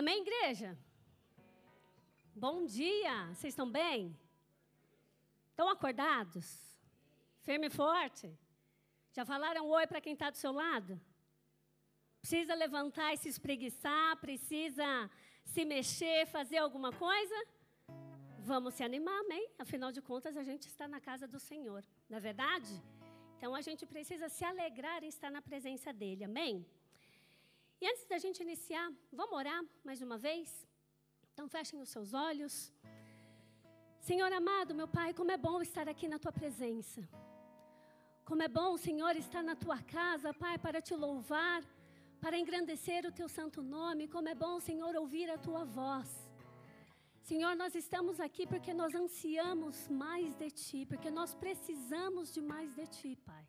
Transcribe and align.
Amém, 0.00 0.22
igreja? 0.22 0.78
Bom 2.34 2.64
dia, 2.64 3.26
vocês 3.34 3.52
estão 3.52 3.70
bem? 3.70 4.18
Estão 5.50 5.68
acordados? 5.68 6.46
Firme 7.42 7.66
e 7.66 7.76
forte? 7.82 8.26
Já 9.12 9.26
falaram 9.26 9.68
oi 9.68 9.86
para 9.86 10.00
quem 10.00 10.14
está 10.14 10.30
do 10.30 10.38
seu 10.38 10.52
lado? 10.52 10.98
Precisa 12.18 12.54
levantar 12.54 13.12
e 13.12 13.18
se 13.18 13.28
espreguiçar? 13.28 14.16
Precisa 14.16 14.88
se 15.44 15.66
mexer, 15.66 16.24
fazer 16.28 16.56
alguma 16.56 16.92
coisa? 16.92 17.38
Vamos 18.38 18.72
se 18.72 18.82
animar, 18.82 19.20
amém? 19.20 19.50
Afinal 19.58 19.92
de 19.92 20.00
contas, 20.00 20.34
a 20.34 20.42
gente 20.42 20.66
está 20.66 20.88
na 20.88 20.98
casa 20.98 21.28
do 21.28 21.38
Senhor, 21.38 21.84
não 22.08 22.16
é 22.16 22.20
verdade? 22.20 22.72
Então 23.36 23.54
a 23.54 23.60
gente 23.60 23.84
precisa 23.84 24.30
se 24.30 24.46
alegrar 24.46 25.04
em 25.04 25.08
estar 25.08 25.30
na 25.30 25.42
presença 25.42 25.92
dEle, 25.92 26.24
amém? 26.24 26.64
E 27.80 27.86
antes 27.90 28.04
da 28.12 28.18
gente 28.18 28.42
iniciar, 28.42 28.86
vamos 29.10 29.36
orar 29.40 29.62
mais 29.82 30.02
uma 30.06 30.18
vez? 30.18 30.48
Então 31.32 31.48
fechem 31.48 31.80
os 31.80 31.88
seus 31.88 32.12
olhos. 32.12 32.54
Senhor 34.08 34.30
amado, 34.32 34.74
meu 34.74 34.88
Pai, 34.98 35.14
como 35.14 35.30
é 35.30 35.38
bom 35.48 35.62
estar 35.62 35.88
aqui 35.88 36.06
na 36.06 36.18
tua 36.18 36.32
presença. 36.40 37.00
Como 38.28 38.42
é 38.42 38.48
bom, 38.48 38.76
Senhor, 38.76 39.16
estar 39.16 39.42
na 39.42 39.56
tua 39.56 39.78
casa, 39.96 40.34
Pai, 40.34 40.56
para 40.58 40.82
te 40.82 40.94
louvar, 40.94 41.62
para 42.20 42.38
engrandecer 42.38 43.06
o 43.06 43.12
teu 43.20 43.28
santo 43.28 43.62
nome. 43.62 44.08
Como 44.08 44.28
é 44.28 44.34
bom, 44.34 44.60
Senhor, 44.60 44.94
ouvir 44.96 45.30
a 45.30 45.38
tua 45.38 45.64
voz. 45.64 46.10
Senhor, 47.30 47.54
nós 47.56 47.74
estamos 47.74 48.20
aqui 48.20 48.46
porque 48.46 48.74
nós 48.74 48.94
ansiamos 48.94 49.88
mais 49.88 50.34
de 50.34 50.50
ti, 50.50 50.84
porque 50.84 51.10
nós 51.10 51.32
precisamos 51.34 52.32
de 52.34 52.42
mais 52.42 52.74
de 52.74 52.86
ti, 52.86 53.16
Pai. 53.30 53.44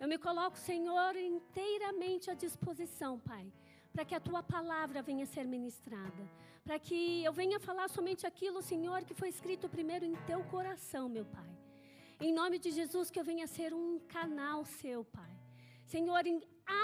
Eu 0.00 0.06
me 0.06 0.16
coloco, 0.16 0.56
Senhor, 0.56 1.16
inteiramente 1.16 2.30
à 2.30 2.34
disposição, 2.34 3.18
Pai, 3.18 3.44
para 3.92 4.04
que 4.04 4.14
a 4.14 4.20
tua 4.20 4.42
palavra 4.44 5.02
venha 5.02 5.26
ser 5.26 5.44
ministrada, 5.44 6.22
para 6.64 6.78
que 6.78 7.24
eu 7.24 7.32
venha 7.32 7.58
falar 7.58 7.88
somente 7.88 8.24
aquilo, 8.24 8.62
Senhor, 8.62 9.02
que 9.04 9.12
foi 9.12 9.28
escrito 9.28 9.68
primeiro 9.68 10.04
em 10.04 10.14
teu 10.30 10.40
coração, 10.44 11.08
meu 11.08 11.24
Pai. 11.24 11.50
Em 12.20 12.32
nome 12.32 12.60
de 12.60 12.70
Jesus, 12.70 13.10
que 13.10 13.18
eu 13.18 13.24
venha 13.24 13.48
ser 13.48 13.74
um 13.74 13.98
canal 14.16 14.64
seu, 14.64 15.04
Pai. 15.04 15.32
Senhor, 15.84 16.22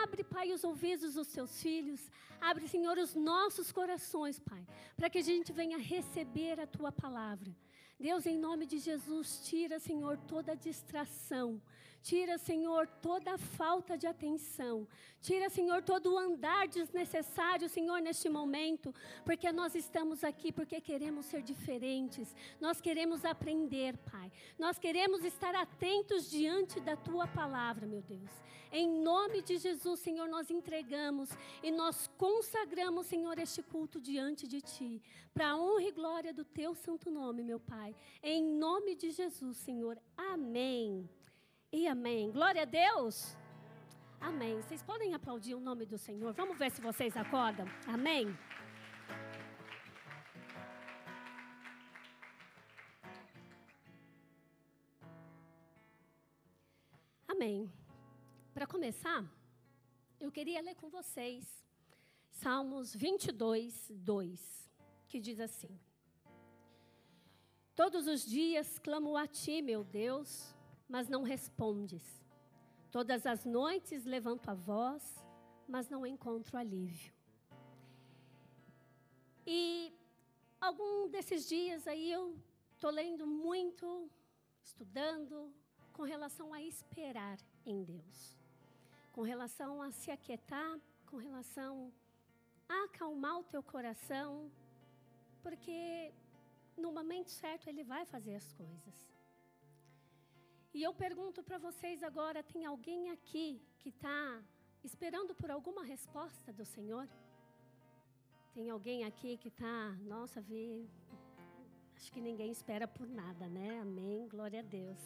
abre, 0.03 0.25
Pai, 0.25 0.51
os 0.51 0.65
ouvidos 0.65 1.15
dos 1.15 1.29
teus 1.29 1.63
filhos. 1.63 2.11
Abre, 2.41 2.67
Senhor, 2.67 2.99
os 2.99 3.15
nossos 3.15 3.71
corações, 3.71 4.41
Pai, 4.41 4.67
para 4.97 5.09
que 5.09 5.19
a 5.19 5.23
gente 5.23 5.53
venha 5.53 5.79
receber 5.79 6.59
a 6.59 6.67
tua 6.67 6.91
palavra. 6.91 7.55
Deus, 7.99 8.27
em 8.27 8.37
nome 8.37 8.67
de 8.67 8.79
Jesus, 8.79 9.41
tira, 9.49 9.79
Senhor, 9.79 10.19
toda 10.27 10.57
distração. 10.57 11.61
Tira, 12.09 12.37
Senhor, 12.39 12.87
toda 13.09 13.37
falta 13.59 13.97
de 13.97 14.07
atenção. 14.07 14.87
Tira, 15.21 15.49
Senhor, 15.49 15.83
todo 15.83 16.13
o 16.13 16.19
andar 16.19 16.69
desnecessário, 16.69 17.69
Senhor, 17.69 17.99
neste 18.01 18.29
momento. 18.29 18.95
Porque 19.25 19.51
nós 19.51 19.75
estamos 19.75 20.23
aqui 20.23 20.53
porque 20.53 20.81
queremos 20.81 21.27
ser 21.27 21.43
diferentes. 21.43 22.35
Nós 22.61 22.81
queremos 22.81 23.25
aprender, 23.25 23.97
Pai. 24.13 24.31
Nós 24.59 24.79
queremos 24.79 25.25
estar 25.25 25.55
atentos 25.55 26.31
diante 26.31 26.79
da 26.81 26.95
Tua 26.95 27.27
palavra, 27.27 27.87
meu 27.87 28.03
Deus. 28.03 28.31
Em 28.71 28.89
nome 28.89 29.41
de 29.41 29.57
Jesus, 29.57 30.01
Senhor, 30.01 30.29
nós 30.29 30.51
entregamos 30.51 31.31
e 31.63 31.71
nós 31.71 32.11
consagramos, 32.19 33.07
Senhor, 33.07 33.39
este 33.39 33.63
culto 33.63 34.01
diante 34.01 34.49
de 34.49 34.61
Ti. 34.61 35.01
Para 35.33 35.51
a 35.51 35.57
honra 35.57 35.85
e 35.85 35.93
glória 35.93 36.35
do 36.35 36.45
Teu 36.45 36.75
santo 36.75 37.11
nome, 37.11 37.43
meu 37.43 37.61
Pai. 37.61 37.65
Pai. 37.75 37.95
Em 38.23 38.43
nome 38.43 38.95
de 38.95 39.11
Jesus, 39.11 39.57
Senhor. 39.57 39.99
Amém. 40.17 41.09
E 41.77 41.89
amém. 41.89 42.31
Glória 42.31 42.63
a 42.63 42.65
Deus. 42.65 43.37
Amém. 44.21 44.55
Vocês 44.61 44.81
podem 44.81 45.13
aplaudir 45.13 45.57
o 45.57 45.59
nome 45.69 45.85
do 45.85 45.99
Senhor. 45.99 46.33
Vamos 46.33 46.57
ver 46.57 46.71
se 46.71 46.81
vocês 46.81 47.17
acordam. 47.17 47.67
Amém. 47.85 48.29
Amém. 57.27 57.69
Para 58.55 58.69
começar, 58.69 59.25
eu 60.21 60.31
queria 60.31 60.61
ler 60.61 60.77
com 60.77 60.89
vocês 60.89 61.45
Salmos 62.31 62.95
22, 62.95 63.91
2, 63.91 64.71
que 65.09 65.19
diz 65.19 65.41
assim: 65.41 65.77
Todos 67.75 68.07
os 68.07 68.25
dias 68.25 68.79
clamo 68.79 69.17
a 69.17 69.27
ti, 69.27 69.61
meu 69.61 69.83
Deus, 69.83 70.55
mas 70.95 71.09
não 71.09 71.25
respondes. 71.25 72.05
Todas 72.89 73.27
as 73.27 73.45
noites 73.45 74.05
levanto 74.05 74.49
a 74.49 74.55
voz, 74.55 75.03
mas 75.67 75.89
não 75.89 76.07
encontro 76.07 76.57
alívio. 76.57 77.13
E 79.45 79.93
algum 80.61 81.09
desses 81.09 81.49
dias 81.49 81.89
aí 81.89 82.13
eu 82.13 82.39
estou 82.75 82.91
lendo 82.91 83.27
muito, 83.27 84.09
estudando, 84.63 85.53
com 85.93 86.05
relação 86.05 86.55
a 86.55 86.63
esperar 86.63 87.39
em 87.67 87.83
Deus, 87.83 88.39
com 89.11 89.23
relação 89.23 89.83
a 89.83 89.91
se 89.91 90.13
aquietar, 90.13 90.79
com 91.07 91.17
relação 91.17 91.93
a 92.69 92.85
acalmar 92.85 93.41
o 93.41 93.43
teu 93.43 93.65
coração, 93.65 94.49
porque 95.43 96.15
no 96.77 96.93
momento 96.93 97.31
certo, 97.31 97.67
Ele 97.67 97.83
vai 97.83 98.07
fazer 98.07 98.37
as 98.37 98.53
coisas. 98.53 99.14
E 100.75 100.83
eu 100.83 100.93
pergunto 100.93 101.43
para 101.43 101.57
vocês 101.57 102.03
agora: 102.03 102.43
tem 102.43 102.67
alguém 102.67 103.11
aqui 103.11 103.63
que 103.79 103.91
está 103.91 104.43
esperando 104.83 105.35
por 105.35 105.51
alguma 105.51 105.85
resposta 105.85 106.53
do 106.53 106.65
Senhor? 106.65 107.09
Tem 108.53 108.69
alguém 108.71 109.05
aqui 109.05 109.37
que 109.37 109.49
está, 109.49 109.93
nossa, 110.03 110.41
vê, 110.41 110.85
acho 111.97 112.13
que 112.13 112.21
ninguém 112.21 112.51
espera 112.51 112.87
por 112.87 113.09
nada, 113.09 113.49
né? 113.49 113.81
Amém, 113.81 114.29
glória 114.29 114.61
a 114.61 114.63
Deus. 114.63 115.01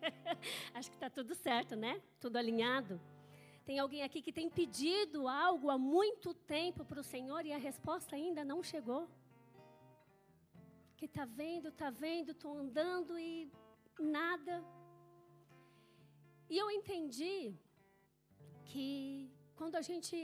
acho 0.74 0.90
que 0.90 0.96
está 0.96 1.08
tudo 1.08 1.34
certo, 1.34 1.74
né? 1.76 2.02
Tudo 2.20 2.36
alinhado. 2.36 3.00
Tem 3.64 3.78
alguém 3.78 4.02
aqui 4.02 4.20
que 4.20 4.32
tem 4.32 4.50
pedido 4.50 5.28
algo 5.28 5.70
há 5.70 5.78
muito 5.78 6.34
tempo 6.34 6.84
para 6.84 7.00
o 7.00 7.04
Senhor 7.04 7.46
e 7.46 7.52
a 7.52 7.58
resposta 7.58 8.16
ainda 8.16 8.44
não 8.44 8.62
chegou? 8.62 9.08
que 11.02 11.06
está 11.06 11.24
vendo, 11.24 11.68
está 11.68 11.90
vendo, 11.90 12.30
estou 12.30 12.56
andando 12.56 13.18
e 13.18 13.50
nada. 13.98 14.64
E 16.52 16.58
eu 16.62 16.68
entendi 16.78 17.36
que 18.70 18.84
quando 19.58 19.76
a 19.80 19.84
gente 19.88 20.16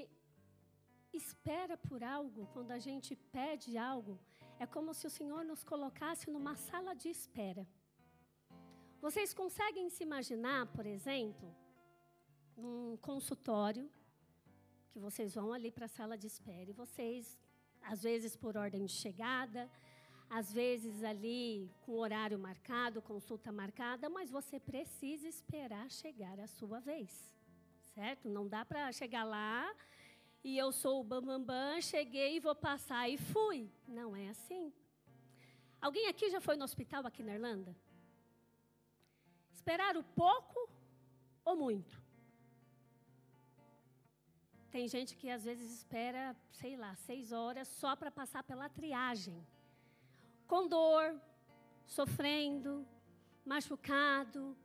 espera 1.21 1.75
por 1.89 2.01
algo, 2.19 2.41
quando 2.55 2.73
a 2.77 2.81
gente 2.87 3.11
pede 3.37 3.71
algo, 3.93 4.15
é 4.63 4.67
como 4.75 4.93
se 4.99 5.07
o 5.07 5.15
Senhor 5.19 5.43
nos 5.51 5.63
colocasse 5.71 6.27
numa 6.35 6.55
sala 6.69 6.93
de 7.03 7.09
espera. 7.09 7.65
Vocês 9.07 9.33
conseguem 9.41 9.89
se 9.95 10.03
imaginar, 10.09 10.61
por 10.77 10.85
exemplo, 10.95 11.49
num 12.63 12.99
consultório, 13.09 13.87
que 14.91 14.99
vocês 15.07 15.35
vão 15.39 15.49
ali 15.57 15.71
para 15.77 15.87
a 15.87 15.97
sala 15.99 16.19
de 16.23 16.27
espera 16.27 16.69
e 16.71 16.81
vocês, 16.85 17.39
às 17.93 18.03
vezes 18.09 18.37
por 18.37 18.55
ordem 18.67 18.85
de 18.85 18.97
chegada, 19.05 19.63
às 20.31 20.53
vezes 20.53 21.03
ali 21.03 21.71
com 21.81 21.99
horário 21.99 22.39
marcado, 22.39 23.01
consulta 23.01 23.51
marcada, 23.51 24.09
mas 24.09 24.31
você 24.31 24.61
precisa 24.61 25.27
esperar 25.27 25.91
chegar 25.91 26.39
a 26.39 26.47
sua 26.47 26.81
vez, 26.81 27.35
certo? 27.95 28.29
Não 28.29 28.47
dá 28.47 28.65
para 28.65 28.93
chegar 28.93 29.25
lá 29.25 29.75
e 30.45 30.57
eu 30.57 30.71
sou 30.71 31.01
o 31.01 31.05
bambambam, 31.05 31.45
bam, 31.45 31.75
bam, 31.75 31.81
cheguei 31.81 32.37
e 32.37 32.41
vou 32.41 32.55
passar 32.55 33.09
e 33.09 33.17
fui. 33.17 33.71
Não 33.87 34.15
é 34.15 34.29
assim. 34.29 34.73
Alguém 35.81 36.09
aqui 36.09 36.29
já 36.29 36.41
foi 36.41 36.57
no 36.57 36.65
hospital 36.65 37.07
aqui 37.07 37.23
na 37.23 37.35
Irlanda? 37.35 37.75
Esperaram 39.53 40.03
pouco 40.03 40.69
ou 41.45 41.57
muito? 41.57 42.01
Tem 44.71 44.87
gente 44.87 45.17
que 45.17 45.31
às 45.31 45.45
vezes 45.45 45.73
espera, 45.73 46.37
sei 46.53 46.77
lá, 46.77 46.95
seis 46.95 47.33
horas 47.33 47.67
só 47.69 47.97
para 47.97 48.11
passar 48.11 48.43
pela 48.43 48.69
triagem 48.69 49.43
com 50.49 50.67
dor, 50.67 51.15
sofrendo, 51.87 52.73
machucado. 53.45 54.57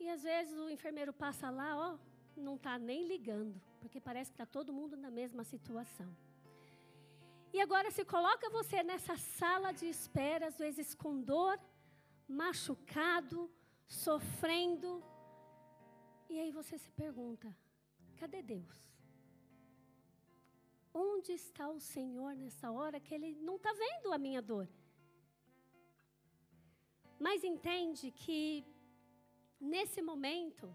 E 0.00 0.08
às 0.08 0.22
vezes 0.22 0.58
o 0.58 0.70
enfermeiro 0.70 1.12
passa 1.12 1.50
lá, 1.50 1.70
ó, 1.76 1.98
não 2.36 2.56
está 2.56 2.78
nem 2.78 3.06
ligando, 3.06 3.60
porque 3.80 4.00
parece 4.00 4.30
que 4.30 4.34
está 4.34 4.46
todo 4.46 4.72
mundo 4.72 4.96
na 4.96 5.10
mesma 5.10 5.44
situação. 5.44 6.10
E 7.52 7.60
agora 7.60 7.90
se 7.90 8.04
coloca 8.04 8.50
você 8.50 8.82
nessa 8.82 9.16
sala 9.16 9.72
de 9.72 9.86
espera, 9.86 10.48
às 10.48 10.58
vezes 10.58 10.94
com 10.94 11.20
dor, 11.20 11.56
machucado, 12.26 13.48
sofrendo. 13.86 15.04
E 16.28 16.40
aí 16.40 16.50
você 16.50 16.76
se 16.76 16.90
pergunta: 16.90 17.56
cadê 18.16 18.42
Deus? 18.42 18.76
Onde 20.92 21.32
está 21.32 21.68
o 21.68 21.78
Senhor 21.78 22.34
nessa 22.34 22.70
hora 22.72 22.98
que 22.98 23.14
Ele 23.14 23.30
não 23.40 23.56
está 23.56 23.72
vendo 23.72 24.12
a 24.12 24.18
minha 24.18 24.42
dor? 24.42 24.68
Mas 27.18 27.44
entende 27.44 28.10
que 28.10 28.64
nesse 29.60 30.00
momento, 30.02 30.74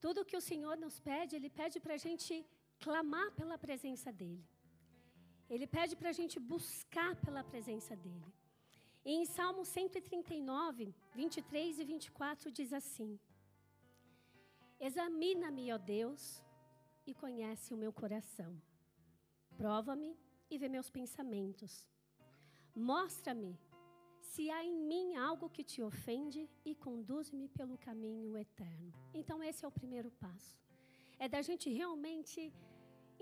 tudo 0.00 0.24
que 0.24 0.36
o 0.36 0.40
Senhor 0.40 0.76
nos 0.76 0.98
pede, 1.00 1.36
Ele 1.36 1.50
pede 1.50 1.80
para 1.80 1.94
a 1.94 2.02
gente 2.06 2.46
clamar 2.78 3.30
pela 3.32 3.58
presença 3.58 4.12
dEle. 4.12 4.44
Ele 5.48 5.66
pede 5.66 5.96
para 5.96 6.10
a 6.10 6.12
gente 6.20 6.38
buscar 6.38 7.16
pela 7.16 7.42
presença 7.42 7.96
dele. 7.96 8.32
E 9.04 9.12
em 9.12 9.24
Salmo 9.24 9.64
139, 9.64 10.94
23 11.14 11.78
e 11.78 11.84
24 11.84 12.50
diz 12.50 12.72
assim: 12.72 13.18
Examina-me, 14.78 15.72
ó 15.72 15.78
Deus, 15.78 16.42
e 17.06 17.14
conhece 17.14 17.72
o 17.72 17.76
meu 17.76 17.92
coração. 17.92 18.60
Prova-me 19.56 20.16
e 20.50 20.58
vê 20.58 20.68
meus 20.68 20.90
pensamentos. 20.90 21.88
Mostra-me 22.74 23.58
se 24.32 24.44
há 24.54 24.60
em 24.70 24.78
mim 24.90 25.06
algo 25.28 25.52
que 25.54 25.64
te 25.70 25.80
ofende 25.90 26.40
e 26.64 26.74
conduz-me 26.86 27.46
pelo 27.58 27.76
caminho 27.86 28.36
eterno. 28.46 28.92
Então, 29.20 29.36
esse 29.48 29.64
é 29.64 29.68
o 29.68 29.76
primeiro 29.80 30.10
passo. 30.24 30.54
É 31.18 31.26
da 31.34 31.40
gente 31.48 31.66
realmente 31.80 32.52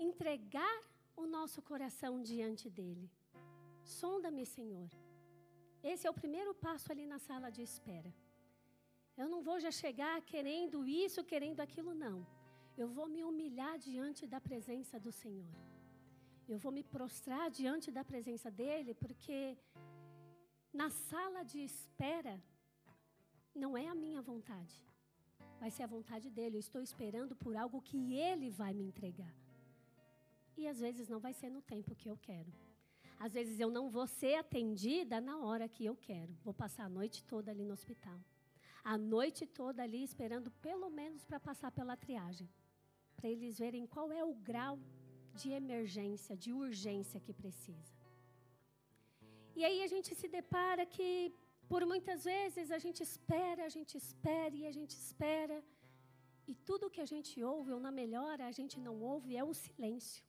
entregar 0.07 0.77
o 1.21 1.25
nosso 1.35 1.59
coração 1.71 2.13
diante 2.31 2.69
dele. 2.77 3.09
Sonda-me, 3.99 4.45
Senhor. 4.45 4.89
Esse 5.91 6.05
é 6.07 6.11
o 6.11 6.19
primeiro 6.21 6.53
passo 6.65 6.91
ali 6.93 7.05
na 7.13 7.19
sala 7.27 7.49
de 7.55 7.61
espera. 7.69 8.11
Eu 9.21 9.27
não 9.33 9.41
vou 9.47 9.57
já 9.65 9.71
chegar 9.83 10.15
querendo 10.33 10.85
isso, 11.05 11.29
querendo 11.31 11.61
aquilo, 11.65 11.93
não. 12.05 12.17
Eu 12.81 12.87
vou 12.97 13.07
me 13.15 13.23
humilhar 13.29 13.75
diante 13.79 14.23
da 14.33 14.39
presença 14.49 14.99
do 15.05 15.11
Senhor. 15.11 15.55
Eu 16.53 16.59
vou 16.63 16.71
me 16.77 16.83
prostrar 16.95 17.45
diante 17.59 17.89
da 17.97 18.03
presença 18.11 18.49
dele, 18.59 18.93
porque 19.03 19.57
na 20.81 20.89
sala 20.91 21.41
de 21.51 21.59
espera 21.69 22.35
não 23.61 23.71
é 23.75 23.87
a 23.87 23.95
minha 23.95 24.21
vontade, 24.21 24.75
vai 25.59 25.71
ser 25.71 25.83
a 25.83 25.93
vontade 25.95 26.29
dele. 26.29 26.57
Eu 26.57 26.65
estou 26.67 26.81
esperando 26.89 27.35
por 27.35 27.53
algo 27.63 27.81
que 27.89 27.99
ele 28.13 28.49
vai 28.51 28.73
me 28.79 28.83
entregar. 28.83 29.33
E 30.55 30.67
às 30.67 30.79
vezes 30.85 31.09
não 31.13 31.19
vai 31.19 31.33
ser 31.33 31.49
no 31.49 31.63
tempo 31.73 31.95
que 31.95 32.09
eu 32.11 32.17
quero. 32.27 32.51
Às 33.25 33.33
vezes 33.33 33.59
eu 33.59 33.71
não 33.77 33.89
vou 33.89 34.05
ser 34.05 34.35
atendida 34.35 35.19
na 35.19 35.35
hora 35.39 35.67
que 35.67 35.83
eu 35.83 35.95
quero. 35.95 36.31
Vou 36.43 36.53
passar 36.53 36.85
a 36.85 36.95
noite 36.99 37.23
toda 37.23 37.49
ali 37.49 37.65
no 37.65 37.73
hospital. 37.73 38.19
A 38.83 38.95
noite 38.97 39.47
toda 39.47 39.81
ali 39.81 40.03
esperando 40.03 40.51
pelo 40.67 40.89
menos 40.91 41.25
para 41.25 41.39
passar 41.39 41.71
pela 41.71 41.97
triagem. 41.97 42.47
Para 43.15 43.29
eles 43.29 43.57
verem 43.57 43.87
qual 43.87 44.11
é 44.11 44.23
o 44.23 44.35
grau 44.35 44.77
de 45.33 45.49
emergência, 45.49 46.37
de 46.37 46.53
urgência 46.53 47.19
que 47.19 47.33
precisa. 47.33 47.96
E 49.59 49.63
aí 49.67 49.79
a 49.85 49.89
gente 49.93 50.09
se 50.19 50.27
depara 50.37 50.83
que 50.95 51.09
por 51.71 51.81
muitas 51.91 52.21
vezes 52.31 52.67
a 52.77 52.79
gente 52.83 52.99
espera, 53.09 53.61
a 53.69 53.71
gente 53.75 53.93
espera 54.03 54.55
e 54.61 54.65
a 54.71 54.73
gente 54.77 54.93
espera. 55.05 55.57
E 56.51 56.53
tudo 56.67 56.93
que 56.95 57.01
a 57.05 57.09
gente 57.11 57.33
ouve, 57.53 57.71
ou 57.75 57.79
na 57.85 57.91
melhora, 58.01 58.43
a 58.45 58.53
gente 58.59 58.75
não 58.87 58.95
ouve, 59.13 59.35
é 59.41 59.43
o 59.51 59.55
silêncio. 59.63 60.23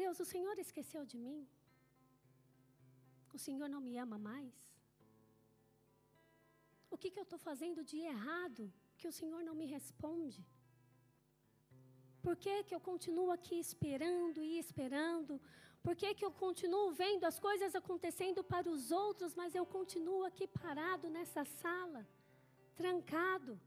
Deus, 0.00 0.18
o 0.24 0.28
Senhor 0.32 0.56
esqueceu 0.64 1.02
de 1.12 1.18
mim? 1.26 1.40
O 3.36 3.40
Senhor 3.46 3.68
não 3.74 3.82
me 3.88 3.94
ama 4.04 4.18
mais? 4.30 4.54
O 6.94 6.98
que, 7.00 7.10
que 7.12 7.20
eu 7.22 7.28
estou 7.28 7.40
fazendo 7.48 7.84
de 7.90 7.98
errado 8.12 8.64
que 8.98 9.08
o 9.10 9.16
Senhor 9.20 9.42
não 9.48 9.56
me 9.60 9.66
responde? 9.76 10.42
Por 12.24 12.34
que, 12.42 12.54
que 12.66 12.74
eu 12.76 12.82
continuo 12.90 13.30
aqui 13.38 13.56
esperando 13.66 14.40
e 14.50 14.58
esperando? 14.64 15.34
Por 15.82 15.96
que, 15.96 16.14
que 16.14 16.24
eu 16.24 16.30
continuo 16.30 16.92
vendo 16.92 17.24
as 17.24 17.38
coisas 17.38 17.74
acontecendo 17.74 18.44
para 18.44 18.68
os 18.68 18.90
outros, 18.90 19.34
mas 19.34 19.54
eu 19.54 19.64
continuo 19.64 20.24
aqui 20.24 20.46
parado 20.46 21.08
nessa 21.08 21.44
sala, 21.44 22.06
trancado? 22.76 23.58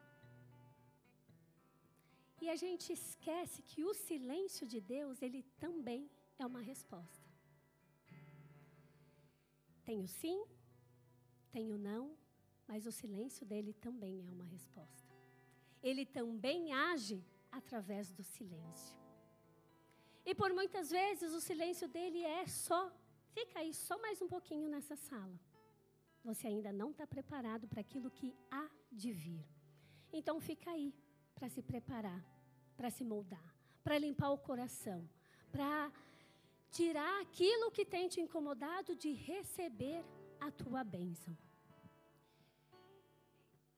E 2.39 2.50
a 2.50 2.56
gente 2.56 2.94
esquece 2.94 3.62
que 3.63 3.83
o 3.83 3.94
silêncio 3.94 4.68
de 4.68 4.80
Deus, 4.80 5.21
ele 5.21 5.44
também 5.60 6.10
é 6.38 6.45
uma 6.45 6.62
resposta. 6.62 7.27
Tem 9.83 10.01
o 10.01 10.07
sim, 10.07 10.45
tem 11.51 11.71
o 11.71 11.77
não, 11.77 12.16
mas 12.68 12.86
o 12.86 12.92
silêncio 12.92 13.45
dele 13.45 13.74
também 13.74 14.24
é 14.25 14.30
uma 14.30 14.45
resposta. 14.45 15.12
Ele 15.81 16.06
também 16.06 16.74
age 16.74 17.24
através 17.51 18.12
do 18.12 18.24
silêncio. 18.24 19.02
E 20.25 20.33
por 20.33 20.53
muitas 20.53 20.89
vezes 20.89 21.33
o 21.33 21.41
silêncio 21.41 21.87
dele 21.87 22.21
é 22.23 22.47
só, 22.47 22.91
fica 23.33 23.59
aí 23.59 23.73
só 23.73 23.97
mais 23.99 24.21
um 24.21 24.27
pouquinho 24.27 24.69
nessa 24.69 24.95
sala. 24.95 25.37
Você 26.23 26.47
ainda 26.47 26.71
não 26.71 26.91
está 26.91 27.05
preparado 27.05 27.67
para 27.67 27.81
aquilo 27.81 28.09
que 28.09 28.33
há 28.49 28.69
de 28.91 29.11
vir. 29.11 29.45
Então 30.11 30.39
fica 30.39 30.71
aí 30.71 30.93
para 31.35 31.49
se 31.49 31.61
preparar, 31.61 32.23
para 32.77 32.89
se 32.89 33.03
moldar, 33.03 33.55
para 33.83 33.97
limpar 33.97 34.29
o 34.31 34.37
coração, 34.37 35.07
para 35.51 35.91
tirar 36.71 37.21
aquilo 37.21 37.71
que 37.71 37.85
tem 37.85 38.07
te 38.07 38.21
incomodado 38.21 38.95
de 38.95 39.11
receber 39.11 40.03
a 40.39 40.49
tua 40.51 40.83
bênção. 40.83 41.37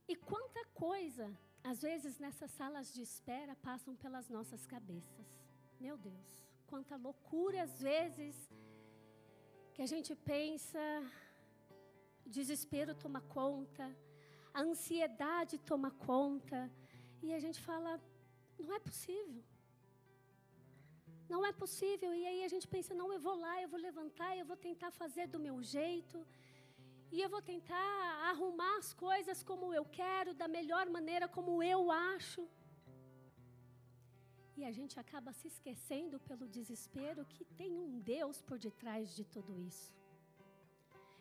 E 0.07 0.15
quanta 0.15 0.63
coisa, 0.85 1.27
às 1.63 1.81
vezes 1.81 2.19
nessas 2.19 2.51
salas 2.51 2.93
de 2.93 3.01
espera, 3.01 3.55
passam 3.55 3.95
pelas 3.95 4.29
nossas 4.29 4.65
cabeças. 4.67 5.44
Meu 5.79 5.97
Deus, 5.97 6.29
quanta 6.67 6.95
loucura 6.95 7.63
às 7.63 7.81
vezes 7.81 8.35
que 9.73 9.81
a 9.81 9.85
gente 9.85 10.15
pensa, 10.15 10.79
o 12.25 12.29
desespero 12.29 12.95
toma 12.95 13.21
conta, 13.21 13.85
a 14.53 14.61
ansiedade 14.61 15.57
toma 15.57 15.91
conta, 15.91 16.71
e 17.21 17.33
a 17.33 17.39
gente 17.39 17.59
fala: 17.59 18.01
não 18.57 18.73
é 18.73 18.79
possível. 18.79 19.43
Não 21.27 21.45
é 21.45 21.51
possível. 21.51 22.13
E 22.13 22.25
aí 22.25 22.43
a 22.43 22.47
gente 22.47 22.67
pensa: 22.67 22.93
não, 22.93 23.11
eu 23.11 23.19
vou 23.19 23.35
lá, 23.35 23.61
eu 23.61 23.69
vou 23.69 23.79
levantar, 23.79 24.37
eu 24.37 24.45
vou 24.45 24.55
tentar 24.55 24.91
fazer 24.91 25.27
do 25.27 25.39
meu 25.39 25.61
jeito. 25.61 26.25
E 27.11 27.21
eu 27.21 27.29
vou 27.29 27.41
tentar 27.41 27.87
arrumar 28.29 28.77
as 28.77 28.93
coisas 28.93 29.43
como 29.43 29.73
eu 29.73 29.85
quero, 29.85 30.33
da 30.33 30.47
melhor 30.47 30.89
maneira 30.89 31.27
como 31.27 31.61
eu 31.63 31.91
acho. 31.91 32.47
E 34.57 34.63
a 34.63 34.71
gente 34.71 34.99
acaba 34.99 35.31
se 35.33 35.47
esquecendo 35.47 36.19
pelo 36.19 36.47
desespero 36.47 37.25
que 37.25 37.43
tem 37.43 37.71
um 37.77 37.99
Deus 37.99 38.41
por 38.41 38.57
detrás 38.57 39.15
de 39.15 39.23
tudo 39.25 39.59
isso. 39.59 39.93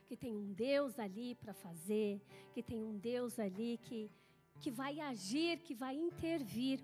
Que 0.06 0.16
tem 0.16 0.36
um 0.36 0.52
Deus 0.52 0.98
ali 0.98 1.34
para 1.34 1.52
fazer, 1.52 2.20
que 2.52 2.62
tem 2.62 2.82
um 2.82 2.96
Deus 2.96 3.38
ali 3.38 3.78
que, 3.78 4.10
que 4.60 4.70
vai 4.70 5.00
agir, 5.00 5.58
que 5.58 5.74
vai 5.74 5.96
intervir. 5.96 6.80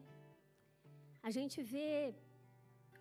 A 1.22 1.30
gente 1.30 1.62
vê 1.62 2.14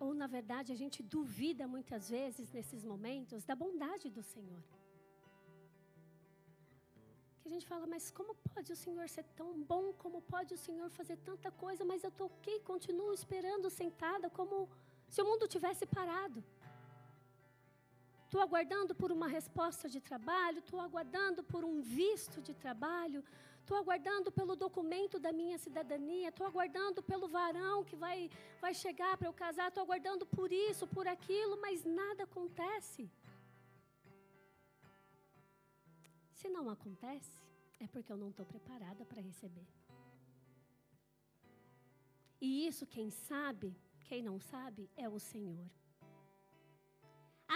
ou, 0.00 0.14
na 0.14 0.26
verdade, 0.26 0.72
a 0.72 0.74
gente 0.82 1.02
duvida 1.02 1.68
muitas 1.68 2.08
vezes 2.08 2.50
nesses 2.50 2.82
momentos 2.84 3.44
da 3.44 3.54
bondade 3.54 4.08
do 4.08 4.22
Senhor. 4.22 4.62
A 7.50 7.52
gente 7.52 7.66
fala, 7.66 7.84
mas 7.92 8.04
como 8.12 8.32
pode 8.54 8.72
o 8.72 8.76
Senhor 8.76 9.06
ser 9.08 9.24
tão 9.38 9.48
bom? 9.70 9.92
Como 10.02 10.18
pode 10.22 10.54
o 10.54 10.60
Senhor 10.64 10.88
fazer 10.98 11.16
tanta 11.28 11.50
coisa? 11.62 11.84
Mas 11.84 12.04
eu 12.04 12.12
aqui, 12.26 12.60
continuo 12.60 13.12
esperando 13.12 13.68
sentada 13.68 14.30
como 14.30 14.68
se 15.08 15.20
o 15.20 15.24
mundo 15.28 15.48
tivesse 15.54 15.84
parado. 15.84 16.44
Estou 18.24 18.40
aguardando 18.40 18.94
por 18.94 19.10
uma 19.10 19.26
resposta 19.26 19.88
de 19.88 20.00
trabalho, 20.00 20.60
estou 20.60 20.78
aguardando 20.78 21.42
por 21.42 21.64
um 21.64 21.80
visto 21.80 22.40
de 22.40 22.54
trabalho, 22.54 23.24
Estou 23.70 23.76
aguardando 23.78 24.32
pelo 24.32 24.56
documento 24.56 25.16
da 25.24 25.32
minha 25.32 25.56
cidadania, 25.56 26.30
estou 26.30 26.44
aguardando 26.44 27.00
pelo 27.10 27.28
varão 27.28 27.84
que 27.84 27.94
vai, 27.94 28.28
vai 28.60 28.74
chegar 28.74 29.16
para 29.16 29.28
eu 29.28 29.32
casar, 29.32 29.68
estou 29.68 29.84
aguardando 29.84 30.26
por 30.26 30.50
isso, 30.52 30.88
por 30.88 31.06
aquilo, 31.06 31.56
mas 31.60 31.84
nada 31.84 32.24
acontece. 32.24 33.08
Se 36.40 36.48
não 36.48 36.70
acontece, 36.70 37.38
é 37.84 37.86
porque 37.86 38.10
eu 38.12 38.16
não 38.22 38.30
estou 38.30 38.46
preparada 38.52 39.04
para 39.04 39.20
receber. 39.20 39.66
E 42.40 42.66
isso, 42.68 42.86
quem 42.94 43.10
sabe, 43.10 43.68
quem 44.08 44.22
não 44.28 44.38
sabe, 44.52 44.88
é 44.96 45.06
o 45.16 45.18
Senhor. 45.18 45.66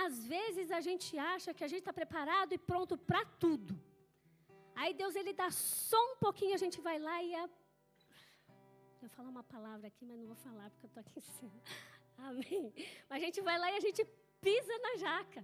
Às 0.04 0.26
vezes 0.26 0.70
a 0.78 0.82
gente 0.88 1.16
acha 1.16 1.54
que 1.54 1.64
a 1.64 1.70
gente 1.72 1.84
está 1.84 1.94
preparado 1.94 2.52
e 2.52 2.58
pronto 2.58 2.94
para 2.98 3.24
tudo. 3.44 3.74
Aí 4.74 4.92
Deus 4.92 5.14
ele 5.20 5.32
dá 5.32 5.50
só 5.50 6.00
um 6.12 6.16
pouquinho, 6.16 6.54
a 6.54 6.62
gente 6.64 6.78
vai 6.88 6.98
lá 6.98 7.16
e 7.22 7.34
a... 7.34 7.44
Eu 7.44 9.08
vou 9.08 9.08
falar 9.16 9.30
uma 9.30 9.44
palavra 9.44 9.86
aqui, 9.86 10.04
mas 10.04 10.18
não 10.18 10.26
vou 10.26 10.40
falar 10.48 10.68
porque 10.70 10.84
eu 10.84 10.88
estou 10.88 11.00
aqui 11.00 11.18
em 11.20 11.22
cima. 11.22 11.62
Amém. 12.28 12.70
Mas 13.08 13.22
a 13.22 13.24
gente 13.24 13.40
vai 13.40 13.58
lá 13.58 13.72
e 13.72 13.76
a 13.76 13.84
gente 13.88 14.04
pisa 14.42 14.78
na 14.86 14.96
jaca. 15.06 15.42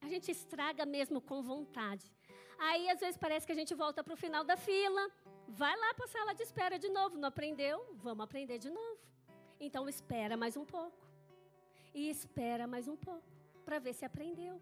A 0.00 0.08
gente 0.08 0.28
estraga 0.30 0.84
mesmo 0.84 1.20
com 1.20 1.40
vontade. 1.40 2.15
Aí 2.58 2.88
às 2.90 3.00
vezes 3.00 3.16
parece 3.16 3.46
que 3.46 3.52
a 3.52 3.56
gente 3.56 3.74
volta 3.74 4.02
para 4.02 4.14
o 4.14 4.16
final 4.16 4.44
da 4.44 4.56
fila, 4.56 5.10
vai 5.48 5.76
lá 5.76 5.94
para 5.94 6.04
a 6.04 6.08
sala 6.08 6.34
de 6.34 6.42
espera 6.42 6.78
de 6.78 6.88
novo. 6.88 7.16
Não 7.18 7.28
aprendeu? 7.28 7.86
Vamos 7.94 8.24
aprender 8.24 8.58
de 8.58 8.70
novo. 8.70 8.98
Então 9.60 9.88
espera 9.88 10.36
mais 10.36 10.56
um 10.56 10.64
pouco. 10.64 10.96
E 11.94 12.10
espera 12.10 12.66
mais 12.66 12.88
um 12.88 12.96
pouco 12.96 13.26
para 13.64 13.78
ver 13.78 13.94
se 13.94 14.04
aprendeu. 14.04 14.60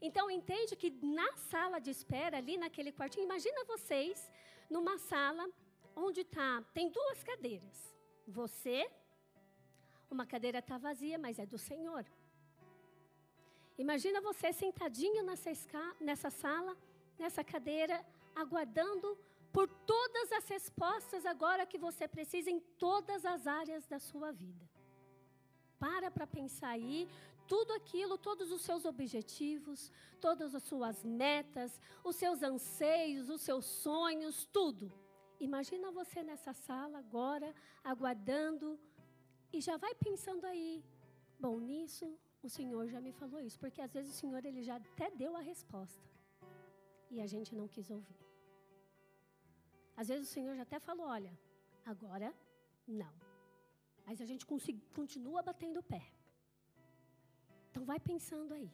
Então, 0.00 0.30
entende 0.30 0.76
que 0.76 0.90
na 1.20 1.30
sala 1.50 1.78
de 1.80 1.90
espera, 1.90 2.38
ali 2.38 2.56
naquele 2.56 2.92
quartinho, 2.92 3.24
imagina 3.24 3.64
vocês 3.64 4.30
numa 4.70 4.96
sala 4.96 5.48
onde 5.96 6.22
tá, 6.24 6.62
tem 6.72 6.88
duas 6.88 7.22
cadeiras. 7.22 7.94
Você, 8.26 8.88
Uma 10.10 10.24
cadeira 10.24 10.60
está 10.60 10.78
vazia, 10.78 11.18
mas 11.18 11.38
é 11.38 11.44
do 11.44 11.58
Senhor. 11.58 12.04
Imagina 13.76 14.22
você 14.28 14.52
sentadinho 14.52 15.22
nessa, 15.22 15.50
nessa 16.00 16.30
sala, 16.30 16.74
nessa 17.18 17.42
cadeira, 17.42 18.04
aguardando 18.34 19.18
por 19.52 19.68
todas 19.68 20.30
as 20.32 20.48
respostas 20.48 21.24
agora 21.26 21.66
que 21.66 21.78
você 21.78 22.06
precisa 22.06 22.50
em 22.50 22.60
todas 22.60 23.24
as 23.24 23.46
áreas 23.46 23.86
da 23.86 23.98
sua 23.98 24.30
vida. 24.30 24.68
Para 25.78 26.10
para 26.10 26.26
pensar 26.26 26.70
aí, 26.70 27.08
tudo 27.46 27.72
aquilo, 27.72 28.18
todos 28.18 28.52
os 28.52 28.62
seus 28.62 28.84
objetivos, 28.84 29.90
todas 30.20 30.54
as 30.54 30.62
suas 30.62 31.02
metas, 31.04 31.80
os 32.04 32.16
seus 32.16 32.42
anseios, 32.42 33.30
os 33.30 33.40
seus 33.40 33.64
sonhos, 33.64 34.46
tudo. 34.52 34.92
Imagina 35.40 35.90
você 35.90 36.22
nessa 36.22 36.52
sala 36.52 36.98
agora, 36.98 37.54
aguardando, 37.82 38.78
e 39.52 39.60
já 39.60 39.76
vai 39.76 39.94
pensando 39.94 40.44
aí. 40.44 40.84
Bom, 41.38 41.58
nisso 41.58 42.18
o 42.42 42.48
Senhor 42.48 42.86
já 42.88 43.00
me 43.00 43.12
falou 43.12 43.40
isso, 43.40 43.58
porque 43.58 43.80
às 43.80 43.92
vezes 43.92 44.14
o 44.14 44.18
Senhor 44.18 44.44
ele 44.44 44.62
já 44.62 44.76
até 44.76 45.10
deu 45.10 45.36
a 45.36 45.40
resposta 45.40 46.17
e 47.10 47.20
a 47.20 47.26
gente 47.26 47.54
não 47.54 47.66
quis 47.74 47.88
ouvir. 47.90 48.20
Às 49.96 50.08
vezes 50.08 50.28
o 50.28 50.32
Senhor 50.32 50.54
já 50.56 50.62
até 50.62 50.78
falou: 50.88 51.06
olha, 51.06 51.32
agora 51.84 52.34
não. 52.86 53.14
Mas 54.06 54.20
a 54.20 54.26
gente 54.30 54.46
continua 54.98 55.42
batendo 55.42 55.80
o 55.80 55.88
pé. 55.94 56.04
Então 57.70 57.84
vai 57.84 58.00
pensando 58.00 58.54
aí. 58.54 58.70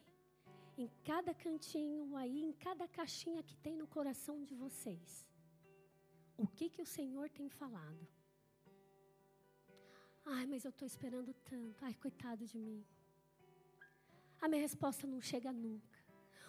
Em 0.77 0.89
cada 1.05 1.33
cantinho 1.45 2.17
aí, 2.17 2.39
em 2.45 2.53
cada 2.53 2.87
caixinha 2.89 3.43
que 3.43 3.57
tem 3.57 3.77
no 3.77 3.87
coração 3.87 4.37
de 4.45 4.55
vocês. 4.55 5.27
O 6.37 6.47
que 6.47 6.69
que 6.69 6.83
o 6.83 6.87
Senhor 6.87 7.29
tem 7.31 7.49
falado? 7.49 8.07
Ai, 10.27 10.47
mas 10.47 10.65
eu 10.65 10.71
estou 10.71 10.87
esperando 10.87 11.33
tanto. 11.51 11.85
Ai, 11.85 11.95
coitado 11.95 12.45
de 12.53 12.59
mim. 12.59 12.85
A 14.41 14.49
minha 14.49 14.63
resposta 14.63 15.07
não 15.07 15.21
chega 15.21 15.53
nunca. 15.53 15.94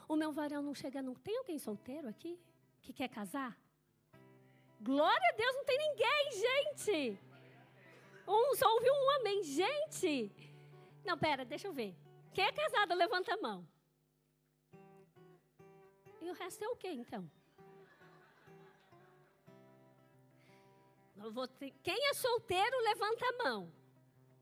O 0.08 0.16
meu 0.16 0.32
varão 0.32 0.62
não 0.62 0.76
chega 0.76 1.02
nunca. 1.02 1.22
Tem 1.22 1.38
alguém 1.38 1.58
solteiro 1.58 2.08
aqui 2.08 2.40
que 2.82 2.94
quer 2.94 3.10
casar? 3.10 3.58
Glória 4.80 5.30
a 5.34 5.36
Deus, 5.36 5.56
não 5.56 5.66
tem 5.66 5.78
ninguém, 5.78 6.32
gente. 6.32 7.20
Um, 8.28 8.56
só 8.56 8.72
ouviu 8.74 8.94
um 8.94 9.10
amém. 9.20 9.44
Gente! 9.44 10.32
Não, 11.04 11.18
pera, 11.18 11.46
deixa 11.46 11.68
eu 11.68 11.74
ver. 11.74 11.96
Quem 12.34 12.46
é 12.46 12.52
casado, 12.52 12.94
levanta 12.94 13.34
a 13.34 13.38
mão. 13.38 13.68
E 16.22 16.30
o 16.30 16.34
resto 16.34 16.64
é 16.64 16.68
o 16.68 16.76
quê, 16.76 16.90
então? 16.90 17.30
Ter... 21.60 21.72
Quem 21.82 22.10
é 22.10 22.14
solteiro, 22.14 22.78
levanta 22.82 23.26
a 23.26 23.44
mão. 23.44 23.72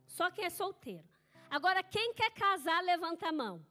Só 0.07 0.31
quem 0.31 0.45
é 0.45 0.49
solteiro. 0.49 1.07
Agora, 1.49 1.83
quem 1.83 2.13
quer 2.13 2.31
casar, 2.31 2.81
levanta 2.83 3.29
a 3.29 3.31
mão. 3.31 3.65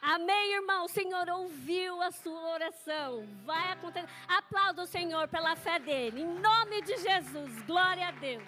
Amém, 0.00 0.54
irmão. 0.54 0.84
O 0.84 0.88
Senhor 0.88 1.28
ouviu 1.28 2.00
a 2.02 2.10
sua 2.10 2.52
oração. 2.52 3.26
Vai 3.44 3.72
acontecer. 3.72 4.08
Aplauda 4.28 4.82
o 4.82 4.86
Senhor 4.86 5.28
pela 5.28 5.56
fé 5.56 5.78
dele. 5.78 6.22
Em 6.22 6.38
nome 6.40 6.82
de 6.82 6.96
Jesus. 6.96 7.62
Glória 7.62 8.08
a 8.08 8.12
Deus. 8.12 8.44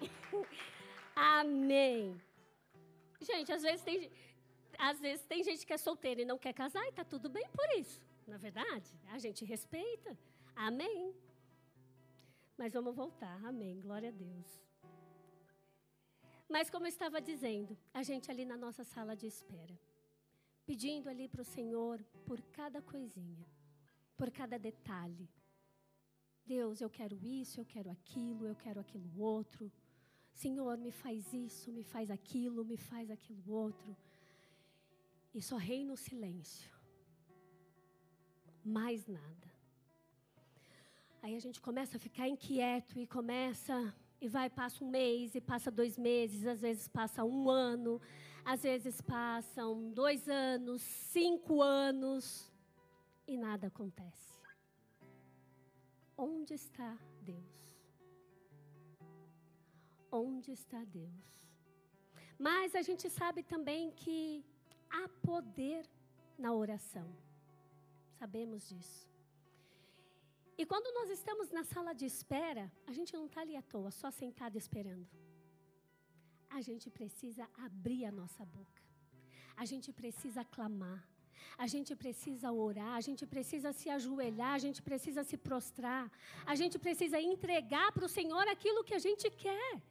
Amém. 1.14 2.20
Gente, 3.20 3.50
às 3.50 3.62
vezes 3.62 3.82
tem, 3.82 4.10
às 4.78 5.00
vezes 5.00 5.24
tem 5.24 5.42
gente 5.42 5.66
que 5.66 5.72
é 5.72 5.78
solteira 5.78 6.20
e 6.20 6.24
não 6.24 6.38
quer 6.38 6.52
casar 6.52 6.84
e 6.84 6.90
está 6.90 7.04
tudo 7.04 7.28
bem 7.28 7.48
por 7.50 7.78
isso. 7.78 8.00
Na 8.26 8.34
é 8.34 8.38
verdade, 8.38 8.90
a 9.12 9.18
gente 9.18 9.44
respeita. 9.44 10.16
Amém. 10.54 11.14
Mas 12.58 12.72
vamos 12.72 12.94
voltar. 12.94 13.38
Amém. 13.44 13.80
Glória 13.80 14.08
a 14.08 14.12
Deus. 14.12 14.65
Mas 16.48 16.70
como 16.70 16.86
eu 16.86 16.88
estava 16.88 17.20
dizendo, 17.20 17.76
a 17.92 18.02
gente 18.02 18.30
ali 18.30 18.44
na 18.44 18.56
nossa 18.56 18.84
sala 18.84 19.16
de 19.16 19.26
espera, 19.26 19.78
pedindo 20.64 21.08
ali 21.08 21.28
para 21.28 21.42
o 21.42 21.44
Senhor 21.44 22.02
por 22.24 22.40
cada 22.52 22.80
coisinha, 22.80 23.46
por 24.16 24.30
cada 24.30 24.58
detalhe. 24.58 25.28
Deus, 26.44 26.80
eu 26.80 26.88
quero 26.88 27.18
isso, 27.24 27.60
eu 27.60 27.64
quero 27.64 27.90
aquilo, 27.90 28.46
eu 28.46 28.54
quero 28.54 28.80
aquilo 28.80 29.20
outro. 29.20 29.70
Senhor, 30.32 30.78
me 30.78 30.92
faz 30.92 31.32
isso, 31.32 31.72
me 31.72 31.82
faz 31.82 32.10
aquilo, 32.10 32.64
me 32.64 32.76
faz 32.76 33.10
aquilo 33.10 33.42
outro. 33.52 33.96
E 35.34 35.42
só 35.42 35.56
reina 35.56 35.92
o 35.92 35.96
silêncio. 35.96 36.70
Mais 38.64 39.06
nada. 39.06 39.46
Aí 41.22 41.34
a 41.34 41.40
gente 41.40 41.60
começa 41.60 41.96
a 41.96 42.00
ficar 42.00 42.28
inquieto 42.28 43.00
e 43.00 43.06
começa 43.06 43.92
e 44.20 44.28
vai, 44.28 44.48
passa 44.48 44.84
um 44.84 44.90
mês, 44.90 45.34
e 45.34 45.40
passa 45.40 45.70
dois 45.70 45.98
meses, 45.98 46.46
às 46.46 46.60
vezes 46.60 46.88
passa 46.88 47.24
um 47.24 47.50
ano, 47.50 48.00
às 48.44 48.62
vezes 48.62 49.00
passam 49.00 49.90
dois 49.92 50.28
anos, 50.28 50.82
cinco 50.82 51.62
anos, 51.62 52.52
e 53.26 53.36
nada 53.36 53.66
acontece. 53.66 54.40
Onde 56.16 56.54
está 56.54 56.96
Deus? 57.22 57.56
Onde 60.10 60.52
está 60.52 60.82
Deus? 60.84 61.44
Mas 62.38 62.74
a 62.74 62.82
gente 62.82 63.10
sabe 63.10 63.42
também 63.42 63.90
que 63.90 64.44
há 64.90 65.08
poder 65.26 65.84
na 66.38 66.52
oração. 66.52 67.06
Sabemos 68.18 68.68
disso. 68.68 69.15
E 70.58 70.64
quando 70.64 70.92
nós 70.98 71.10
estamos 71.10 71.50
na 71.50 71.64
sala 71.64 71.92
de 72.00 72.06
espera, 72.06 72.64
a 72.86 72.92
gente 72.92 73.12
não 73.18 73.26
está 73.26 73.40
ali 73.42 73.56
à 73.56 73.62
toa, 73.62 73.90
só 73.90 74.10
sentado 74.10 74.56
esperando. 74.56 75.06
A 76.48 76.60
gente 76.68 76.88
precisa 76.98 77.44
abrir 77.66 78.04
a 78.06 78.12
nossa 78.20 78.44
boca. 78.44 78.82
A 79.56 79.64
gente 79.70 79.92
precisa 79.92 80.44
clamar. 80.44 81.02
A 81.58 81.66
gente 81.66 81.94
precisa 81.94 82.50
orar, 82.52 82.94
a 82.94 83.00
gente 83.00 83.24
precisa 83.26 83.72
se 83.72 83.88
ajoelhar, 83.88 84.54
a 84.54 84.58
gente 84.58 84.82
precisa 84.82 85.22
se 85.22 85.36
prostrar, 85.36 86.10
a 86.44 86.54
gente 86.54 86.78
precisa 86.78 87.20
entregar 87.20 87.92
para 87.92 88.04
o 88.04 88.08
Senhor 88.08 88.46
aquilo 88.48 88.84
que 88.84 88.94
a 88.94 88.98
gente 88.98 89.30
quer. 89.30 89.82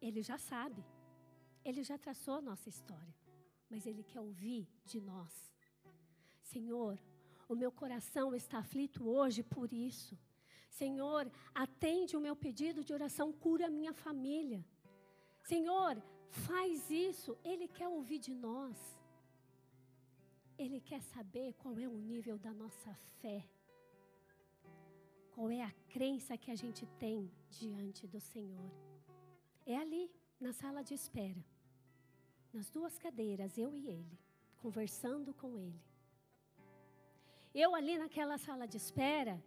Ele 0.00 0.22
já 0.22 0.38
sabe, 0.38 0.82
ele 1.64 1.82
já 1.84 1.96
traçou 1.98 2.36
a 2.36 2.40
nossa 2.40 2.68
história, 2.68 3.14
mas 3.70 3.86
ele 3.86 4.02
quer 4.02 4.20
ouvir 4.20 4.68
de 4.84 5.00
nós. 5.00 5.32
Senhor, 6.42 6.98
o 7.52 7.60
meu 7.62 7.70
coração 7.70 8.34
está 8.34 8.58
aflito 8.58 9.08
hoje 9.08 9.42
por 9.42 9.72
isso. 9.72 10.18
Senhor, 10.68 11.30
atende 11.54 12.16
o 12.16 12.20
meu 12.20 12.34
pedido 12.34 12.82
de 12.82 12.92
oração, 12.92 13.32
cura 13.32 13.66
a 13.66 13.70
minha 13.78 13.92
família. 13.92 14.64
Senhor, 15.42 16.02
faz 16.46 16.90
isso. 16.90 17.36
Ele 17.44 17.68
quer 17.68 17.88
ouvir 17.88 18.18
de 18.18 18.34
nós. 18.34 18.76
Ele 20.58 20.80
quer 20.80 21.02
saber 21.02 21.52
qual 21.54 21.78
é 21.78 21.86
o 21.86 21.96
nível 21.96 22.38
da 22.38 22.52
nossa 22.52 22.94
fé. 23.20 23.44
Qual 25.34 25.50
é 25.50 25.62
a 25.62 25.72
crença 25.88 26.36
que 26.36 26.50
a 26.50 26.54
gente 26.54 26.86
tem 26.98 27.30
diante 27.50 28.06
do 28.06 28.20
Senhor. 28.20 28.70
É 29.66 29.76
ali, 29.76 30.10
na 30.40 30.52
sala 30.52 30.82
de 30.82 30.94
espera. 30.94 31.44
Nas 32.52 32.68
duas 32.70 32.98
cadeiras, 32.98 33.56
eu 33.56 33.74
e 33.74 33.88
ele, 33.88 34.18
conversando 34.56 35.32
com 35.34 35.58
ele. 35.58 35.91
Eu 37.54 37.74
ali 37.74 37.98
naquela 37.98 38.38
sala 38.38 38.66
de 38.66 38.76
espera, 38.76 39.42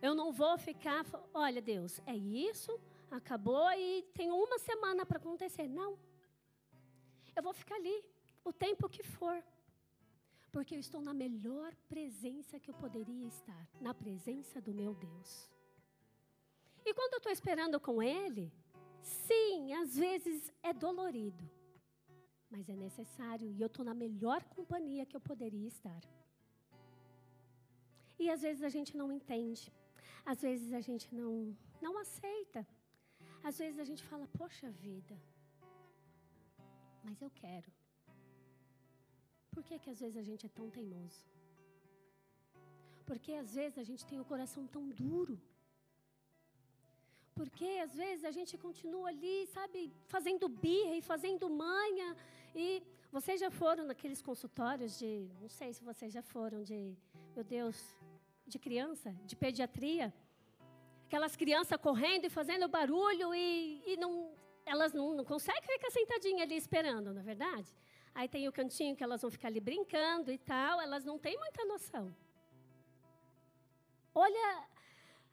eu 0.00 0.14
não 0.14 0.30
vou 0.32 0.58
ficar, 0.58 1.04
olha 1.32 1.62
Deus, 1.62 2.00
é 2.06 2.14
isso, 2.14 2.78
acabou 3.10 3.70
e 3.72 4.02
tem 4.14 4.30
uma 4.30 4.58
semana 4.58 5.06
para 5.06 5.18
acontecer. 5.18 5.68
Não. 5.68 5.98
Eu 7.34 7.42
vou 7.42 7.54
ficar 7.54 7.76
ali 7.76 8.04
o 8.44 8.52
tempo 8.52 8.88
que 8.88 9.02
for. 9.02 9.42
Porque 10.52 10.74
eu 10.74 10.80
estou 10.80 11.00
na 11.00 11.12
melhor 11.12 11.74
presença 11.88 12.58
que 12.58 12.70
eu 12.70 12.74
poderia 12.74 13.26
estar, 13.26 13.68
na 13.80 13.92
presença 13.92 14.60
do 14.60 14.72
meu 14.72 14.94
Deus. 14.94 15.50
E 16.84 16.94
quando 16.94 17.14
eu 17.14 17.18
estou 17.18 17.32
esperando 17.32 17.80
com 17.80 18.02
Ele, 18.02 18.52
sim, 19.02 19.74
às 19.74 19.96
vezes 19.96 20.52
é 20.62 20.72
dolorido, 20.72 21.44
mas 22.48 22.68
é 22.68 22.76
necessário 22.76 23.50
e 23.50 23.60
eu 23.60 23.66
estou 23.66 23.84
na 23.84 23.92
melhor 23.92 24.42
companhia 24.44 25.04
que 25.04 25.16
eu 25.16 25.20
poderia 25.20 25.66
estar. 25.66 26.00
E 28.18 28.30
às 28.34 28.42
vezes 28.46 28.62
a 28.62 28.72
gente 28.76 28.96
não 28.96 29.08
entende. 29.12 29.72
Às 30.24 30.40
vezes 30.46 30.72
a 30.72 30.80
gente 30.80 31.06
não, 31.14 31.56
não 31.80 31.98
aceita. 32.04 32.66
Às 33.48 33.58
vezes 33.58 33.78
a 33.78 33.84
gente 33.84 34.02
fala, 34.10 34.26
poxa 34.38 34.68
vida, 34.70 35.16
mas 37.04 37.20
eu 37.20 37.30
quero. 37.42 37.70
Por 39.52 39.62
que, 39.66 39.78
que 39.78 39.90
às 39.94 40.00
vezes 40.00 40.16
a 40.22 40.26
gente 40.28 40.44
é 40.48 40.48
tão 40.48 40.68
teimoso? 40.76 41.20
Porque 43.08 43.32
às 43.42 43.54
vezes 43.58 43.78
a 43.78 43.86
gente 43.90 44.04
tem 44.10 44.18
o 44.20 44.28
coração 44.32 44.66
tão 44.66 44.84
duro. 44.88 45.36
Porque 47.38 47.68
às 47.84 47.94
vezes 48.02 48.24
a 48.24 48.32
gente 48.38 48.54
continua 48.66 49.08
ali, 49.10 49.46
sabe, 49.56 49.80
fazendo 50.14 50.48
birra 50.48 50.94
e 50.96 51.02
fazendo 51.10 51.48
manha. 51.48 52.08
E 52.58 52.82
vocês 53.12 53.38
já 53.38 53.50
foram 53.50 53.84
naqueles 53.84 54.22
consultórios 54.22 54.98
de, 54.98 55.28
não 55.42 55.48
sei 55.48 55.74
se 55.74 55.84
vocês 55.84 56.10
já 56.10 56.22
foram, 56.22 56.62
de, 56.62 56.96
meu 57.34 57.44
Deus, 57.44 57.76
de 58.46 58.58
criança, 58.58 59.14
de 59.26 59.36
pediatria. 59.36 60.12
Aquelas 61.04 61.36
crianças 61.36 61.78
correndo 61.78 62.24
e 62.24 62.30
fazendo 62.30 62.66
barulho 62.66 63.34
e, 63.34 63.82
e 63.86 63.98
não, 63.98 64.32
elas 64.64 64.94
não, 64.94 65.14
não 65.14 65.24
conseguem 65.24 65.68
ficar 65.70 65.90
sentadinhas 65.90 66.44
ali 66.44 66.56
esperando, 66.56 67.12
na 67.12 67.20
é 67.20 67.24
verdade? 67.24 67.68
Aí 68.14 68.26
tem 68.26 68.48
o 68.48 68.52
cantinho 68.52 68.96
que 68.96 69.04
elas 69.04 69.20
vão 69.20 69.30
ficar 69.30 69.48
ali 69.48 69.60
brincando 69.60 70.32
e 70.32 70.38
tal, 70.38 70.80
elas 70.80 71.04
não 71.04 71.18
têm 71.18 71.36
muita 71.38 71.62
noção. 71.66 72.16
Olha 74.14 74.66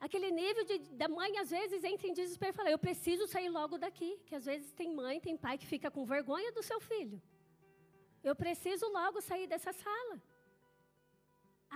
aquele 0.06 0.30
nível 0.42 0.64
de, 0.70 0.78
da 1.02 1.08
mãe, 1.18 1.32
às 1.44 1.50
vezes, 1.58 1.84
entra 1.92 2.08
em 2.08 2.14
desespero 2.22 2.54
e 2.54 2.60
fala: 2.60 2.72
Eu 2.72 2.82
preciso 2.88 3.26
sair 3.34 3.50
logo 3.60 3.78
daqui. 3.86 4.12
Que 4.28 4.36
às 4.40 4.46
vezes 4.52 4.72
tem 4.82 4.90
mãe, 5.02 5.20
tem 5.28 5.36
pai 5.46 5.56
que 5.62 5.68
fica 5.74 5.90
com 5.96 6.12
vergonha 6.16 6.52
do 6.58 6.64
seu 6.70 6.80
filho. 6.92 7.20
Eu 8.30 8.36
preciso 8.44 8.86
logo 9.00 9.20
sair 9.30 9.48
dessa 9.54 9.74
sala. 9.86 10.16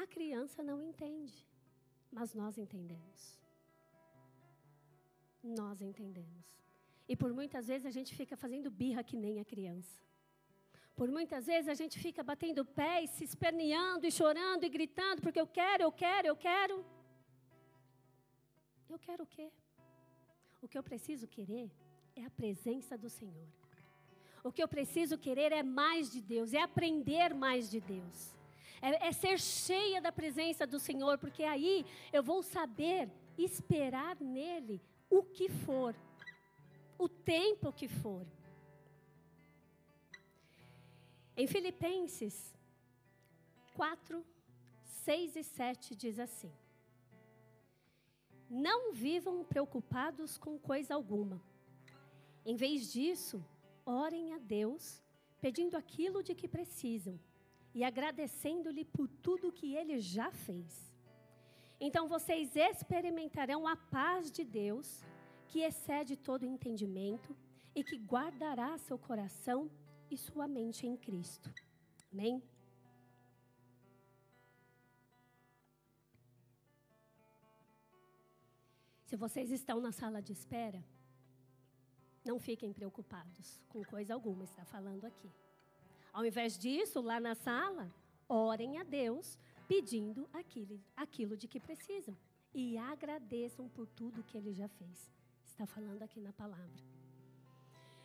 A 0.04 0.06
criança 0.16 0.62
não 0.70 0.80
entende, 0.90 1.36
mas 2.18 2.34
nós 2.42 2.58
entendemos 2.58 3.38
nós 5.56 5.82
entendemos. 5.82 6.46
E 7.08 7.16
por 7.16 7.34
muitas 7.34 7.68
vezes 7.68 7.86
a 7.86 7.92
gente 7.92 8.14
fica 8.14 8.36
fazendo 8.36 8.70
birra 8.70 9.04
que 9.04 9.16
nem 9.16 9.40
a 9.40 9.46
criança. 9.46 10.02
Por 10.96 11.10
muitas 11.10 11.46
vezes 11.46 11.70
a 11.70 11.74
gente 11.74 11.98
fica 12.00 12.24
batendo 12.24 12.66
pé 12.66 13.04
e 13.04 13.08
se 13.08 13.24
esperneando 13.24 14.06
e 14.06 14.12
chorando 14.12 14.64
e 14.64 14.70
gritando 14.70 15.22
porque 15.22 15.40
eu 15.40 15.48
quero, 15.48 15.84
eu 15.84 15.92
quero, 15.92 16.28
eu 16.28 16.36
quero. 16.36 16.84
Eu 18.90 19.00
quero 19.00 19.24
o 19.24 19.28
quê? 19.28 19.52
O 20.62 20.68
que 20.68 20.78
eu 20.78 20.84
preciso 20.84 21.28
querer 21.28 21.70
é 22.16 22.24
a 22.26 22.30
presença 22.30 22.98
do 22.98 23.10
Senhor. 23.10 23.48
O 24.44 24.52
que 24.52 24.64
eu 24.64 24.68
preciso 24.68 25.18
querer 25.18 25.52
é 25.52 25.62
mais 25.62 26.12
de 26.12 26.22
Deus, 26.22 26.54
é 26.54 26.62
aprender 26.62 27.34
mais 27.34 27.70
de 27.70 27.80
Deus. 27.80 28.34
É, 28.82 29.08
é 29.08 29.12
ser 29.12 29.40
cheia 29.40 30.02
da 30.02 30.12
presença 30.12 30.66
do 30.66 30.80
Senhor, 30.80 31.18
porque 31.18 31.44
aí 31.44 31.86
eu 32.14 32.24
vou 32.24 32.42
saber 32.42 33.10
esperar 33.38 34.16
nele 34.20 34.82
o 35.10 35.24
que 35.24 35.50
for, 35.50 35.96
o 36.98 37.08
tempo 37.08 37.74
que 37.74 37.88
for. 37.88 38.26
Em 41.36 41.46
Filipenses 41.46 42.54
4, 43.76 44.26
6 44.84 45.36
e 45.36 45.44
7 45.44 45.96
diz 45.96 46.20
assim: 46.20 46.52
Não 48.50 48.94
vivam 48.94 49.44
preocupados 49.44 50.38
com 50.38 50.58
coisa 50.58 50.96
alguma. 50.96 51.42
Em 52.46 52.56
vez 52.56 52.92
disso, 52.92 53.44
orem 53.86 54.34
a 54.34 54.38
Deus, 54.38 55.04
pedindo 55.42 55.76
aquilo 55.76 56.24
de 56.24 56.34
que 56.34 56.48
precisam 56.48 57.20
e 57.74 57.84
agradecendo-lhe 57.84 58.86
por 58.86 59.08
tudo 59.08 59.52
que 59.52 59.76
ele 59.76 60.00
já 60.00 60.32
fez. 60.32 60.96
Então 61.80 62.08
vocês 62.08 62.56
experimentarão 62.56 63.68
a 63.68 63.76
paz 63.76 64.32
de 64.32 64.44
Deus, 64.44 65.04
que 65.48 65.62
excede 65.62 66.16
todo 66.16 66.46
entendimento 66.46 67.36
e 67.76 67.84
que 67.84 67.98
guardará 67.98 68.78
seu 68.78 68.98
coração 68.98 69.70
e 70.10 70.18
sua 70.18 70.48
mente 70.48 70.88
em 70.88 70.98
Cristo. 70.98 71.54
Amém? 72.12 72.42
Se 79.08 79.16
vocês 79.16 79.52
estão 79.52 79.80
na 79.80 79.94
sala 79.94 80.22
de 80.22 80.34
espera, 80.34 80.84
não 82.26 82.38
fiquem 82.38 82.74
preocupados 82.74 83.64
com 83.70 83.82
coisa 83.82 84.14
alguma, 84.14 84.44
está 84.44 84.66
falando 84.66 85.06
aqui. 85.06 85.32
Ao 86.12 86.26
invés 86.26 86.58
disso, 86.58 87.00
lá 87.00 87.18
na 87.18 87.34
sala, 87.34 87.90
orem 88.28 88.78
a 88.80 88.84
Deus 88.84 89.40
pedindo 89.66 90.28
aquilo, 90.34 90.78
aquilo 90.94 91.38
de 91.38 91.48
que 91.48 91.58
precisam. 91.58 92.18
E 92.54 92.78
agradeçam 92.78 93.70
por 93.70 93.88
tudo 93.88 94.26
que 94.26 94.38
ele 94.38 94.54
já 94.54 94.68
fez. 94.68 95.10
Está 95.46 95.66
falando 95.66 96.04
aqui 96.04 96.20
na 96.20 96.34
palavra. 96.34 96.84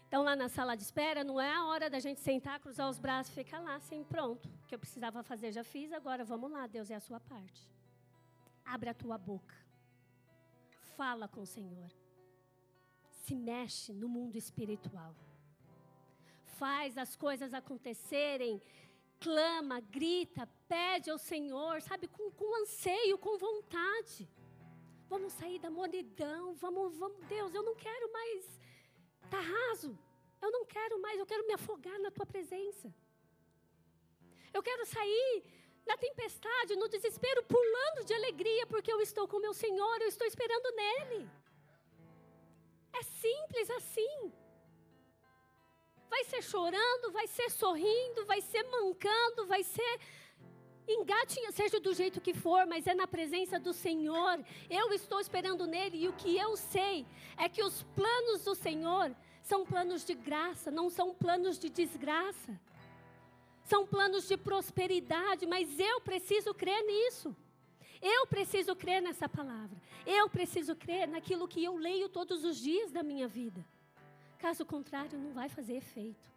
Então, 0.06 0.22
lá 0.22 0.36
na 0.36 0.48
sala 0.48 0.76
de 0.76 0.84
espera, 0.84 1.24
não 1.24 1.40
é 1.40 1.52
a 1.52 1.64
hora 1.64 1.90
da 1.90 1.98
gente 1.98 2.20
sentar, 2.20 2.60
cruzar 2.60 2.88
os 2.88 3.00
braços 3.00 3.32
e 3.32 3.42
ficar 3.42 3.58
lá, 3.58 3.74
assim, 3.74 4.04
pronto. 4.04 4.48
O 4.62 4.66
que 4.68 4.74
eu 4.76 4.78
precisava 4.78 5.20
fazer, 5.24 5.50
já 5.50 5.64
fiz, 5.64 5.92
agora 5.92 6.24
vamos 6.24 6.48
lá, 6.48 6.68
Deus 6.68 6.92
é 6.92 6.94
a 6.94 7.00
sua 7.00 7.18
parte. 7.18 7.68
Abre 8.64 8.88
a 8.88 8.94
tua 8.94 9.18
boca. 9.18 9.61
Fala 10.96 11.26
com 11.28 11.42
o 11.42 11.46
Senhor. 11.46 11.90
Se 13.24 13.34
mexe 13.34 13.92
no 13.92 14.08
mundo 14.08 14.36
espiritual. 14.36 15.14
Faz 16.58 16.98
as 16.98 17.14
coisas 17.16 17.54
acontecerem 17.54 18.60
clama, 19.18 19.78
grita, 19.80 20.48
pede 20.68 21.08
ao 21.08 21.18
Senhor, 21.18 21.80
sabe, 21.80 22.08
com, 22.08 22.30
com 22.32 22.62
anseio, 22.62 23.16
com 23.18 23.38
vontade. 23.38 24.28
Vamos 25.08 25.32
sair 25.34 25.58
da 25.60 25.70
monidão, 25.70 26.54
vamos, 26.54 26.96
vamos, 26.98 27.24
Deus, 27.26 27.54
eu 27.54 27.62
não 27.62 27.76
quero 27.76 28.12
mais 28.12 28.60
tá 29.32 29.40
raso. 29.40 29.98
Eu 30.42 30.50
não 30.50 30.64
quero 30.66 31.00
mais, 31.00 31.18
eu 31.18 31.24
quero 31.24 31.46
me 31.46 31.54
afogar 31.54 31.98
na 32.00 32.10
tua 32.10 32.26
presença. 32.26 32.92
Eu 34.52 34.62
quero 34.62 34.84
sair 34.84 35.44
na 35.86 35.96
tempestade, 35.96 36.76
no 36.76 36.88
desespero, 36.88 37.42
pulando 37.44 38.04
de 38.04 38.14
alegria, 38.14 38.66
porque 38.66 38.92
eu 38.92 39.00
estou 39.00 39.26
com 39.26 39.38
meu 39.38 39.52
Senhor, 39.52 40.00
eu 40.00 40.08
estou 40.08 40.26
esperando 40.26 40.76
nele. 40.76 41.28
É 42.92 43.02
simples 43.02 43.70
assim. 43.70 44.32
Vai 46.08 46.24
ser 46.24 46.42
chorando, 46.42 47.10
vai 47.10 47.26
ser 47.26 47.50
sorrindo, 47.50 48.26
vai 48.26 48.40
ser 48.40 48.62
mancando, 48.64 49.46
vai 49.46 49.62
ser 49.62 50.00
engatinha, 50.86 51.50
seja 51.52 51.80
do 51.80 51.94
jeito 51.94 52.20
que 52.20 52.34
for, 52.34 52.66
mas 52.66 52.86
é 52.86 52.94
na 52.94 53.06
presença 53.06 53.58
do 53.58 53.72
Senhor. 53.72 54.44
Eu 54.68 54.92
estou 54.92 55.20
esperando 55.20 55.66
nele 55.66 56.04
e 56.04 56.08
o 56.08 56.12
que 56.12 56.36
eu 56.36 56.56
sei 56.56 57.06
é 57.36 57.48
que 57.48 57.62
os 57.62 57.82
planos 57.94 58.44
do 58.44 58.54
Senhor 58.54 59.14
são 59.42 59.64
planos 59.64 60.04
de 60.04 60.14
graça, 60.14 60.70
não 60.70 60.88
são 60.90 61.14
planos 61.14 61.58
de 61.58 61.68
desgraça. 61.68 62.60
São 63.64 63.86
planos 63.86 64.26
de 64.26 64.36
prosperidade, 64.36 65.46
mas 65.46 65.78
eu 65.78 66.00
preciso 66.00 66.52
crer 66.52 66.82
nisso. 66.84 67.34
Eu 68.00 68.26
preciso 68.26 68.74
crer 68.74 69.00
nessa 69.00 69.28
palavra. 69.28 69.80
Eu 70.04 70.28
preciso 70.28 70.74
crer 70.74 71.06
naquilo 71.06 71.46
que 71.46 71.62
eu 71.62 71.76
leio 71.76 72.08
todos 72.08 72.44
os 72.44 72.56
dias 72.58 72.90
da 72.90 73.02
minha 73.02 73.28
vida. 73.28 73.64
Caso 74.38 74.64
contrário, 74.66 75.16
não 75.18 75.32
vai 75.32 75.48
fazer 75.48 75.76
efeito. 75.76 76.28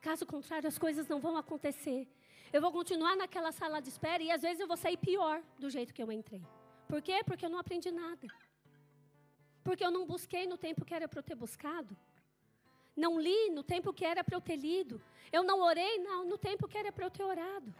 Caso 0.00 0.24
contrário, 0.24 0.66
as 0.66 0.78
coisas 0.78 1.06
não 1.06 1.20
vão 1.20 1.36
acontecer. 1.36 2.08
Eu 2.52 2.60
vou 2.60 2.72
continuar 2.72 3.14
naquela 3.16 3.52
sala 3.52 3.80
de 3.80 3.90
espera 3.90 4.22
e 4.22 4.30
às 4.30 4.42
vezes 4.42 4.60
eu 4.60 4.66
vou 4.66 4.76
sair 4.76 4.96
pior 4.96 5.42
do 5.58 5.68
jeito 5.68 5.92
que 5.92 6.02
eu 6.02 6.10
entrei. 6.10 6.42
Por 6.88 7.00
quê? 7.00 7.22
Porque 7.24 7.44
eu 7.44 7.50
não 7.50 7.58
aprendi 7.58 7.90
nada. 7.90 8.26
Porque 9.62 9.84
eu 9.84 9.90
não 9.90 10.06
busquei 10.06 10.46
no 10.46 10.58
tempo 10.58 10.84
que 10.84 10.94
era 10.94 11.06
para 11.06 11.20
eu 11.20 11.22
ter 11.22 11.34
buscado. 11.34 11.96
Não 12.96 13.20
li 13.20 13.50
no 13.50 13.62
tempo 13.62 13.92
que 13.92 14.04
era 14.04 14.22
para 14.22 14.36
eu 14.36 14.40
ter 14.40 14.56
lido. 14.56 15.00
Eu 15.32 15.42
não 15.42 15.60
orei 15.60 15.98
não, 15.98 16.24
no 16.24 16.36
tempo 16.36 16.68
que 16.68 16.76
era 16.76 16.92
para 16.92 17.06
eu 17.06 17.10
ter 17.10 17.24
orado. 17.24 17.74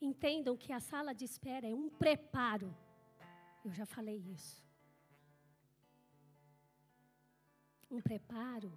Entendam 0.00 0.56
que 0.56 0.72
a 0.72 0.80
sala 0.80 1.14
de 1.14 1.24
espera 1.24 1.66
é 1.68 1.74
um 1.74 1.88
preparo. 1.88 2.74
Eu 3.64 3.72
já 3.72 3.86
falei 3.86 4.16
isso. 4.16 4.66
um 7.90 8.00
preparo 8.00 8.76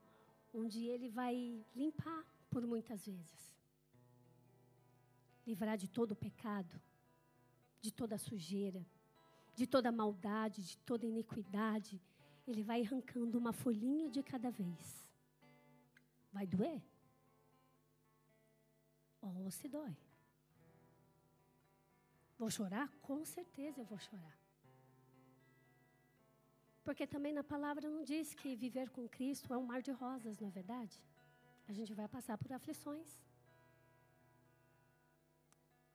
onde 0.53 0.85
ele 0.85 1.09
vai 1.09 1.63
limpar 1.75 2.23
por 2.49 2.65
muitas 2.65 3.05
vezes. 3.05 3.57
Livrar 5.45 5.77
de 5.77 5.87
todo 5.87 6.11
o 6.11 6.15
pecado, 6.15 6.79
de 7.81 7.91
toda 7.91 8.15
a 8.15 8.19
sujeira, 8.19 8.85
de 9.55 9.65
toda 9.65 9.89
a 9.89 9.91
maldade, 9.91 10.63
de 10.63 10.77
toda 10.77 11.05
a 11.05 11.09
iniquidade. 11.09 12.01
Ele 12.49 12.63
vai 12.63 12.81
arrancando 12.83 13.37
uma 13.37 13.53
folhinha 13.53 14.09
de 14.09 14.21
cada 14.23 14.49
vez. 14.49 15.07
Vai 16.31 16.47
doer? 16.47 16.81
Ou 19.21 19.51
se 19.51 19.67
dói? 19.67 19.95
Vou 22.39 22.49
chorar? 22.49 22.87
Com 23.01 23.23
certeza 23.23 23.81
eu 23.81 23.85
vou 23.85 23.99
chorar. 23.99 24.37
Porque 26.83 27.05
também 27.05 27.33
na 27.33 27.43
palavra 27.43 27.87
não 27.87 28.03
diz 28.03 28.33
que 28.33 28.55
viver 28.55 28.89
com 28.89 29.07
Cristo 29.07 29.53
é 29.53 29.57
um 29.57 29.65
mar 29.71 29.81
de 29.81 29.91
rosas, 29.91 30.39
não 30.39 30.47
é 30.47 30.51
verdade? 30.51 30.99
A 31.67 31.73
gente 31.73 31.93
vai 31.93 32.07
passar 32.07 32.35
por 32.35 32.51
aflições. 32.51 33.21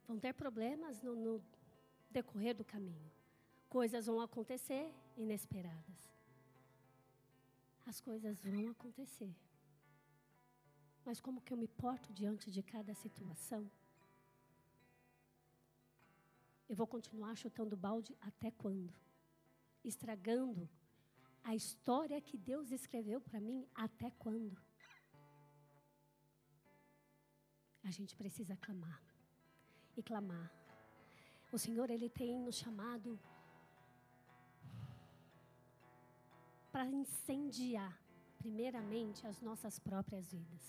Vão 0.07 0.21
ter 0.21 0.35
problemas 0.35 1.03
no, 1.03 1.17
no 1.17 1.43
decorrer 2.11 2.55
do 2.55 2.65
caminho. 2.65 3.11
Coisas 3.69 4.07
vão 4.07 4.21
acontecer 4.21 4.95
inesperadas. 5.17 6.15
As 7.87 8.01
coisas 8.01 8.41
vão 8.41 8.69
acontecer. 8.71 9.35
Mas 11.05 11.21
como 11.21 11.41
que 11.43 11.53
eu 11.53 11.57
me 11.57 11.69
porto 11.69 12.13
diante 12.13 12.51
de 12.51 12.63
cada 12.63 12.95
situação? 12.95 13.71
Eu 16.69 16.77
vou 16.77 16.87
continuar 16.87 17.37
chutando 17.37 17.77
balde 17.77 18.17
até 18.21 18.51
quando? 18.51 18.93
Estragando 19.85 20.69
a 21.43 21.55
história 21.55 22.21
que 22.23 22.39
Deus 22.39 22.71
escreveu 22.71 23.21
para 23.21 23.39
mim 23.39 23.69
até 23.75 24.11
quando? 24.13 24.57
A 27.83 27.91
gente 27.91 28.17
precisa 28.17 28.57
clamar 28.57 29.03
e 29.95 30.03
clamar. 30.03 30.51
O 31.53 31.59
Senhor, 31.59 31.91
Ele 31.91 32.09
tem 32.09 32.39
nos 32.39 32.57
chamado 32.57 33.21
para 36.75 36.87
incendiar, 36.87 37.97
primeiramente, 38.37 39.25
as 39.29 39.41
nossas 39.41 39.79
próprias 39.79 40.33
vidas. 40.33 40.65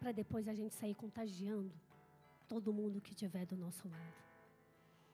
Para 0.00 0.10
depois 0.10 0.48
a 0.48 0.54
gente 0.60 0.74
sair 0.74 0.96
contagiando 1.02 1.72
todo 2.48 2.72
mundo 2.78 3.00
que 3.00 3.12
estiver 3.12 3.46
do 3.46 3.56
nosso 3.56 3.86
lado. 3.86 4.16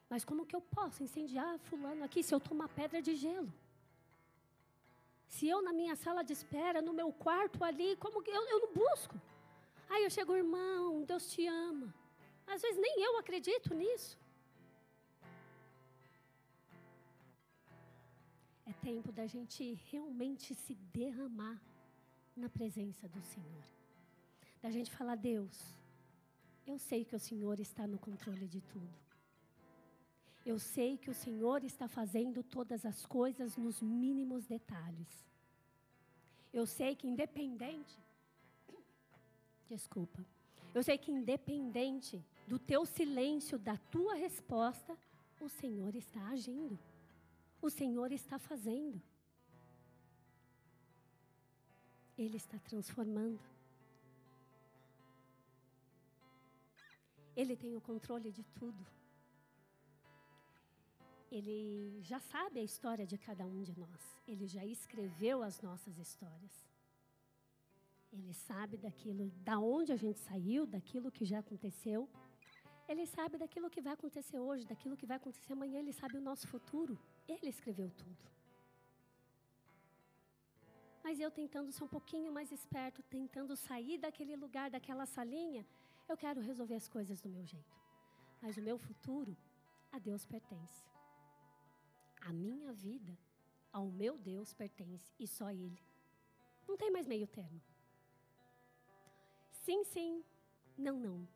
Mas 0.09 0.25
como 0.25 0.47
que 0.47 0.57
eu 0.57 0.63
posso 0.63 1.03
incendiar 1.03 1.59
fulano 1.59 2.03
aqui 2.03 2.23
se 2.23 2.35
eu 2.35 2.41
uma 2.51 2.67
pedra 2.67 3.03
de 3.03 3.15
gelo? 3.15 3.53
Se 5.29 5.47
eu 5.47 5.61
na 5.61 5.73
minha 5.81 5.97
sala 5.97 6.23
de 6.25 6.33
espera, 6.33 6.81
no 6.81 6.95
meu 6.95 7.13
quarto 7.13 7.63
ali, 7.63 7.97
como 7.97 8.23
que 8.23 8.31
eu, 8.31 8.43
eu 8.55 8.61
não 8.65 8.73
busco? 8.73 9.21
Aí 9.91 10.03
eu 10.03 10.11
chego, 10.17 10.35
irmão, 10.35 11.05
Deus 11.05 11.31
te 11.31 11.47
ama. 11.47 11.95
Às 12.47 12.63
vezes 12.63 12.81
nem 12.81 13.03
eu 13.03 13.19
acredito 13.19 13.75
nisso. 13.75 14.19
É 18.71 18.73
tempo 18.85 19.11
da 19.11 19.27
gente 19.27 19.75
realmente 19.91 20.55
se 20.55 20.77
derramar 20.93 21.61
na 22.37 22.49
presença 22.49 23.09
do 23.09 23.21
Senhor. 23.21 23.65
Da 24.63 24.71
gente 24.71 24.93
falar, 24.93 25.17
Deus, 25.17 25.77
eu 26.65 26.79
sei 26.79 27.05
que 27.05 27.17
o 27.17 27.19
Senhor 27.19 27.59
está 27.59 27.85
no 27.85 27.99
controle 27.99 28.47
de 28.47 28.61
tudo. 28.61 28.95
Eu 30.47 30.57
sei 30.61 30.97
que 30.97 31.11
o 31.11 31.15
Senhor 31.15 31.65
está 31.65 31.89
fazendo 31.89 32.45
todas 32.45 32.87
as 32.87 33.05
coisas 33.05 33.57
nos 33.57 33.83
mínimos 33.83 34.47
detalhes. 34.47 35.27
Eu 36.53 36.65
sei 36.65 36.95
que 36.95 37.09
independente. 37.09 37.99
Desculpa. 39.69 40.25
Eu 40.73 40.85
sei 40.85 40.97
que 40.97 41.11
independente 41.11 42.25
do 42.47 42.57
teu 42.57 42.87
silêncio, 42.87 43.59
da 43.59 43.77
tua 43.77 44.15
resposta, 44.15 44.97
o 45.41 45.49
Senhor 45.49 45.97
está 45.97 46.25
agindo. 46.29 46.79
O 47.61 47.69
Senhor 47.69 48.11
está 48.13 48.39
fazendo. 48.39 49.01
Ele 52.17 52.37
está 52.37 52.59
transformando. 52.59 53.41
Ele 57.37 57.57
tem 57.57 57.75
o 57.77 57.81
controle 57.81 58.31
de 58.31 58.45
tudo. 58.59 58.87
Ele 61.31 62.01
já 62.03 62.19
sabe 62.19 62.59
a 62.59 62.63
história 62.63 63.07
de 63.07 63.17
cada 63.17 63.47
um 63.47 63.63
de 63.63 63.79
nós. 63.79 64.03
Ele 64.27 64.47
já 64.47 64.65
escreveu 64.65 65.43
as 65.43 65.61
nossas 65.61 65.97
histórias. 65.99 66.67
Ele 68.13 68.35
sabe 68.35 68.77
daquilo, 68.77 69.31
da 69.51 69.59
onde 69.59 69.93
a 69.93 69.97
gente 69.97 70.19
saiu, 70.19 70.67
daquilo 70.67 71.13
que 71.13 71.25
já 71.25 71.39
aconteceu. 71.39 72.09
Ele 72.89 73.07
sabe 73.07 73.39
daquilo 73.39 73.71
que 73.71 73.81
vai 73.81 73.93
acontecer 73.93 74.39
hoje, 74.41 74.67
daquilo 74.67 74.97
que 74.97 75.07
vai 75.07 75.17
acontecer 75.17 75.53
amanhã. 75.53 75.79
Ele 75.79 75.93
sabe 75.93 76.17
o 76.17 76.21
nosso 76.21 76.49
futuro. 76.49 76.99
Ele 77.33 77.49
escreveu 77.55 77.89
tudo. 77.91 78.25
Mas 81.05 81.21
eu 81.25 81.31
tentando 81.31 81.71
ser 81.73 81.85
um 81.85 81.93
pouquinho 81.97 82.33
mais 82.33 82.51
esperto, 82.51 83.03
tentando 83.05 83.55
sair 83.57 83.99
daquele 83.99 84.35
lugar, 84.45 84.69
daquela 84.69 85.07
salinha, 85.07 85.65
eu 86.09 86.17
quero 86.17 86.41
resolver 86.41 86.75
as 86.75 86.89
coisas 86.89 87.21
do 87.21 87.29
meu 87.29 87.45
jeito. 87.47 87.77
Mas 88.43 88.57
o 88.57 88.63
meu 88.69 88.77
futuro 88.79 89.37
a 89.93 89.99
Deus 89.99 90.27
pertence. 90.27 90.83
A 92.21 92.33
minha 92.33 92.73
vida 92.73 93.17
ao 93.73 93.87
meu 93.87 94.19
Deus 94.19 94.53
pertence 94.53 95.15
e 95.19 95.27
só 95.27 95.51
Ele. 95.51 95.81
Não 96.67 96.77
tem 96.77 96.91
mais 96.91 97.07
meio 97.07 97.29
termo. 97.29 97.61
Sim, 99.65 99.85
sim, 99.85 100.25
não, 100.77 100.99
não. 100.99 101.29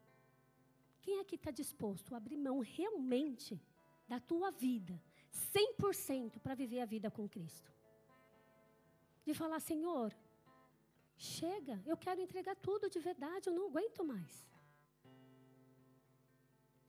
Quem 1.00 1.20
aqui 1.20 1.37
está 1.37 1.52
disposto 1.52 2.14
a 2.14 2.16
abrir 2.16 2.37
mão 2.37 2.59
realmente 2.61 3.61
da 4.09 4.18
tua 4.18 4.50
vida, 4.50 5.00
100% 5.35 6.38
para 6.40 6.55
viver 6.55 6.81
a 6.81 6.87
vida 6.87 7.11
com 7.11 7.29
Cristo? 7.29 7.70
De 9.25 9.35
falar, 9.35 9.61
Senhor, 9.61 10.14
chega, 11.16 11.81
eu 11.87 11.97
quero 11.97 12.20
entregar 12.20 12.57
tudo 12.57 12.90
de 12.90 12.99
verdade, 12.99 13.49
eu 13.49 13.55
não 13.55 13.66
aguento 13.66 14.05
mais. 14.05 14.35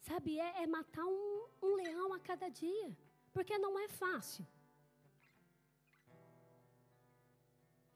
Sabe, 0.01 0.39
é, 0.39 0.63
é 0.63 0.67
matar 0.67 1.05
um, 1.05 1.47
um 1.63 1.75
leão 1.75 2.13
a 2.13 2.19
cada 2.19 2.47
dia, 2.49 2.95
porque 3.33 3.57
não 3.57 3.79
é 3.79 3.87
fácil. 3.87 4.45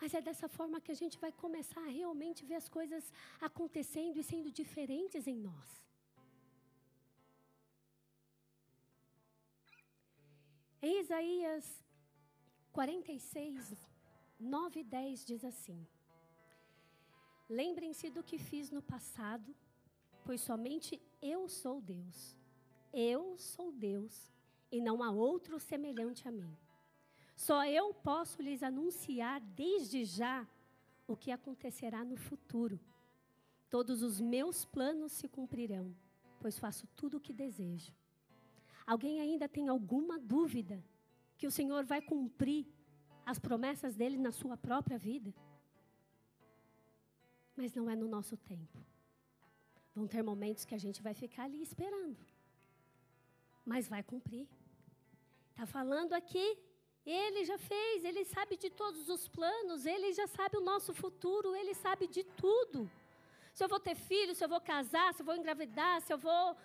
Mas 0.01 0.13
é 0.13 0.21
dessa 0.21 0.47
forma 0.47 0.79
que 0.79 0.91
a 0.91 0.99
gente 1.01 1.19
vai 1.19 1.31
começar 1.31 1.81
a 1.81 1.95
realmente 1.99 2.45
ver 2.45 2.55
as 2.55 2.69
coisas 2.69 3.11
acontecendo 3.41 4.17
e 4.17 4.23
sendo 4.23 4.49
diferentes 4.49 5.27
em 5.27 5.35
nós. 5.35 5.88
Em 10.81 11.01
Isaías 11.01 11.83
46, 12.71 13.75
9 14.39 14.79
e 14.79 14.83
10 14.83 15.25
diz 15.25 15.43
assim: 15.43 15.85
Lembrem-se 17.49 18.09
do 18.09 18.23
que 18.23 18.37
fiz 18.37 18.71
no 18.71 18.81
passado, 18.81 19.53
pois 20.23 20.39
somente 20.39 21.01
eu 21.21 21.49
sou 21.49 21.81
Deus. 21.81 22.37
Eu 22.93 23.37
sou 23.37 23.73
Deus 23.73 24.31
e 24.71 24.79
não 24.79 25.03
há 25.03 25.11
outro 25.11 25.59
semelhante 25.59 26.25
a 26.29 26.31
mim. 26.31 26.57
Só 27.35 27.65
eu 27.65 27.93
posso 27.93 28.41
lhes 28.41 28.63
anunciar 28.63 29.41
desde 29.41 30.05
já 30.05 30.47
o 31.05 31.15
que 31.17 31.29
acontecerá 31.29 32.05
no 32.05 32.15
futuro. 32.15 32.79
Todos 33.69 34.01
os 34.01 34.21
meus 34.21 34.63
planos 34.63 35.11
se 35.11 35.27
cumprirão, 35.27 35.93
pois 36.39 36.57
faço 36.57 36.87
tudo 36.95 37.17
o 37.17 37.19
que 37.19 37.33
desejo. 37.33 37.98
Alguém 38.93 39.15
ainda 39.21 39.47
tem 39.55 39.67
alguma 39.67 40.15
dúvida 40.17 40.83
que 41.37 41.45
o 41.49 41.51
Senhor 41.57 41.83
vai 41.91 42.01
cumprir 42.01 42.65
as 43.23 43.37
promessas 43.37 43.95
dele 43.99 44.17
na 44.17 44.31
sua 44.31 44.55
própria 44.57 44.97
vida? 44.97 45.31
Mas 47.55 47.75
não 47.75 47.87
é 47.87 47.95
no 47.95 48.07
nosso 48.15 48.35
tempo. 48.51 48.77
Vão 49.93 50.07
ter 50.13 50.23
momentos 50.23 50.65
que 50.65 50.73
a 50.73 50.81
gente 50.85 51.03
vai 51.07 51.13
ficar 51.13 51.43
ali 51.43 51.61
esperando. 51.61 52.17
Mas 53.63 53.87
vai 53.87 54.01
cumprir. 54.01 54.47
Está 55.51 55.67
falando 55.67 56.13
aqui 56.13 56.47
ele 57.05 57.45
já 57.45 57.57
fez, 57.57 58.03
ele 58.03 58.23
sabe 58.25 58.57
de 58.57 58.69
todos 58.69 59.07
os 59.09 59.27
planos, 59.27 59.85
ele 59.85 60.13
já 60.13 60.27
sabe 60.27 60.57
o 60.57 60.61
nosso 60.71 60.93
futuro, 60.93 61.55
ele 61.55 61.73
sabe 61.73 62.07
de 62.07 62.23
tudo. 62.23 62.89
Se 63.53 63.63
eu 63.63 63.69
vou 63.69 63.79
ter 63.79 63.95
filho, 63.95 64.35
se 64.35 64.43
eu 64.43 64.49
vou 64.49 64.61
casar, 64.61 65.13
se 65.13 65.21
eu 65.21 65.25
vou 65.25 65.35
engravidar, 65.35 66.01
se 66.01 66.13
eu 66.13 66.17
vou 66.17 66.55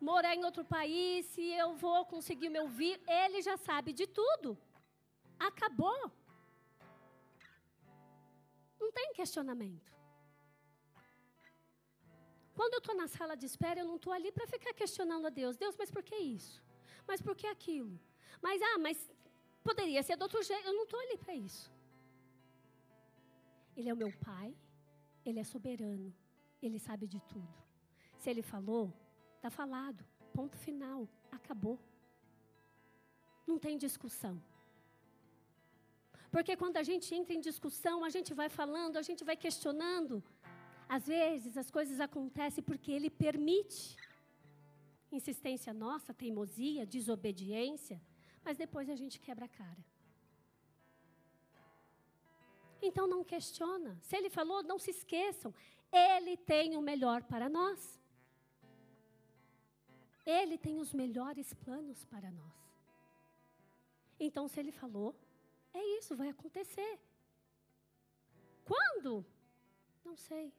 morar 0.00 0.34
em 0.34 0.44
outro 0.44 0.64
país, 0.64 1.26
se 1.26 1.42
eu 1.52 1.74
vou 1.74 2.04
conseguir 2.06 2.48
meu 2.48 2.68
vir, 2.68 3.00
ele 3.06 3.40
já 3.42 3.56
sabe 3.56 3.92
de 3.92 4.06
tudo. 4.06 4.58
Acabou. 5.38 6.12
Não 8.80 8.92
tem 8.92 9.12
questionamento. 9.12 9.92
Quando 12.54 12.74
eu 12.74 12.78
estou 12.78 12.94
na 12.94 13.08
sala 13.08 13.36
de 13.36 13.46
espera, 13.46 13.80
eu 13.80 13.86
não 13.86 13.96
estou 13.96 14.12
ali 14.12 14.30
para 14.30 14.46
ficar 14.46 14.72
questionando 14.72 15.26
a 15.26 15.30
Deus. 15.30 15.56
Deus, 15.56 15.74
mas 15.76 15.90
por 15.90 16.02
que 16.02 16.16
isso? 16.16 16.62
Mas 17.06 17.20
por 17.20 17.34
que 17.34 17.46
aquilo? 17.46 17.98
Mas, 18.40 18.62
ah, 18.62 18.78
mas 18.78 19.10
Poderia 19.64 20.02
ser 20.02 20.16
de 20.18 20.22
outro 20.22 20.42
jeito, 20.42 20.66
eu 20.66 20.74
não 20.74 20.84
estou 20.84 21.00
ali 21.00 21.16
para 21.16 21.34
isso. 21.34 21.72
Ele 23.74 23.88
é 23.88 23.94
o 23.94 23.96
meu 23.96 24.12
pai, 24.18 24.54
ele 25.24 25.40
é 25.40 25.44
soberano, 25.44 26.14
ele 26.60 26.78
sabe 26.78 27.06
de 27.06 27.18
tudo. 27.22 27.54
Se 28.18 28.28
ele 28.28 28.42
falou, 28.42 28.92
está 29.44 29.50
falado, 29.50 30.02
ponto 30.32 30.56
final, 30.56 31.06
acabou. 31.30 31.78
Não 33.46 33.58
tem 33.58 33.76
discussão. 33.76 34.42
Porque 36.30 36.56
quando 36.56 36.78
a 36.78 36.82
gente 36.82 37.14
entra 37.14 37.34
em 37.34 37.40
discussão, 37.40 38.02
a 38.04 38.08
gente 38.08 38.32
vai 38.32 38.48
falando, 38.48 38.96
a 38.96 39.02
gente 39.02 39.22
vai 39.22 39.36
questionando. 39.36 40.24
Às 40.88 41.06
vezes 41.06 41.58
as 41.58 41.70
coisas 41.70 42.00
acontecem 42.00 42.64
porque 42.64 42.90
ele 42.90 43.10
permite. 43.10 43.96
Insistência 45.12 45.72
nossa, 45.74 46.14
teimosia, 46.14 46.84
desobediência 46.86 48.00
mas 48.44 48.58
depois 48.58 48.90
a 48.90 48.94
gente 48.94 49.18
quebra 49.18 49.46
a 49.46 49.48
cara. 49.48 49.82
Então 52.82 53.06
não 53.06 53.24
questiona. 53.24 53.98
Se 54.02 54.14
ele 54.16 54.28
falou, 54.28 54.62
não 54.62 54.78
se 54.78 54.90
esqueçam. 54.90 55.54
Ele 55.90 56.36
tem 56.36 56.76
o 56.76 56.82
melhor 56.82 57.22
para 57.22 57.48
nós. 57.48 58.03
Ele 60.24 60.56
tem 60.56 60.78
os 60.78 60.92
melhores 60.92 61.52
planos 61.52 62.04
para 62.04 62.30
nós. 62.30 62.54
Então, 64.18 64.48
se 64.48 64.58
ele 64.60 64.72
falou, 64.72 65.14
é 65.72 65.82
isso, 65.98 66.16
vai 66.16 66.28
acontecer. 66.28 66.98
Quando? 68.64 69.24
Não 70.04 70.16
sei. 70.16 70.52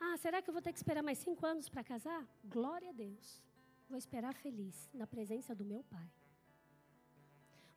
Ah, 0.00 0.16
será 0.16 0.40
que 0.40 0.48
eu 0.48 0.52
vou 0.52 0.62
ter 0.62 0.72
que 0.72 0.78
esperar 0.78 1.02
mais 1.02 1.18
cinco 1.18 1.44
anos 1.44 1.68
para 1.68 1.84
casar? 1.84 2.26
Glória 2.44 2.90
a 2.90 2.92
Deus. 2.92 3.42
Vou 3.88 3.98
esperar 3.98 4.34
feliz 4.34 4.90
na 4.92 5.06
presença 5.06 5.54
do 5.54 5.64
meu 5.64 5.82
Pai. 5.84 6.08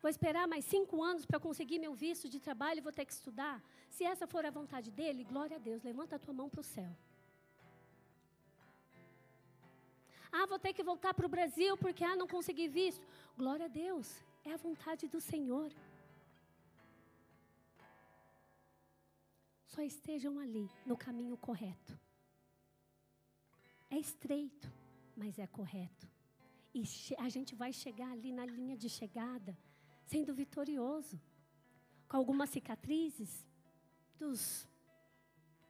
Vou 0.00 0.08
esperar 0.08 0.48
mais 0.48 0.64
cinco 0.64 1.02
anos 1.02 1.26
para 1.26 1.38
conseguir 1.38 1.78
meu 1.78 1.94
visto 1.94 2.28
de 2.28 2.40
trabalho 2.40 2.78
e 2.78 2.80
vou 2.80 2.92
ter 2.92 3.04
que 3.04 3.12
estudar. 3.12 3.62
Se 3.90 4.02
essa 4.04 4.26
for 4.26 4.46
a 4.46 4.50
vontade 4.50 4.90
dele, 4.90 5.24
glória 5.24 5.56
a 5.56 5.60
Deus, 5.60 5.82
levanta 5.82 6.16
a 6.16 6.18
tua 6.18 6.32
mão 6.32 6.48
para 6.48 6.60
o 6.60 6.64
céu. 6.64 6.96
Ah, 10.32 10.46
vou 10.46 10.58
ter 10.58 10.72
que 10.72 10.82
voltar 10.82 11.12
para 11.14 11.26
o 11.26 11.28
Brasil 11.28 11.76
porque 11.76 12.04
ah, 12.04 12.16
não 12.16 12.26
consegui 12.26 12.68
visto. 12.68 13.06
Glória 13.36 13.66
a 13.66 13.68
Deus, 13.68 14.22
é 14.44 14.52
a 14.52 14.56
vontade 14.56 15.08
do 15.08 15.20
Senhor. 15.20 15.72
Só 19.66 19.82
estejam 19.82 20.38
ali 20.38 20.68
no 20.84 20.96
caminho 20.96 21.36
correto. 21.36 21.98
É 23.88 23.98
estreito, 23.98 24.72
mas 25.16 25.38
é 25.38 25.46
correto. 25.46 26.08
E 26.72 26.84
a 27.18 27.28
gente 27.28 27.54
vai 27.54 27.72
chegar 27.72 28.10
ali 28.12 28.32
na 28.32 28.46
linha 28.46 28.76
de 28.76 28.88
chegada 28.88 29.56
sendo 30.06 30.34
vitorioso, 30.34 31.20
com 32.08 32.16
algumas 32.16 32.50
cicatrizes 32.50 33.46
dos 34.18 34.68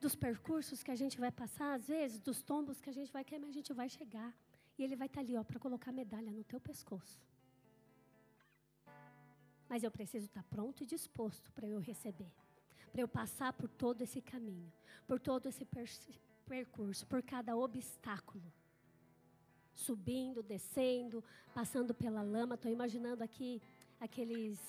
dos 0.01 0.15
percursos 0.15 0.81
que 0.81 0.89
a 0.89 0.95
gente 0.95 1.19
vai 1.19 1.31
passar, 1.31 1.75
às 1.75 1.87
vezes, 1.87 2.19
dos 2.19 2.41
tombos 2.41 2.81
que 2.81 2.89
a 2.89 2.93
gente 2.97 3.11
vai 3.11 3.23
queimar, 3.23 3.49
a 3.49 3.53
gente 3.53 3.71
vai 3.71 3.87
chegar. 3.87 4.33
E 4.77 4.83
ele 4.83 4.95
vai 4.95 5.07
estar 5.07 5.21
ali, 5.21 5.35
ó, 5.37 5.43
para 5.43 5.59
colocar 5.59 5.91
medalha 5.91 6.31
no 6.31 6.43
teu 6.43 6.59
pescoço. 6.59 7.19
Mas 9.69 9.83
eu 9.83 9.91
preciso 9.91 10.25
estar 10.25 10.43
pronto 10.43 10.83
e 10.83 10.85
disposto 10.85 11.51
para 11.51 11.67
eu 11.67 11.79
receber. 11.79 12.31
Para 12.91 13.01
eu 13.01 13.07
passar 13.07 13.53
por 13.53 13.69
todo 13.69 14.01
esse 14.01 14.21
caminho, 14.21 14.71
por 15.07 15.19
todo 15.19 15.47
esse 15.47 15.63
per 15.63 15.87
percurso, 16.45 17.07
por 17.07 17.21
cada 17.21 17.55
obstáculo. 17.55 18.43
Subindo, 19.73 20.43
descendo, 20.43 21.23
passando 21.53 21.93
pela 21.93 22.21
lama. 22.21 22.55
Estou 22.55 22.69
imaginando 22.69 23.23
aqui 23.23 23.61
aqueles 23.99 24.59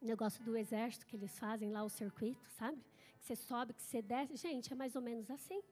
negócio 0.00 0.42
do 0.42 0.56
exército 0.56 1.06
que 1.06 1.14
eles 1.14 1.38
fazem 1.38 1.70
lá, 1.70 1.84
o 1.84 1.88
circuito, 1.88 2.48
sabe? 2.48 2.82
que 3.20 3.26
você 3.26 3.36
sobe, 3.36 3.74
que 3.74 3.82
você 3.82 4.00
desce. 4.00 4.36
Gente, 4.36 4.72
é 4.72 4.76
mais 4.76 4.96
ou 4.96 5.02
menos 5.02 5.30
assim. 5.30 5.62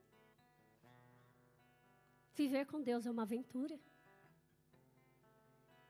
Viver 2.38 2.66
com 2.66 2.80
Deus 2.80 3.04
é 3.04 3.10
uma 3.10 3.22
aventura. 3.22 3.76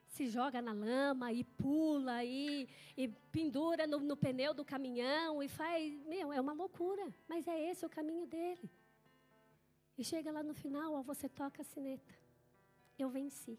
Se 0.06 0.26
joga 0.26 0.62
na 0.62 0.72
lama 0.72 1.30
e 1.30 1.44
pula 1.44 2.24
e, 2.24 2.66
e 2.96 3.06
pendura 3.30 3.86
no, 3.86 3.98
no 4.00 4.16
pneu 4.16 4.54
do 4.54 4.64
caminhão 4.64 5.42
e 5.42 5.48
faz. 5.48 5.94
Meu, 6.06 6.32
é 6.32 6.40
uma 6.40 6.54
loucura. 6.54 7.06
Mas 7.28 7.46
é 7.46 7.70
esse 7.70 7.84
o 7.84 7.90
caminho 7.90 8.26
dele. 8.26 8.70
E 9.98 10.02
chega 10.02 10.32
lá 10.32 10.42
no 10.42 10.54
final, 10.54 10.94
ó, 10.94 11.02
você 11.02 11.28
toca 11.28 11.60
a 11.60 11.64
sineta. 11.66 12.14
Eu 12.98 13.10
venci. 13.10 13.58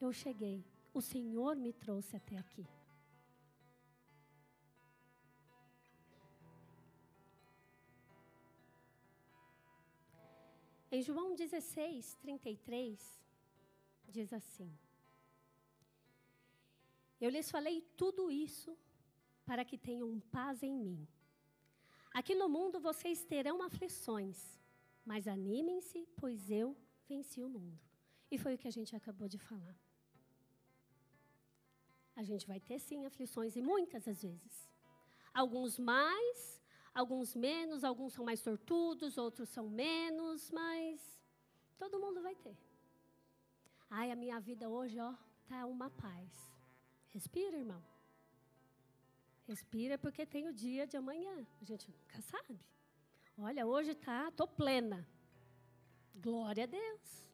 Eu 0.00 0.12
cheguei. 0.12 0.64
O 0.92 1.00
Senhor 1.00 1.54
me 1.54 1.72
trouxe 1.72 2.16
até 2.16 2.36
aqui. 2.36 2.66
Em 10.94 11.00
João 11.00 11.34
16, 11.34 12.16
33, 12.16 13.24
diz 14.10 14.30
assim: 14.30 14.70
Eu 17.18 17.30
lhes 17.30 17.50
falei 17.50 17.80
tudo 17.96 18.30
isso 18.30 18.76
para 19.46 19.64
que 19.64 19.78
tenham 19.78 20.20
paz 20.20 20.62
em 20.62 20.74
mim. 20.76 21.08
Aqui 22.12 22.34
no 22.34 22.46
mundo 22.46 22.78
vocês 22.78 23.24
terão 23.24 23.62
aflições, 23.62 24.60
mas 25.02 25.26
animem-se, 25.26 26.06
pois 26.14 26.50
eu 26.50 26.76
venci 27.08 27.42
o 27.42 27.48
mundo. 27.48 27.80
E 28.30 28.36
foi 28.36 28.54
o 28.54 28.58
que 28.58 28.68
a 28.68 28.76
gente 28.78 28.94
acabou 28.94 29.28
de 29.28 29.38
falar. 29.38 29.74
A 32.14 32.22
gente 32.22 32.46
vai 32.46 32.60
ter 32.60 32.78
sim 32.78 33.06
aflições, 33.06 33.56
e 33.56 33.62
muitas 33.62 34.06
às 34.06 34.20
vezes. 34.20 34.70
Alguns 35.32 35.78
mais, 35.78 36.61
Alguns 36.94 37.34
menos, 37.34 37.84
alguns 37.84 38.12
são 38.12 38.24
mais 38.24 38.40
sortudos, 38.40 39.16
outros 39.16 39.48
são 39.48 39.68
menos, 39.68 40.50
mas 40.50 41.00
todo 41.78 41.98
mundo 41.98 42.20
vai 42.22 42.34
ter. 42.34 42.56
Ai, 43.88 44.10
a 44.10 44.16
minha 44.16 44.38
vida 44.40 44.68
hoje, 44.68 44.98
ó, 44.98 45.14
tá 45.46 45.66
uma 45.66 45.88
paz. 45.90 46.30
Respira, 47.08 47.56
irmão. 47.56 47.82
Respira 49.46 49.98
porque 49.98 50.24
tem 50.24 50.48
o 50.48 50.52
dia 50.52 50.86
de 50.86 50.96
amanhã. 50.96 51.46
A 51.60 51.64
gente 51.64 51.90
nunca 51.90 52.20
sabe. 52.22 52.58
Olha, 53.36 53.66
hoje 53.66 53.94
tá, 53.94 54.30
tô 54.30 54.46
plena. 54.46 55.06
Glória 56.14 56.64
a 56.64 56.66
Deus. 56.66 57.28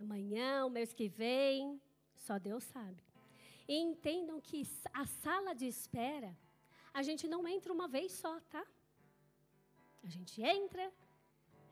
Amanhã, 0.00 0.66
o 0.66 0.70
mês 0.70 0.92
que 0.92 1.08
vem, 1.08 1.80
só 2.16 2.38
Deus 2.38 2.64
sabe. 2.64 3.02
E 3.68 3.76
entendam 3.78 4.40
que 4.40 4.62
a 4.92 5.06
sala 5.06 5.54
de 5.54 5.66
espera 5.66 6.36
a 6.92 7.02
gente 7.02 7.26
não 7.26 7.46
entra 7.46 7.72
uma 7.72 7.88
vez 7.88 8.12
só, 8.12 8.38
tá? 8.50 8.64
A 10.04 10.08
gente 10.08 10.42
entra, 10.42 10.92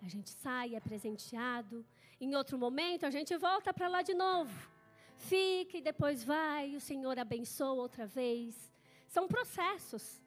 a 0.02 0.08
gente 0.08 0.30
sai, 0.30 0.74
é 0.74 0.80
presenteado. 0.80 1.84
Em 2.20 2.34
outro 2.34 2.58
momento, 2.58 3.04
a 3.04 3.10
gente 3.10 3.36
volta 3.36 3.72
para 3.72 3.88
lá 3.88 4.02
de 4.02 4.14
novo. 4.14 4.52
Fica 5.16 5.76
e 5.76 5.82
depois 5.82 6.24
vai, 6.24 6.74
o 6.74 6.80
Senhor 6.80 7.18
abençoa 7.18 7.82
outra 7.82 8.06
vez. 8.06 8.72
São 9.06 9.28
processos, 9.28 10.22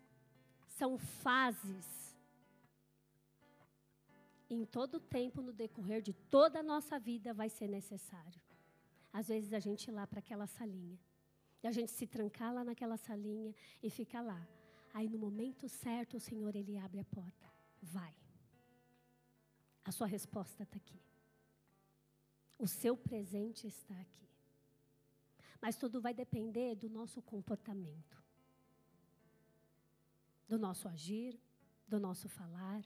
são 0.67 0.97
fases. 0.97 2.15
Em 4.49 4.65
todo 4.65 4.99
tempo, 4.99 5.41
no 5.41 5.51
decorrer 5.51 6.01
de 6.01 6.13
toda 6.13 6.59
a 6.59 6.63
nossa 6.63 6.99
vida, 6.99 7.33
vai 7.33 7.49
ser 7.49 7.67
necessário. 7.67 8.39
Às 9.11 9.27
vezes 9.27 9.53
a 9.53 9.59
gente 9.59 9.87
ir 9.87 9.91
lá 9.91 10.05
para 10.05 10.19
aquela 10.19 10.45
salinha. 10.45 10.99
E 11.63 11.67
a 11.67 11.71
gente 11.71 11.91
se 11.91 12.05
trancar 12.05 12.53
lá 12.53 12.63
naquela 12.63 12.97
salinha 12.97 13.55
e 13.81 13.89
ficar 13.89 14.21
lá. 14.21 14.45
Aí 14.93 15.09
no 15.09 15.17
momento 15.17 15.67
certo, 15.67 16.17
o 16.17 16.19
Senhor 16.19 16.55
ele 16.55 16.77
abre 16.77 16.99
a 16.99 17.05
porta. 17.05 17.51
Vai. 17.81 18.15
A 19.83 19.91
sua 19.91 20.07
resposta 20.07 20.63
está 20.63 20.77
aqui. 20.77 21.01
O 22.57 22.67
seu 22.67 22.95
presente 22.95 23.67
está 23.67 23.99
aqui. 23.99 24.29
Mas 25.59 25.75
tudo 25.75 25.99
vai 25.99 26.13
depender 26.13 26.75
do 26.75 26.89
nosso 26.89 27.21
comportamento, 27.21 28.21
do 30.47 30.57
nosso 30.57 30.87
agir, 30.87 31.39
do 31.87 31.99
nosso 31.99 32.29
falar, 32.29 32.85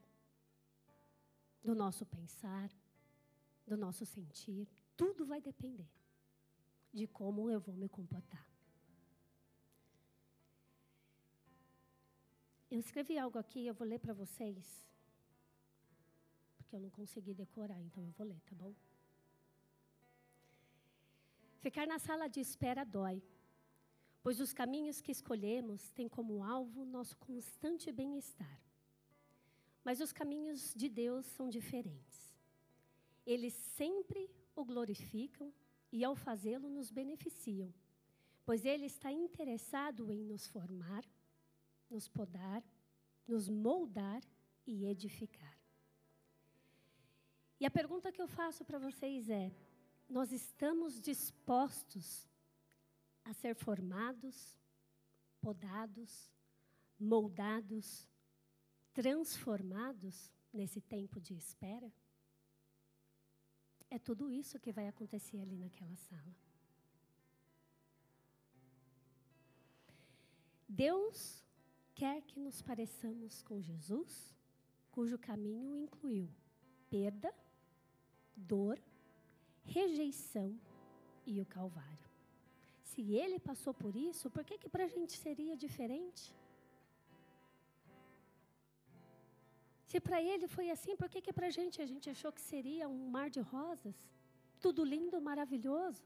do 1.64 1.76
nosso 1.76 2.06
pensar, 2.06 2.72
do 3.66 3.76
nosso 3.76 4.06
sentir. 4.06 4.68
Tudo 4.96 5.26
vai 5.26 5.42
depender 5.42 5.90
de 6.94 7.06
como 7.08 7.50
eu 7.50 7.60
vou 7.60 7.76
me 7.76 7.90
comportar. 7.90 8.47
Eu 12.70 12.80
escrevi 12.80 13.18
algo 13.18 13.40
aqui, 13.40 13.66
eu 13.66 13.74
vou 13.74 13.88
ler 13.88 14.00
para 14.00 14.14
vocês. 14.14 14.86
Porque 16.58 16.76
eu 16.76 16.82
não 16.82 16.90
consegui 16.90 17.34
decorar, 17.34 17.80
então 17.82 18.04
eu 18.04 18.12
vou 18.12 18.28
ler, 18.28 18.42
tá 18.42 18.54
bom? 18.56 18.74
Ficar 21.60 21.88
na 21.88 21.98
sala 21.98 22.28
de 22.28 22.42
espera 22.42 22.84
dói, 22.84 23.24
pois 24.22 24.42
os 24.42 24.52
caminhos 24.52 25.00
que 25.00 25.12
escolhemos 25.12 25.90
têm 25.92 26.10
como 26.10 26.44
alvo 26.44 26.84
nosso 26.84 27.16
constante 27.18 27.90
bem-estar. 27.92 28.62
Mas 29.84 30.02
os 30.02 30.12
caminhos 30.12 30.74
de 30.76 30.90
Deus 30.90 31.26
são 31.26 31.50
diferentes. 31.50 32.36
Eles 33.26 33.54
sempre 33.54 34.30
o 34.56 34.66
glorificam 34.66 35.54
e, 35.90 36.04
ao 36.04 36.16
fazê-lo, 36.16 36.70
nos 36.70 36.92
beneficiam, 36.92 37.74
pois 38.46 38.66
Ele 38.66 38.86
está 38.86 39.10
interessado 39.10 40.12
em 40.12 40.22
nos 40.22 40.48
formar 40.48 41.06
nos 41.90 42.08
podar, 42.08 42.64
nos 43.28 43.50
moldar 43.50 44.22
e 44.66 44.86
edificar. 44.86 45.58
E 47.60 47.66
a 47.66 47.72
pergunta 47.72 48.12
que 48.12 48.22
eu 48.22 48.28
faço 48.28 48.64
para 48.64 48.78
vocês 48.78 49.30
é: 49.30 49.52
nós 50.10 50.32
estamos 50.32 51.00
dispostos 51.00 52.28
a 53.24 53.34
ser 53.34 53.56
formados, 53.56 54.58
podados, 55.42 56.32
moldados, 57.00 58.08
transformados 58.94 60.32
nesse 60.54 60.82
tempo 60.82 61.20
de 61.20 61.34
espera? 61.34 61.92
É 63.90 63.98
tudo 63.98 64.30
isso 64.30 64.60
que 64.60 64.72
vai 64.72 64.88
acontecer 64.88 65.40
ali 65.40 65.58
naquela 65.58 65.96
sala. 65.96 66.36
Deus 70.68 71.47
quer 72.00 72.22
que 72.30 72.40
nos 72.40 72.62
pareçamos 72.62 73.42
com 73.48 73.60
Jesus, 73.60 74.12
cujo 74.96 75.18
caminho 75.18 75.76
incluiu 75.84 76.30
perda, 76.92 77.34
dor, 78.36 78.78
rejeição 79.64 80.50
e 81.26 81.42
o 81.42 81.46
Calvário. 81.46 82.08
Se 82.90 83.02
ele 83.22 83.40
passou 83.40 83.74
por 83.74 83.96
isso, 83.96 84.30
por 84.30 84.44
que, 84.48 84.60
que 84.60 84.70
para 84.70 84.86
a 84.86 84.94
gente 84.96 85.14
seria 85.26 85.58
diferente? 85.66 86.24
Se 89.90 90.00
para 90.00 90.22
ele 90.22 90.48
foi 90.56 90.70
assim, 90.70 90.96
por 90.96 91.10
que, 91.10 91.20
que 91.26 91.34
para 91.34 91.48
a 91.48 91.56
gente 91.60 91.82
a 91.82 91.88
gente 91.92 92.10
achou 92.10 92.32
que 92.32 92.42
seria 92.42 92.88
um 92.88 93.10
mar 93.10 93.30
de 93.30 93.40
rosas? 93.40 93.98
Tudo 94.60 94.84
lindo, 94.84 95.20
maravilhoso? 95.20 96.04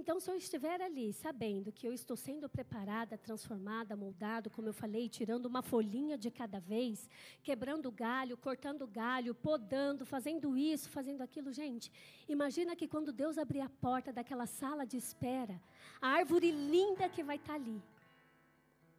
Então, 0.00 0.20
se 0.20 0.30
eu 0.30 0.36
estiver 0.36 0.80
ali 0.80 1.12
sabendo 1.12 1.72
que 1.72 1.84
eu 1.84 1.92
estou 1.92 2.16
sendo 2.16 2.48
preparada, 2.48 3.18
transformada, 3.18 3.96
moldado, 3.96 4.48
como 4.48 4.68
eu 4.68 4.72
falei, 4.72 5.08
tirando 5.08 5.46
uma 5.46 5.60
folhinha 5.60 6.16
de 6.16 6.30
cada 6.30 6.60
vez, 6.60 7.10
quebrando 7.42 7.90
galho, 7.90 8.36
cortando 8.36 8.86
galho, 8.86 9.34
podando, 9.34 10.06
fazendo 10.06 10.56
isso, 10.56 10.88
fazendo 10.88 11.20
aquilo, 11.20 11.52
gente, 11.52 11.90
imagina 12.28 12.76
que 12.76 12.86
quando 12.86 13.12
Deus 13.12 13.38
abrir 13.38 13.60
a 13.60 13.68
porta 13.68 14.12
daquela 14.12 14.46
sala 14.46 14.86
de 14.86 14.96
espera, 14.96 15.60
a 16.00 16.10
árvore 16.10 16.52
linda 16.52 17.08
que 17.08 17.24
vai 17.24 17.34
estar 17.34 17.54
ali, 17.54 17.82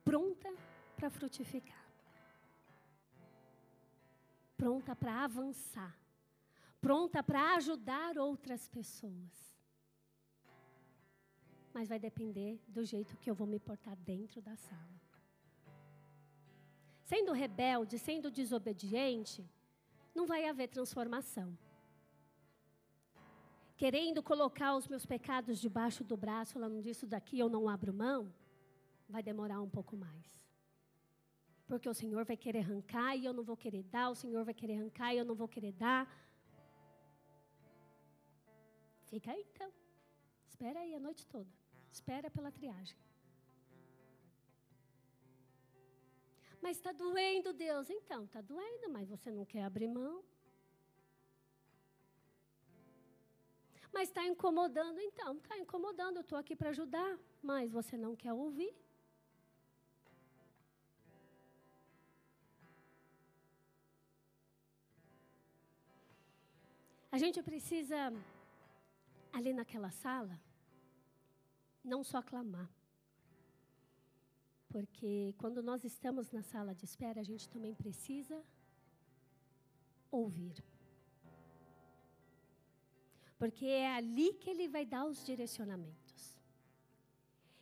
pronta 0.04 0.54
para 0.98 1.10
frutificar, 1.10 1.86
pronta 4.58 4.94
para 4.94 5.24
avançar, 5.24 5.98
pronta 6.82 7.24
para 7.24 7.56
ajudar 7.56 8.18
outras 8.18 8.68
pessoas 8.68 9.50
mas 11.74 11.88
vai 11.88 12.00
depender 12.00 12.60
do 12.68 12.84
jeito 12.84 13.18
que 13.18 13.30
eu 13.30 13.36
vou 13.36 13.48
me 13.48 13.60
portar 13.60 13.96
dentro 13.98 14.42
da 14.42 14.56
sala. 14.56 15.00
Sendo 17.04 17.32
rebelde, 17.32 17.98
sendo 17.98 18.30
desobediente, 18.30 19.44
não 20.14 20.26
vai 20.28 20.48
haver 20.48 20.68
transformação. 20.68 21.58
Querendo 23.78 24.22
colocar 24.22 24.76
os 24.76 24.88
meus 24.88 25.06
pecados 25.06 25.60
debaixo 25.60 26.04
do 26.04 26.18
braço, 26.18 26.54
falando 26.54 26.82
disso 26.82 27.08
daqui 27.08 27.40
eu 27.40 27.50
não 27.50 27.70
abro 27.70 27.94
mão, 27.94 28.32
vai 29.08 29.24
demorar 29.24 29.62
um 29.62 29.70
pouco 29.70 29.96
mais. 29.96 30.40
Porque 31.66 31.88
o 31.88 31.94
Senhor 31.94 32.26
vai 32.26 32.36
querer 32.36 32.60
arrancar 32.60 33.16
e 33.16 33.26
eu 33.26 33.34
não 33.34 33.44
vou 33.44 33.56
querer 33.56 33.84
dar, 33.84 34.10
o 34.10 34.16
Senhor 34.16 34.44
vai 34.44 34.54
querer 34.54 34.78
arrancar 34.78 35.14
e 35.14 35.18
eu 35.18 35.26
não 35.26 35.36
vou 35.36 35.48
querer 35.48 35.72
dar. 35.72 36.08
Fica 39.06 39.32
aí 39.32 39.46
então. 39.54 39.72
Espera 40.50 40.80
aí 40.82 40.94
a 40.96 41.00
noite 41.08 41.24
toda. 41.36 41.52
Espera 41.98 42.30
pela 42.36 42.52
triagem. 42.58 42.98
Mas 46.64 46.78
está 46.78 46.92
doendo, 46.92 47.54
Deus. 47.54 47.90
Então, 47.90 48.22
está 48.26 48.42
doendo, 48.42 48.90
mas 48.96 49.08
você 49.14 49.30
não 49.38 49.46
quer 49.46 49.64
abrir 49.64 49.88
mão. 49.88 50.16
Mas 53.96 54.10
está 54.10 54.24
incomodando, 54.34 55.00
então, 55.10 55.32
está 55.38 55.58
incomodando. 55.58 56.18
Eu 56.18 56.26
estou 56.28 56.38
aqui 56.38 56.56
para 56.56 56.70
ajudar, 56.70 57.12
mas 57.42 57.72
você 57.72 57.96
não 57.98 58.16
quer 58.16 58.34
ouvir. 58.34 58.74
A 67.12 67.18
gente 67.18 67.42
precisa, 67.42 67.98
ali 69.32 69.54
naquela 69.54 69.92
sala, 69.92 70.40
não 71.84 72.04
só 72.04 72.22
clamar. 72.22 72.70
Porque 74.68 75.34
quando 75.38 75.64
nós 75.64 75.84
estamos 75.84 76.32
na 76.32 76.44
sala 76.44 76.76
de 76.76 76.86
espera, 76.86 77.22
a 77.22 77.24
gente 77.24 77.50
também 77.50 77.74
precisa 77.74 78.44
ouvir. 80.12 80.64
Porque 83.38 83.66
é 83.66 83.96
ali 83.96 84.34
que 84.34 84.50
ele 84.50 84.68
vai 84.68 84.86
dar 84.86 85.06
os 85.06 85.26
direcionamentos. 85.26 86.38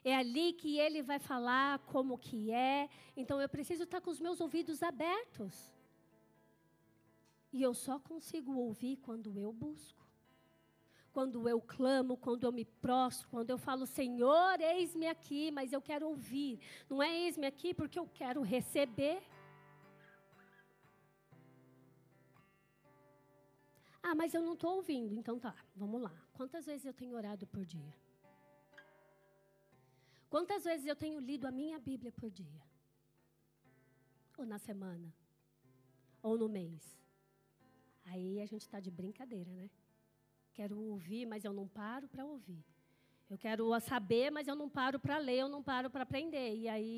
É 0.03 0.15
ali 0.15 0.53
que 0.53 0.79
ele 0.79 1.01
vai 1.03 1.19
falar 1.19 1.79
como 1.79 2.17
que 2.17 2.51
é. 2.51 2.89
Então 3.15 3.41
eu 3.41 3.47
preciso 3.47 3.83
estar 3.83 4.01
com 4.01 4.09
os 4.09 4.19
meus 4.19 4.41
ouvidos 4.41 4.81
abertos. 4.81 5.73
E 7.51 7.61
eu 7.61 7.73
só 7.73 7.99
consigo 7.99 8.53
ouvir 8.53 8.97
quando 8.97 9.37
eu 9.37 9.53
busco 9.53 10.06
quando 11.17 11.49
eu 11.49 11.59
clamo, 11.59 12.15
quando 12.15 12.43
eu 12.43 12.51
me 12.51 12.63
prostro, 12.63 13.27
quando 13.29 13.49
eu 13.49 13.57
falo, 13.57 13.87
Senhor, 13.87 14.61
eis-me 14.61 15.07
aqui, 15.07 15.49
mas 15.49 15.73
eu 15.73 15.81
quero 15.81 16.07
ouvir. 16.07 16.59
Não 16.87 17.01
é 17.01 17.11
eis-me 17.21 17.47
aqui 17.47 17.73
porque 17.73 17.97
eu 17.97 18.07
quero 18.19 18.43
receber. 18.43 19.19
Ah, 24.03 24.13
mas 24.13 24.35
eu 24.35 24.43
não 24.43 24.53
estou 24.53 24.75
ouvindo. 24.75 25.15
Então 25.15 25.39
tá, 25.39 25.55
vamos 25.75 25.99
lá. 25.99 26.13
Quantas 26.33 26.67
vezes 26.67 26.85
eu 26.85 26.93
tenho 26.93 27.15
orado 27.15 27.47
por 27.47 27.65
dia? 27.65 27.95
Quantas 30.29 30.65
vezes 30.65 30.85
eu 30.85 30.95
tenho 30.95 31.19
lido 31.19 31.47
a 31.47 31.51
minha 31.51 31.79
Bíblia 31.79 32.11
por 32.11 32.29
dia? 32.29 32.61
Ou 34.37 34.45
na 34.45 34.59
semana? 34.59 35.11
Ou 36.21 36.37
no 36.37 36.47
mês? 36.47 37.01
Aí 38.05 38.39
a 38.39 38.45
gente 38.45 38.61
está 38.61 38.79
de 38.79 38.91
brincadeira, 38.91 39.51
né? 39.51 39.67
Quero 40.59 40.75
ouvir, 40.93 41.23
mas 41.31 41.41
eu 41.47 41.53
não 41.59 41.67
paro 41.81 42.07
para 42.13 42.25
ouvir. 42.33 42.63
Eu 43.31 43.37
quero 43.45 43.63
saber, 43.91 44.27
mas 44.35 44.47
eu 44.51 44.55
não 44.61 44.69
paro 44.77 44.97
para 45.05 45.17
ler, 45.27 45.39
eu 45.41 45.49
não 45.55 45.61
paro 45.71 45.89
para 45.93 46.03
aprender. 46.07 46.49
E 46.63 46.67
aí 46.75 46.95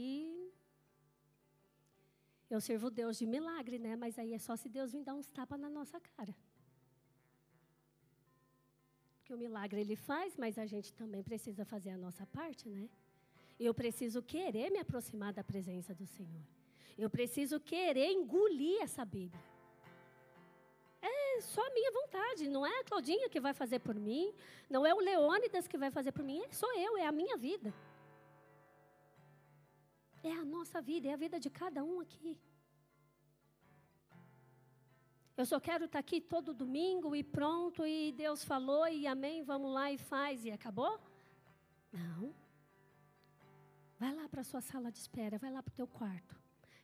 eu 2.53 2.61
sirvo 2.67 2.89
Deus 3.01 3.17
de 3.21 3.25
milagre, 3.35 3.77
né? 3.85 3.93
Mas 4.03 4.17
aí 4.21 4.31
é 4.33 4.41
só 4.47 4.55
se 4.61 4.69
Deus 4.77 4.93
vir 4.93 5.03
dar 5.03 5.15
uns 5.19 5.27
tapas 5.37 5.59
na 5.59 5.69
nossa 5.77 5.99
cara. 5.99 6.33
Que 9.25 9.33
o 9.33 9.41
milagre 9.43 9.81
ele 9.81 9.97
faz, 10.09 10.37
mas 10.43 10.57
a 10.57 10.65
gente 10.73 10.93
também 11.01 11.21
precisa 11.21 11.65
fazer 11.73 11.91
a 11.97 11.97
nossa 12.05 12.25
parte, 12.39 12.69
né? 12.69 12.85
Eu 13.67 13.73
preciso 13.81 14.21
querer 14.33 14.67
me 14.71 14.79
aproximar 14.85 15.33
da 15.33 15.43
presença 15.43 15.93
do 15.93 16.07
Senhor. 16.17 16.45
Eu 16.97 17.09
preciso 17.09 17.59
querer 17.59 18.09
engolir 18.19 18.81
essa 18.81 19.03
Bíblia 19.03 19.58
só 21.41 21.65
a 21.65 21.69
minha 21.71 21.91
vontade, 21.91 22.49
não 22.49 22.65
é 22.65 22.79
a 22.79 22.83
Claudinha 22.83 23.29
que 23.29 23.39
vai 23.39 23.53
fazer 23.53 23.79
por 23.79 23.95
mim, 23.95 24.33
não 24.69 24.85
é 24.85 24.93
o 24.93 24.99
Leônidas 24.99 25.67
que 25.67 25.77
vai 25.77 25.91
fazer 25.91 26.11
por 26.11 26.23
mim, 26.23 26.41
é 26.41 26.51
sou 26.51 26.71
eu, 26.75 26.97
é 26.97 27.05
a 27.05 27.11
minha 27.11 27.37
vida. 27.37 27.73
É 30.23 30.31
a 30.31 30.43
nossa 30.43 30.81
vida, 30.81 31.07
é 31.07 31.13
a 31.13 31.17
vida 31.17 31.39
de 31.39 31.49
cada 31.49 31.83
um 31.83 31.99
aqui. 31.99 32.37
Eu 35.37 35.45
só 35.45 35.57
quero 35.57 35.85
estar 35.85 35.99
aqui 35.99 36.19
todo 36.19 36.53
domingo 36.53 37.15
e 37.15 37.23
pronto, 37.23 37.85
e 37.85 38.11
Deus 38.11 38.43
falou, 38.43 38.85
e 38.87 39.07
amém, 39.07 39.41
vamos 39.41 39.71
lá 39.73 39.89
e 39.89 39.97
faz, 39.97 40.43
e 40.43 40.51
acabou? 40.51 40.99
Não. 41.93 42.35
Vai 43.97 44.13
lá 44.13 44.27
para 44.27 44.41
a 44.41 44.43
sua 44.43 44.59
sala 44.59 44.91
de 44.91 44.99
espera, 44.99 45.37
vai 45.37 45.51
lá 45.51 45.63
para 45.63 45.71
o 45.71 45.75
teu 45.75 45.87
quarto. 45.87 46.35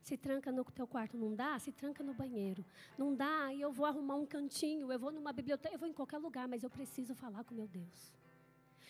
Se 0.06 0.16
tranca 0.16 0.52
no 0.52 0.64
teu 0.64 0.86
quarto, 0.86 1.18
não 1.18 1.34
dá? 1.34 1.58
Se 1.58 1.72
tranca 1.72 2.04
no 2.04 2.14
banheiro. 2.14 2.64
Não 2.96 3.16
dá, 3.16 3.52
e 3.52 3.60
eu 3.60 3.72
vou 3.72 3.88
arrumar 3.88 4.18
um 4.24 4.26
cantinho, 4.34 4.92
eu 4.92 5.00
vou 5.00 5.12
numa 5.12 5.34
biblioteca, 5.34 5.74
eu 5.74 5.80
vou 5.80 5.90
em 5.90 5.94
qualquer 6.00 6.20
lugar, 6.20 6.48
mas 6.48 6.62
eu 6.62 6.70
preciso 6.70 7.16
falar 7.16 7.44
com 7.44 7.56
meu 7.56 7.68
Deus. 7.68 8.14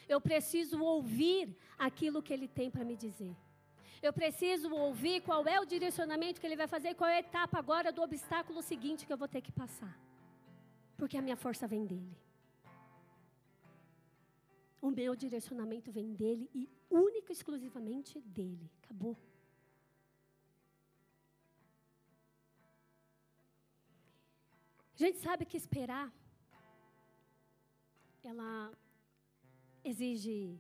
Eu 0.09 0.19
preciso 0.19 0.77
ouvir 0.83 1.55
aquilo 1.79 2.21
que 2.21 2.33
Ele 2.33 2.49
tem 2.49 2.69
para 2.69 2.83
me 2.83 2.97
dizer. 2.97 3.33
Eu 4.03 4.11
preciso 4.11 4.69
ouvir 4.75 5.21
qual 5.21 5.47
é 5.47 5.57
o 5.57 5.63
direcionamento 5.63 6.41
que 6.41 6.45
Ele 6.45 6.57
vai 6.57 6.67
fazer, 6.67 6.93
qual 6.95 7.09
é 7.09 7.15
a 7.15 7.19
etapa 7.21 7.57
agora 7.57 7.93
do 7.93 8.01
obstáculo 8.01 8.61
seguinte 8.61 9.05
que 9.05 9.13
eu 9.13 9.17
vou 9.17 9.29
ter 9.29 9.41
que 9.41 9.53
passar. 9.53 9.97
Porque 10.97 11.17
a 11.17 11.21
minha 11.21 11.37
força 11.37 11.65
vem 11.65 11.85
dEle. 11.85 12.17
O 14.81 14.91
meu 14.91 15.15
direcionamento 15.15 15.93
vem 15.93 16.11
dEle 16.13 16.49
e 16.53 16.69
única 16.89 17.31
e 17.31 17.35
exclusivamente 17.37 18.19
dEle. 18.19 18.69
Acabou. 18.83 19.15
A 24.95 24.97
gente 24.97 25.17
sabe 25.17 25.45
que 25.45 25.57
esperar, 25.57 26.09
ela 28.23 28.73
exige 29.83 30.57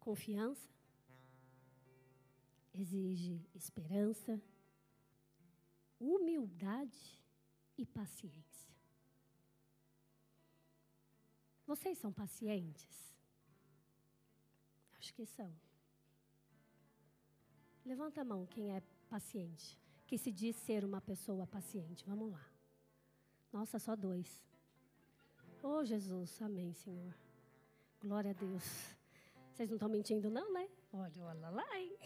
confiança, 0.00 0.68
exige 2.72 3.40
esperança, 3.54 4.42
humildade 6.00 7.22
e 7.78 7.86
paciência. 7.86 8.74
Vocês 11.64 11.96
são 11.96 12.12
pacientes? 12.12 13.16
Acho 14.98 15.14
que 15.14 15.24
são. 15.24 15.54
Levanta 17.84 18.22
a 18.22 18.24
mão 18.24 18.46
quem 18.46 18.74
é 18.74 18.82
paciente, 19.08 19.78
que 20.08 20.18
se 20.18 20.32
diz 20.32 20.56
ser 20.56 20.84
uma 20.84 21.00
pessoa 21.00 21.46
paciente. 21.46 22.04
Vamos 22.04 22.32
lá. 22.32 22.53
Nossa, 23.54 23.78
só 23.78 23.94
dois. 23.94 24.44
Oh, 25.62 25.84
Jesus, 25.84 26.42
amém, 26.42 26.72
Senhor. 26.72 27.14
Glória 28.00 28.32
a 28.32 28.34
Deus. 28.34 28.64
Vocês 29.52 29.68
não 29.68 29.76
estão 29.76 29.88
mentindo, 29.88 30.28
não, 30.28 30.52
né? 30.52 30.68
Olha, 30.92 31.24
olha 31.24 31.50
lá, 31.50 31.78
hein? 31.78 31.96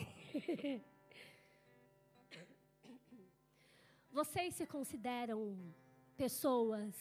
Vocês 4.13 4.57
se 4.57 4.67
consideram 4.67 5.75
pessoas 6.19 6.95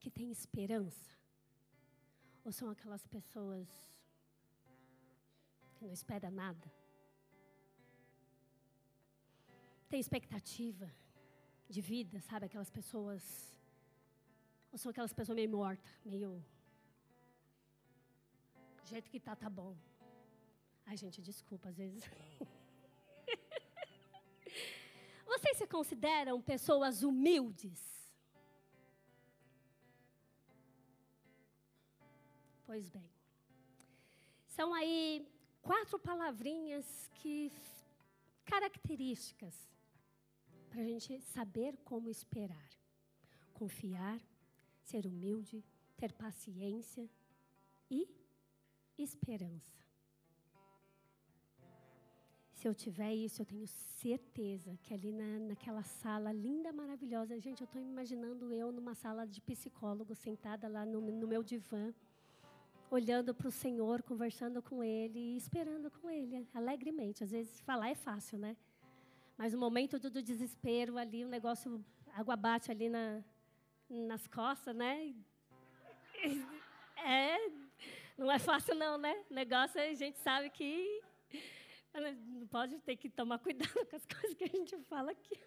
que 0.00 0.10
têm 0.10 0.32
esperança? 0.32 1.16
Ou 2.44 2.50
são 2.50 2.68
aquelas 2.68 3.06
pessoas 3.06 3.68
que 5.76 5.84
não 5.84 5.92
esperam 5.92 6.32
nada? 6.32 6.68
Tem 9.88 10.00
expectativa? 10.00 10.92
De 11.68 11.80
vida, 11.80 12.20
sabe? 12.20 12.46
Aquelas 12.46 12.70
pessoas. 12.70 13.22
Ou 14.72 14.78
são 14.78 14.90
aquelas 14.90 15.12
pessoas 15.12 15.36
meio 15.36 15.50
mortas, 15.50 15.90
meio. 16.04 16.44
Do 18.82 18.88
jeito 18.88 19.10
que 19.10 19.18
tá, 19.18 19.34
tá 19.34 19.50
bom. 19.50 19.76
Ai, 20.84 20.96
gente, 20.96 21.20
desculpa, 21.20 21.68
às 21.68 21.76
vezes. 21.76 22.04
Vocês 25.26 25.58
se 25.58 25.66
consideram 25.66 26.40
pessoas 26.40 27.02
humildes? 27.02 27.96
Pois 32.64 32.88
bem. 32.88 33.10
São 34.46 34.72
aí 34.72 35.28
quatro 35.60 35.98
palavrinhas 35.98 37.10
que 37.14 37.52
características 38.44 39.75
para 40.76 40.84
a 40.84 40.88
gente 40.88 41.18
saber 41.22 41.74
como 41.86 42.10
esperar. 42.10 42.70
Confiar, 43.54 44.20
ser 44.82 45.06
humilde, 45.06 45.64
ter 45.96 46.12
paciência 46.12 47.08
e 47.90 48.06
esperança. 48.98 49.82
Se 52.52 52.68
eu 52.68 52.74
tiver 52.74 53.14
isso, 53.14 53.40
eu 53.40 53.46
tenho 53.46 53.66
certeza 53.66 54.76
que 54.82 54.92
ali 54.92 55.12
na, 55.12 55.38
naquela 55.38 55.82
sala 55.82 56.30
linda, 56.30 56.70
maravilhosa, 56.74 57.40
gente, 57.40 57.62
eu 57.62 57.64
estou 57.64 57.80
imaginando 57.80 58.52
eu 58.52 58.70
numa 58.70 58.94
sala 58.94 59.26
de 59.26 59.40
psicólogo, 59.40 60.14
sentada 60.14 60.68
lá 60.68 60.84
no, 60.84 61.00
no 61.00 61.26
meu 61.26 61.42
divã, 61.42 61.94
olhando 62.90 63.34
para 63.34 63.48
o 63.48 63.50
Senhor, 63.50 64.02
conversando 64.02 64.60
com 64.60 64.84
Ele 64.84 65.18
e 65.18 65.36
esperando 65.38 65.90
com 65.90 66.10
Ele, 66.10 66.46
alegremente. 66.52 67.24
Às 67.24 67.30
vezes 67.30 67.62
falar 67.62 67.88
é 67.88 67.94
fácil, 67.94 68.36
né? 68.36 68.54
Mas 69.36 69.52
no 69.52 69.58
momento 69.58 69.98
do, 69.98 70.22
desespero 70.22 70.96
ali, 70.96 71.24
o 71.24 71.28
negócio, 71.28 71.84
água 72.12 72.36
bate 72.36 72.70
ali 72.70 72.88
na, 72.88 73.22
nas 73.88 74.26
costas, 74.26 74.74
né? 74.74 75.14
É, 76.98 77.36
não 78.16 78.32
é 78.32 78.38
fácil 78.38 78.74
não, 78.74 78.96
né? 78.96 79.24
O 79.30 79.34
negócio 79.34 79.78
a 79.78 79.92
gente 79.92 80.18
sabe 80.18 80.48
que 80.48 81.04
não 82.00 82.46
pode 82.46 82.78
ter 82.80 82.96
que 82.96 83.08
tomar 83.08 83.38
cuidado 83.38 83.86
com 83.86 83.96
as 83.96 84.04
coisas 84.06 84.34
que 84.34 84.44
a 84.44 84.48
gente 84.48 84.76
fala 84.84 85.12
aqui. 85.12 85.38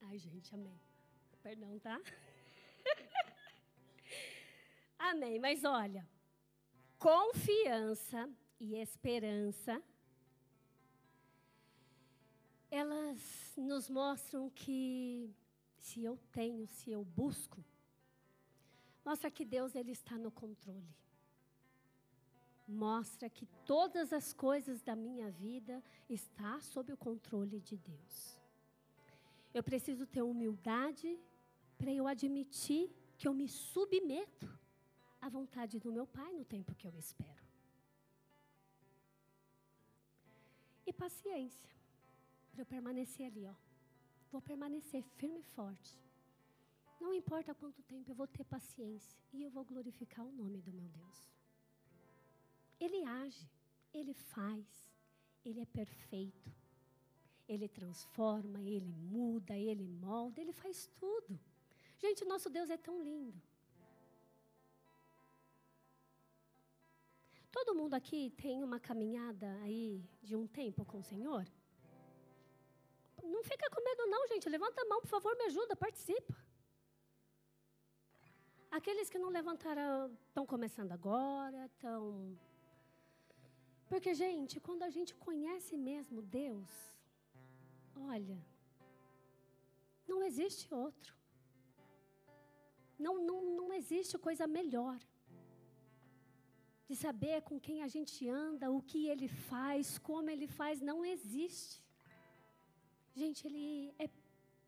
Ai, 0.00 0.18
gente, 0.18 0.52
amém. 0.54 0.80
Perdão, 1.42 1.78
tá? 1.78 2.00
amém. 5.00 5.38
Mas 5.38 5.64
olha, 5.64 6.06
confiança 6.98 8.28
e 8.60 8.76
esperança, 8.76 9.82
elas 12.70 13.54
nos 13.56 13.88
mostram 13.88 14.50
que 14.50 15.34
se 15.78 16.04
eu 16.04 16.18
tenho, 16.30 16.66
se 16.66 16.90
eu 16.90 17.04
busco, 17.04 17.64
mostra 19.04 19.30
que 19.30 19.44
Deus 19.44 19.74
ele 19.74 19.92
está 19.92 20.16
no 20.16 20.30
controle. 20.30 20.94
Mostra 22.68 23.28
que 23.28 23.46
todas 23.66 24.12
as 24.12 24.32
coisas 24.32 24.80
da 24.80 24.94
minha 24.94 25.28
vida 25.30 25.82
está 26.08 26.60
sob 26.60 26.92
o 26.92 26.96
controle 26.96 27.58
de 27.60 27.76
Deus. 27.76 28.38
Eu 29.52 29.62
preciso 29.64 30.06
ter 30.06 30.22
humildade 30.22 31.18
para 31.76 31.90
eu 31.90 32.06
admitir 32.06 32.88
que 33.18 33.26
eu 33.26 33.34
me 33.34 33.48
submeto 33.48 34.48
à 35.20 35.28
vontade 35.28 35.78
do 35.78 35.92
meu 35.92 36.06
Pai 36.06 36.32
no 36.32 36.44
tempo 36.44 36.74
que 36.74 36.86
eu 36.86 36.94
espero. 36.96 37.44
E 40.86 40.92
paciência, 40.92 41.70
para 42.50 42.62
eu 42.62 42.66
permanecer 42.66 43.26
ali, 43.26 43.46
ó. 43.46 43.54
Vou 44.32 44.40
permanecer 44.40 45.02
firme 45.18 45.40
e 45.40 45.42
forte. 45.42 45.98
Não 47.00 47.14
importa 47.14 47.54
quanto 47.54 47.82
tempo, 47.82 48.10
eu 48.10 48.14
vou 48.14 48.26
ter 48.26 48.44
paciência 48.44 49.18
e 49.32 49.42
eu 49.42 49.50
vou 49.50 49.64
glorificar 49.64 50.24
o 50.24 50.32
nome 50.32 50.60
do 50.60 50.72
meu 50.72 50.88
Deus. 50.88 51.18
Ele 52.78 53.04
age, 53.04 53.48
ele 53.92 54.14
faz, 54.14 54.66
ele 55.44 55.60
é 55.60 55.66
perfeito. 55.66 56.50
Ele 57.48 57.68
transforma, 57.68 58.62
ele 58.62 58.92
muda, 58.92 59.58
ele 59.58 59.86
molda, 59.86 60.40
ele 60.40 60.52
faz 60.52 60.88
tudo. 60.98 61.38
Gente, 61.98 62.24
nosso 62.24 62.48
Deus 62.48 62.70
é 62.70 62.76
tão 62.76 63.02
lindo. 63.02 63.42
Todo 67.50 67.74
mundo 67.74 67.94
aqui 67.94 68.30
tem 68.42 68.62
uma 68.62 68.78
caminhada 68.78 69.48
aí 69.62 70.04
de 70.22 70.36
um 70.36 70.46
tempo 70.46 70.84
com 70.84 70.98
o 70.98 71.02
Senhor? 71.02 71.44
Não 73.22 73.42
fica 73.42 73.68
com 73.70 73.82
medo, 73.82 74.06
não, 74.06 74.26
gente. 74.28 74.48
Levanta 74.48 74.82
a 74.82 74.84
mão, 74.84 75.00
por 75.00 75.08
favor, 75.08 75.36
me 75.36 75.44
ajuda, 75.44 75.74
participa. 75.76 76.36
Aqueles 78.70 79.10
que 79.10 79.18
não 79.18 79.30
levantaram 79.30 80.12
estão 80.28 80.46
começando 80.46 80.92
agora, 80.92 81.66
estão. 81.66 82.38
Porque, 83.88 84.14
gente, 84.14 84.60
quando 84.60 84.84
a 84.84 84.90
gente 84.90 85.12
conhece 85.16 85.76
mesmo 85.76 86.22
Deus, 86.22 86.90
Olha, 88.08 88.38
não 90.06 90.22
existe 90.22 90.72
outro. 90.72 91.14
Não, 92.98 93.14
não, 93.18 93.42
não 93.56 93.72
existe 93.72 94.18
coisa 94.18 94.46
melhor 94.46 94.98
de 96.90 96.96
saber 96.96 97.36
com 97.48 97.56
quem 97.66 97.78
a 97.84 97.88
gente 97.94 98.28
anda, 98.28 98.68
o 98.76 98.82
que 98.90 99.00
ele 99.12 99.28
faz, 99.28 99.96
como 100.06 100.28
ele 100.28 100.48
faz, 100.48 100.80
não 100.80 100.98
existe. 101.04 101.76
Gente, 103.20 103.46
ele 103.48 103.94
é 104.04 104.06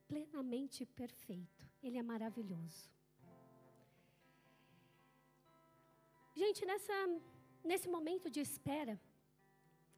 plenamente 0.07 0.87
perfeito, 1.01 1.62
ele 1.83 1.99
é 1.99 2.05
maravilhoso. 2.12 2.83
Gente, 6.43 6.64
nessa, 6.64 6.99
nesse 7.70 7.89
momento 7.97 8.31
de 8.31 8.41
espera, 8.49 8.95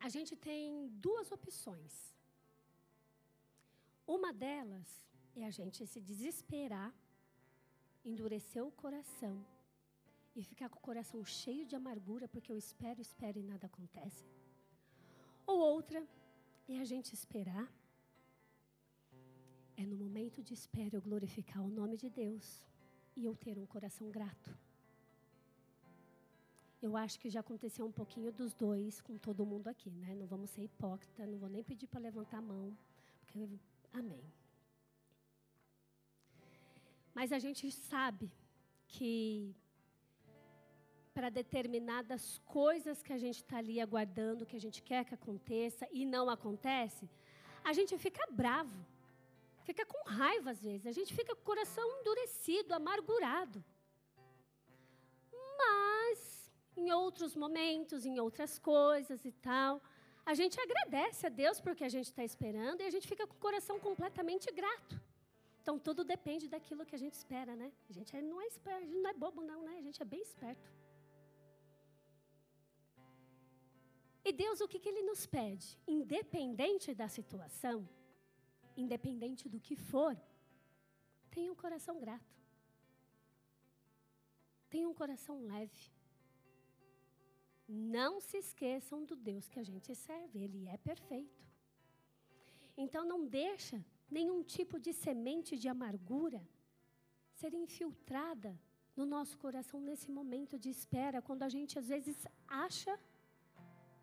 a 0.01 0.09
gente 0.09 0.35
tem 0.35 0.89
duas 1.07 1.31
opções. 1.31 1.95
Uma 4.07 4.33
delas 4.33 4.89
é 5.37 5.45
a 5.45 5.51
gente 5.51 5.87
se 5.87 6.01
desesperar, 6.01 6.91
endurecer 8.03 8.65
o 8.65 8.73
coração 8.85 9.37
e 10.35 10.43
ficar 10.43 10.69
com 10.69 10.79
o 10.79 10.83
coração 10.83 11.25
cheio 11.25 11.65
de 11.65 11.77
amargura 11.77 12.27
porque 12.29 12.51
eu 12.53 12.57
espero, 12.57 13.01
espero 13.01 13.39
e 13.39 13.43
nada 13.43 13.67
acontece. 13.67 14.25
Ou 15.47 15.59
outra 15.59 16.07
é 16.69 16.79
a 16.79 16.85
gente 16.85 17.13
esperar. 17.13 17.71
É 19.77 19.85
no 19.85 19.97
momento 19.97 20.43
de 20.43 20.55
espera 20.55 20.97
eu 20.97 21.03
glorificar 21.03 21.63
o 21.63 21.69
nome 21.69 21.97
de 21.97 22.09
Deus 22.09 22.67
e 23.17 23.25
eu 23.25 23.35
ter 23.35 23.59
um 23.59 23.67
coração 23.67 24.11
grato. 24.11 24.57
Eu 26.81 26.97
acho 26.97 27.19
que 27.19 27.31
já 27.31 27.41
aconteceu 27.41 27.85
um 27.87 27.93
pouquinho 27.93 28.31
dos 28.31 28.53
dois 28.53 29.01
com 29.01 29.17
todo 29.17 29.47
mundo 29.47 29.69
aqui, 29.69 29.91
né? 29.91 30.15
Não 30.15 30.27
vamos 30.27 30.51
ser 30.51 30.63
hipócrita, 30.63 31.27
não 31.27 31.39
vou 31.39 31.49
nem 31.49 31.63
pedir 31.63 31.87
para 31.87 32.01
levantar 32.01 32.39
a 32.39 32.43
mão, 32.43 32.77
porque 33.21 33.49
Amém. 33.95 34.25
Mas 37.15 37.31
a 37.31 37.39
gente 37.39 37.71
sabe 37.71 38.29
que 38.89 39.55
para 41.15 41.31
determinadas 41.31 42.23
coisas 42.45 43.03
que 43.03 43.13
a 43.13 43.19
gente 43.25 43.37
está 43.37 43.59
ali 43.59 43.81
aguardando, 43.81 44.45
que 44.45 44.57
a 44.57 44.61
gente 44.61 44.83
quer 44.83 45.05
que 45.05 45.15
aconteça 45.15 45.87
e 45.93 46.05
não 46.05 46.29
acontece, 46.29 47.09
a 47.63 47.73
gente 47.73 47.97
fica 47.97 48.27
bravo, 48.31 48.77
fica 49.63 49.87
com 49.87 50.03
raiva 50.09 50.51
às 50.51 50.61
vezes, 50.61 50.87
a 50.87 50.93
gente 50.99 51.15
fica 51.15 51.35
com 51.35 51.43
o 51.43 51.45
coração 51.45 51.87
endurecido, 52.01 52.75
amargurado. 52.75 53.65
Mas 55.57 56.51
em 56.77 56.91
outros 56.91 57.37
momentos, 57.37 58.05
em 58.05 58.19
outras 58.19 58.59
coisas 58.59 59.25
e 59.25 59.33
tal, 59.33 59.81
a 60.27 60.35
gente 60.35 60.61
agradece 60.61 61.27
a 61.27 61.31
Deus 61.43 61.61
porque 61.61 61.85
a 61.85 61.89
gente 61.89 62.07
está 62.07 62.25
esperando 62.25 62.81
e 62.81 62.87
a 62.87 62.91
gente 62.91 63.07
fica 63.07 63.27
com 63.27 63.35
o 63.35 63.39
coração 63.39 63.79
completamente 63.79 64.51
grato. 64.51 65.01
Então 65.63 65.79
tudo 65.79 66.03
depende 66.03 66.49
daquilo 66.49 66.85
que 66.85 66.95
a 66.95 66.99
gente 66.99 67.15
espera, 67.15 67.55
né? 67.55 67.73
A 67.89 67.93
gente 67.93 68.21
não 68.21 68.41
é 68.41 68.47
esperto, 68.47 68.83
a 68.83 68.87
gente 68.87 69.01
não 69.01 69.11
é 69.11 69.15
bobo 69.15 69.43
não, 69.43 69.63
né? 69.63 69.77
A 69.79 69.81
gente 69.81 70.03
é 70.03 70.05
bem 70.05 70.21
esperto. 70.21 70.84
E 74.25 74.33
Deus, 74.33 74.61
o 74.61 74.69
que, 74.69 74.79
que 74.79 74.89
Ele 74.89 75.03
nos 75.03 75.27
pede? 75.27 75.79
Independente 75.87 76.95
da 76.95 77.09
situação, 77.09 77.89
independente 78.77 79.49
do 79.49 79.61
que 79.61 79.77
for, 79.77 80.17
tenha 81.31 81.53
um 81.53 81.61
coração 81.65 82.01
grato. 82.01 82.35
Tenha 84.71 84.89
um 84.89 84.95
coração 84.95 85.37
leve. 85.43 85.93
Não 87.69 88.21
se 88.21 88.37
esqueçam 88.39 89.05
do 89.05 89.17
Deus 89.17 89.49
que 89.49 89.59
a 89.59 89.63
gente 89.63 89.95
serve, 89.95 90.39
ele 90.43 90.67
é 90.69 90.77
perfeito. 90.77 91.43
Então 92.77 93.05
não 93.05 93.27
deixa 93.27 93.85
nenhum 94.11 94.43
tipo 94.43 94.79
de 94.79 94.93
semente 94.93 95.57
de 95.57 95.69
amargura 95.69 96.47
ser 97.33 97.53
infiltrada 97.55 98.59
no 98.97 99.07
nosso 99.07 99.37
coração 99.39 99.81
nesse 99.81 100.11
momento 100.11 100.59
de 100.59 100.71
espera, 100.71 101.23
quando 101.23 101.43
a 101.43 101.49
gente 101.49 101.79
às 101.79 101.89
vezes 101.89 102.17
acha 102.47 102.99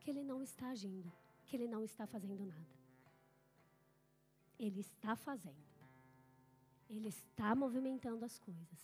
que 0.02 0.10
ele 0.10 0.24
não 0.24 0.42
está 0.42 0.70
agindo, 0.70 1.12
que 1.46 1.56
ele 1.56 1.68
não 1.68 1.84
está 1.84 2.06
fazendo 2.08 2.44
nada. 2.46 2.76
Ele 4.60 4.82
está 4.82 5.16
fazendo. 5.16 5.72
Ele 6.90 7.08
está 7.08 7.56
movimentando 7.56 8.26
as 8.26 8.38
coisas. 8.40 8.80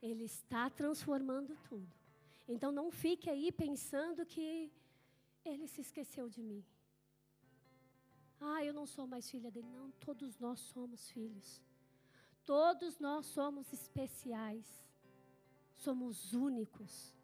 Ele 0.00 0.24
está 0.24 0.70
transformando 0.70 1.56
tudo. 1.68 1.92
Então 2.48 2.70
não 2.70 2.90
fique 2.90 3.28
aí 3.28 3.50
pensando 3.50 4.24
que 4.24 4.72
ele 5.44 5.66
se 5.66 5.80
esqueceu 5.80 6.28
de 6.28 6.42
mim. 6.42 6.64
Ah, 8.40 8.64
eu 8.64 8.72
não 8.72 8.86
sou 8.86 9.06
mais 9.06 9.28
filha 9.28 9.50
dele. 9.50 9.68
Não, 9.68 9.90
todos 9.92 10.38
nós 10.38 10.60
somos 10.60 11.10
filhos. 11.10 11.60
Todos 12.44 12.98
nós 13.00 13.26
somos 13.26 13.72
especiais. 13.72 14.66
Somos 15.76 16.32
únicos. 16.32 17.15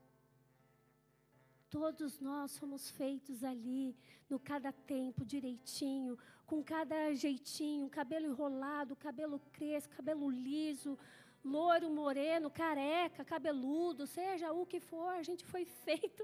Todos 1.72 2.20
nós 2.20 2.50
somos 2.50 2.90
feitos 2.90 3.42
ali, 3.42 3.96
no 4.28 4.38
cada 4.38 4.70
tempo, 4.70 5.24
direitinho, 5.24 6.18
com 6.46 6.62
cada 6.62 7.14
jeitinho, 7.14 7.88
cabelo 7.88 8.26
enrolado, 8.26 8.94
cabelo 8.94 9.38
crespo, 9.54 9.96
cabelo 9.96 10.28
liso, 10.30 10.98
loiro, 11.42 11.88
moreno, 11.88 12.50
careca, 12.50 13.24
cabeludo, 13.24 14.06
seja 14.06 14.52
o 14.52 14.66
que 14.66 14.80
for, 14.80 15.12
a 15.14 15.22
gente 15.22 15.46
foi 15.46 15.64
feito 15.64 16.22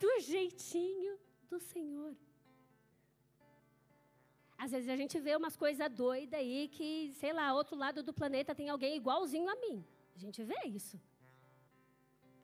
do 0.00 0.12
jeitinho 0.32 1.16
do 1.48 1.60
Senhor. 1.60 2.12
Às 4.58 4.72
vezes 4.72 4.88
a 4.88 4.96
gente 4.96 5.20
vê 5.20 5.36
umas 5.36 5.56
coisas 5.56 5.88
doidas 5.88 6.40
aí 6.40 6.66
que, 6.66 7.12
sei 7.14 7.32
lá, 7.32 7.54
outro 7.54 7.76
lado 7.76 8.02
do 8.02 8.12
planeta 8.12 8.56
tem 8.56 8.68
alguém 8.68 8.96
igualzinho 8.96 9.48
a 9.48 9.54
mim. 9.54 9.84
A 10.16 10.18
gente 10.18 10.42
vê 10.42 10.60
isso. 10.66 11.00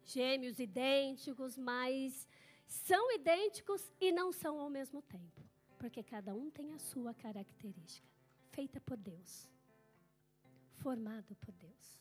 Gêmeos 0.07 0.59
idênticos, 0.61 1.59
mas 1.59 2.29
são 2.67 3.13
idênticos 3.13 3.93
e 4.01 4.13
não 4.13 4.33
são 4.33 4.61
ao 4.61 4.71
mesmo 4.71 5.03
tempo. 5.03 5.43
Porque 5.79 6.03
cada 6.03 6.33
um 6.35 6.49
tem 6.51 6.73
a 6.73 6.79
sua 6.79 7.13
característica, 7.13 8.09
feita 8.51 8.81
por 8.81 8.97
Deus, 8.97 9.51
formado 10.79 11.35
por 11.37 11.53
Deus. 11.55 11.99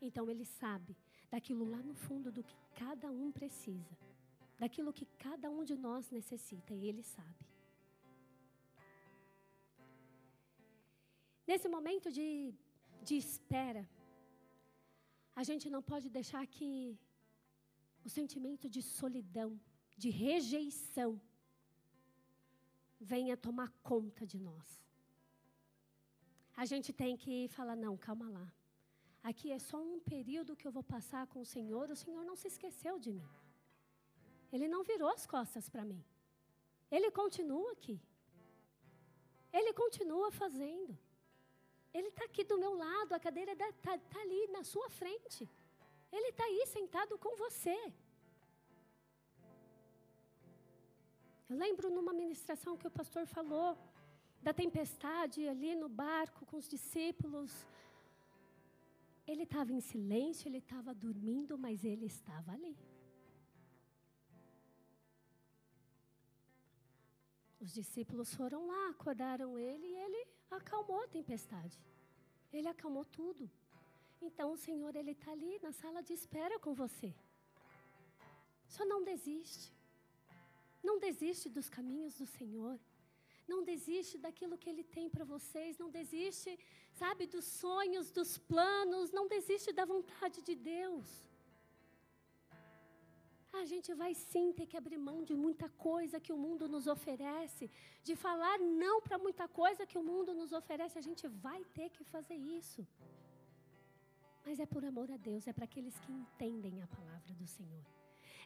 Então 0.00 0.30
ele 0.30 0.44
sabe 0.44 0.94
daquilo 1.30 1.64
lá 1.64 1.78
no 1.78 1.94
fundo 1.94 2.30
do 2.30 2.42
que 2.44 2.56
cada 2.74 3.10
um 3.10 3.32
precisa, 3.32 3.96
daquilo 4.58 4.92
que 4.92 5.06
cada 5.26 5.48
um 5.50 5.64
de 5.64 5.76
nós 5.76 6.10
necessita, 6.10 6.74
e 6.74 6.86
ele 6.88 7.02
sabe. 7.02 7.46
Nesse 11.46 11.68
momento 11.68 12.10
de, 12.10 12.54
de 13.02 13.16
espera, 13.16 13.88
a 15.34 15.42
gente 15.42 15.68
não 15.70 15.82
pode 15.82 16.08
deixar 16.10 16.46
que 16.46 16.98
o 18.04 18.08
sentimento 18.08 18.68
de 18.68 18.82
solidão, 18.82 19.60
de 19.96 20.10
rejeição, 20.10 21.20
venha 23.00 23.36
tomar 23.36 23.70
conta 23.82 24.26
de 24.26 24.38
nós. 24.38 24.80
A 26.56 26.64
gente 26.64 26.92
tem 26.92 27.16
que 27.16 27.48
falar: 27.48 27.76
não, 27.76 27.96
calma 27.96 28.28
lá. 28.28 28.52
Aqui 29.22 29.50
é 29.52 29.58
só 29.58 29.78
um 29.80 30.00
período 30.00 30.56
que 30.56 30.66
eu 30.66 30.72
vou 30.72 30.82
passar 30.82 31.26
com 31.28 31.40
o 31.40 31.50
Senhor, 31.54 31.90
o 31.90 31.96
Senhor 31.96 32.24
não 32.24 32.36
se 32.36 32.48
esqueceu 32.48 32.98
de 32.98 33.12
mim. 33.12 33.28
Ele 34.52 34.68
não 34.68 34.82
virou 34.82 35.08
as 35.08 35.26
costas 35.26 35.68
para 35.68 35.84
mim. 35.84 36.02
Ele 36.90 37.10
continua 37.10 37.70
aqui. 37.72 38.00
Ele 39.52 39.72
continua 39.72 40.30
fazendo. 40.30 40.98
Ele 41.94 42.08
está 42.08 42.24
aqui 42.24 42.42
do 42.42 42.58
meu 42.58 42.74
lado, 42.74 43.14
a 43.14 43.20
cadeira 43.20 43.52
está 43.52 43.98
tá 43.98 44.20
ali 44.20 44.46
na 44.48 44.62
sua 44.64 44.88
frente. 44.90 45.48
Ele 46.16 46.28
está 46.28 46.44
aí 46.44 46.64
sentado 46.66 47.18
com 47.18 47.34
você. 47.36 47.76
Eu 51.48 51.56
lembro 51.56 51.90
numa 51.90 52.12
ministração 52.12 52.76
que 52.76 52.86
o 52.86 52.96
pastor 52.98 53.26
falou 53.26 53.70
da 54.46 54.52
tempestade 54.52 55.48
ali 55.48 55.74
no 55.82 55.88
barco 55.88 56.44
com 56.46 56.56
os 56.56 56.68
discípulos. 56.68 57.50
Ele 59.26 59.44
estava 59.44 59.72
em 59.72 59.80
silêncio, 59.80 60.48
ele 60.48 60.58
estava 60.58 60.92
dormindo, 60.92 61.56
mas 61.56 61.84
ele 61.84 62.06
estava 62.06 62.52
ali. 62.52 62.76
Os 67.60 67.72
discípulos 67.72 68.34
foram 68.34 68.66
lá, 68.66 68.88
acordaram 68.90 69.58
ele 69.58 69.86
e 69.86 69.96
ele 70.04 70.26
acalmou 70.50 71.00
a 71.02 71.06
tempestade. 71.06 71.78
Ele 72.52 72.68
acalmou 72.68 73.04
tudo. 73.04 73.48
Então 74.26 74.48
o 74.52 74.60
Senhor 74.66 74.94
ele 75.00 75.12
está 75.16 75.30
ali 75.36 75.54
na 75.66 75.72
sala 75.82 76.00
de 76.08 76.12
espera 76.20 76.56
com 76.64 76.72
você. 76.82 77.10
Só 78.74 78.84
não 78.92 79.00
desiste. 79.10 79.66
Não 80.88 80.96
desiste 81.06 81.48
dos 81.56 81.68
caminhos 81.76 82.14
do 82.20 82.26
Senhor. 82.38 82.76
Não 83.52 83.60
desiste 83.70 84.16
daquilo 84.26 84.58
que 84.62 84.70
Ele 84.72 84.84
tem 84.96 85.08
para 85.14 85.24
vocês. 85.34 85.78
Não 85.82 85.90
desiste, 85.98 86.50
sabe, 87.02 87.26
dos 87.34 87.44
sonhos, 87.44 88.10
dos 88.18 88.32
planos. 88.52 89.12
Não 89.18 89.26
desiste 89.34 89.72
da 89.72 89.84
vontade 89.84 90.40
de 90.48 90.54
Deus. 90.54 91.06
A 93.60 93.64
gente 93.70 93.90
vai 94.02 94.12
sim 94.14 94.46
ter 94.58 94.66
que 94.70 94.78
abrir 94.80 94.96
mão 94.96 95.18
de 95.22 95.34
muita 95.34 95.68
coisa 95.88 96.22
que 96.24 96.32
o 96.32 96.38
mundo 96.44 96.66
nos 96.74 96.86
oferece, 96.86 97.70
de 98.02 98.14
falar 98.16 98.58
não 98.58 98.96
para 99.02 99.18
muita 99.18 99.46
coisa 99.46 99.86
que 99.90 99.98
o 99.98 100.06
mundo 100.10 100.32
nos 100.40 100.52
oferece. 100.60 100.98
A 100.98 101.06
gente 101.08 101.26
vai 101.46 101.60
ter 101.78 101.90
que 101.90 102.04
fazer 102.14 102.38
isso. 102.58 102.86
Mas 104.44 104.58
é 104.58 104.66
por 104.66 104.84
amor 104.84 105.10
a 105.10 105.16
Deus, 105.16 105.46
é 105.46 105.52
para 105.52 105.64
aqueles 105.64 105.98
que 106.00 106.12
entendem 106.12 106.82
a 106.82 106.86
palavra 106.86 107.34
do 107.34 107.46
Senhor. 107.46 107.84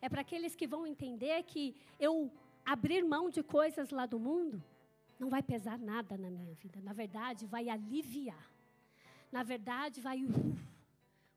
É 0.01 0.09
para 0.09 0.21
aqueles 0.21 0.55
que 0.55 0.67
vão 0.67 0.87
entender 0.87 1.43
que 1.45 1.75
eu 1.99 2.31
abrir 2.65 3.03
mão 3.05 3.31
de 3.31 3.43
coisas 3.43 3.91
lá 3.91 4.07
do 4.07 4.19
mundo 4.19 4.63
não 5.19 5.31
vai 5.31 5.43
pesar 5.43 5.79
nada 5.79 6.17
na 6.19 6.31
minha 6.31 6.55
vida. 6.55 6.81
Na 6.81 6.93
verdade, 6.93 7.47
vai 7.47 7.69
aliviar. 7.69 8.51
Na 9.33 9.43
verdade, 9.43 10.01
vai. 10.01 10.23
Uh, 10.23 10.57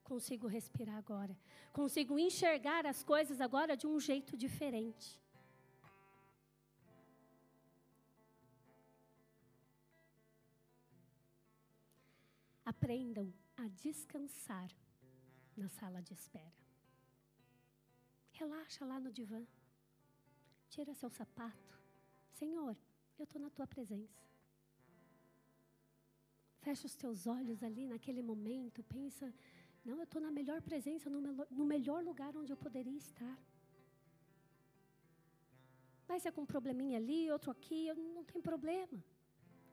consigo 0.04 0.46
respirar 0.46 0.96
agora. 0.96 1.36
Consigo 1.72 2.18
enxergar 2.18 2.84
as 2.86 3.02
coisas 3.02 3.40
agora 3.40 3.76
de 3.76 3.86
um 3.86 3.98
jeito 3.98 4.36
diferente. 4.36 5.18
Aprendam 12.64 13.32
a 13.64 13.68
descansar 13.68 14.70
na 15.56 15.68
sala 15.68 16.00
de 16.02 16.14
espera. 16.14 16.60
Relaxa 18.32 18.84
lá 18.84 18.98
no 18.98 19.12
divã. 19.12 19.42
Tira 20.68 20.94
seu 20.94 21.10
sapato. 21.10 21.78
Senhor, 22.32 22.76
eu 23.18 23.24
estou 23.24 23.40
na 23.40 23.50
tua 23.50 23.66
presença. 23.66 24.20
Fecha 26.60 26.86
os 26.86 26.94
teus 26.94 27.26
olhos 27.26 27.62
ali 27.62 27.86
naquele 27.86 28.22
momento. 28.22 28.82
Pensa, 28.84 29.32
não, 29.84 29.96
eu 29.98 30.04
estou 30.04 30.22
na 30.22 30.30
melhor 30.30 30.62
presença, 30.62 31.10
no, 31.10 31.20
no 31.20 31.64
melhor 31.64 32.02
lugar 32.02 32.36
onde 32.36 32.52
eu 32.52 32.56
poderia 32.56 32.96
estar. 32.96 33.38
Mas 36.08 36.24
é 36.24 36.30
com 36.30 36.42
um 36.42 36.46
probleminha 36.46 36.98
ali, 36.98 37.30
outro 37.30 37.50
aqui, 37.50 37.86
eu, 37.86 37.94
não 37.94 38.24
tem 38.24 38.40
problema. 38.40 39.04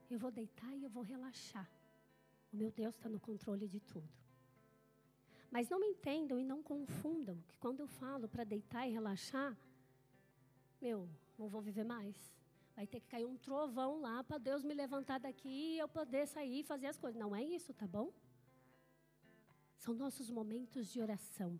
Eu 0.09 0.19
vou 0.19 0.31
deitar 0.31 0.73
e 0.75 0.83
eu 0.83 0.89
vou 0.89 1.03
relaxar. 1.03 1.69
Meu 2.57 2.71
Deus 2.71 2.95
está 2.95 3.07
no 3.07 3.19
controle 3.19 3.67
de 3.67 3.79
tudo. 3.79 4.09
Mas 5.51 5.69
não 5.69 5.79
me 5.79 5.87
entendam 5.87 6.39
e 6.39 6.43
não 6.43 6.61
confundam 6.61 7.37
que 7.47 7.57
quando 7.57 7.79
eu 7.81 7.87
falo 7.87 8.27
para 8.27 8.43
deitar 8.43 8.87
e 8.87 8.91
relaxar, 8.91 9.55
meu, 10.81 11.07
não 11.37 11.47
vou 11.47 11.61
viver 11.61 11.83
mais. 11.83 12.15
Vai 12.75 12.85
ter 12.85 12.99
que 12.99 13.07
cair 13.07 13.25
um 13.25 13.37
trovão 13.37 14.01
lá 14.01 14.23
para 14.23 14.37
Deus 14.37 14.63
me 14.63 14.73
levantar 14.73 15.19
daqui 15.19 15.75
e 15.75 15.79
eu 15.79 15.87
poder 15.87 16.27
sair 16.27 16.59
e 16.59 16.63
fazer 16.63 16.87
as 16.87 16.97
coisas. 16.97 17.19
Não 17.19 17.35
é 17.35 17.43
isso, 17.43 17.73
tá 17.73 17.87
bom? 17.87 18.11
São 19.77 19.93
nossos 19.93 20.29
momentos 20.29 20.91
de 20.91 20.99
oração. 20.99 21.59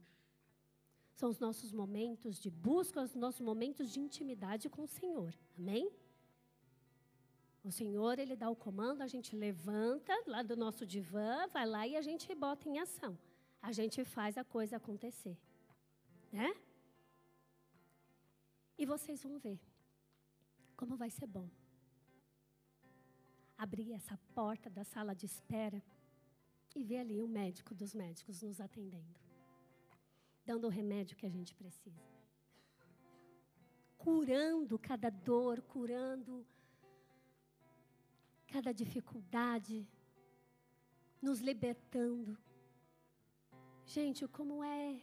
São 1.13 1.29
os 1.29 1.39
nossos 1.39 1.71
momentos 1.71 2.39
de 2.39 2.49
busca, 2.49 3.01
os 3.01 3.15
nossos 3.15 3.41
momentos 3.41 3.91
de 3.91 3.99
intimidade 3.99 4.69
com 4.69 4.83
o 4.83 4.87
Senhor. 4.87 5.33
Amém? 5.57 5.91
O 7.67 7.71
Senhor, 7.71 8.17
Ele 8.17 8.35
dá 8.43 8.49
o 8.49 8.55
comando, 8.65 9.01
a 9.01 9.07
gente 9.07 9.35
levanta 9.35 10.13
lá 10.25 10.41
do 10.41 10.55
nosso 10.55 10.83
divã, 10.85 11.47
vai 11.57 11.65
lá 11.65 11.81
e 11.91 11.95
a 11.95 12.03
gente 12.09 12.33
bota 12.45 12.67
em 12.69 12.79
ação 12.79 13.13
a 13.61 13.71
gente 13.71 14.03
faz 14.05 14.37
a 14.37 14.43
coisa 14.43 14.77
acontecer. 14.77 15.37
Né? 16.31 16.49
E 18.77 18.85
vocês 18.85 19.23
vão 19.23 19.37
ver 19.39 19.59
como 20.75 20.95
vai 20.95 21.09
ser 21.09 21.27
bom. 21.27 21.49
Abrir 23.57 23.91
essa 23.93 24.17
porta 24.35 24.69
da 24.69 24.83
sala 24.83 25.15
de 25.15 25.25
espera 25.25 25.81
e 26.75 26.83
ver 26.83 26.99
ali 26.99 27.21
o 27.21 27.27
médico 27.27 27.73
dos 27.73 27.93
médicos 27.93 28.43
nos 28.43 28.61
atendendo, 28.61 29.15
dando 30.45 30.67
o 30.67 30.69
remédio 30.69 31.17
que 31.17 31.25
a 31.25 31.29
gente 31.29 31.55
precisa. 31.55 32.05
Curando 33.97 34.77
cada 34.77 35.09
dor, 35.09 35.61
curando 35.63 36.45
cada 38.53 38.71
dificuldade, 38.73 39.87
nos 41.21 41.39
libertando. 41.39 42.37
Gente, 43.85 44.27
como 44.27 44.63
é 44.63 45.01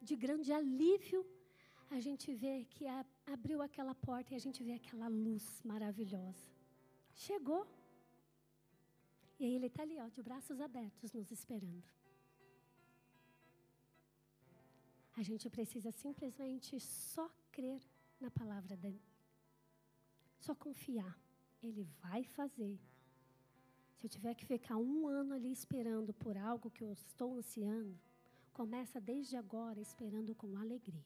de 0.00 0.16
grande 0.16 0.52
alívio 0.52 1.20
a 1.90 2.00
gente 2.00 2.32
ver 2.34 2.64
que 2.74 2.84
abriu 3.26 3.60
aquela 3.60 3.94
porta 3.94 4.32
e 4.32 4.36
a 4.36 4.40
gente 4.40 4.62
vê 4.64 4.72
aquela 4.72 5.08
luz 5.08 5.62
maravilhosa. 5.62 6.46
Chegou. 7.14 7.66
E 9.38 9.44
aí 9.44 9.54
ele 9.54 9.66
está 9.66 9.82
ali, 9.82 9.98
ó, 9.98 10.08
de 10.08 10.22
braços 10.22 10.60
abertos, 10.60 11.12
nos 11.12 11.30
esperando. 11.30 11.84
A 15.14 15.22
gente 15.22 15.50
precisa 15.50 15.90
simplesmente 15.92 16.80
só 16.80 17.30
crer 17.50 17.82
na 18.18 18.30
palavra 18.30 18.76
dele. 18.76 19.02
Só 20.38 20.54
confiar. 20.54 21.21
Ele 21.62 21.84
vai 22.02 22.24
fazer. 22.24 22.78
Se 23.96 24.06
eu 24.06 24.10
tiver 24.10 24.34
que 24.34 24.44
ficar 24.44 24.76
um 24.76 25.06
ano 25.06 25.32
ali 25.34 25.52
esperando 25.52 26.12
por 26.12 26.36
algo 26.36 26.70
que 26.70 26.82
eu 26.82 26.92
estou 26.92 27.34
ansiando, 27.34 27.96
começa 28.52 29.00
desde 29.00 29.36
agora 29.36 29.80
esperando 29.80 30.34
com 30.34 30.56
alegria. 30.56 31.04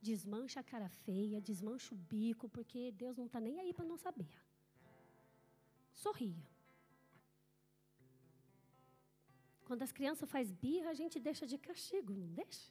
Desmancha 0.00 0.60
a 0.60 0.62
cara 0.62 0.88
feia, 0.88 1.40
desmancha 1.40 1.94
o 1.94 1.98
bico, 1.98 2.48
porque 2.48 2.92
Deus 2.92 3.16
não 3.16 3.26
está 3.26 3.40
nem 3.40 3.60
aí 3.60 3.72
para 3.72 3.84
não 3.84 3.96
saber. 3.96 4.28
Sorria. 5.94 6.44
Quando 9.64 9.82
as 9.82 9.92
crianças 9.92 10.28
fazem 10.28 10.54
birra, 10.56 10.90
a 10.90 10.94
gente 10.94 11.18
deixa 11.18 11.46
de 11.46 11.56
castigo, 11.56 12.12
não 12.12 12.26
deixa? 12.26 12.70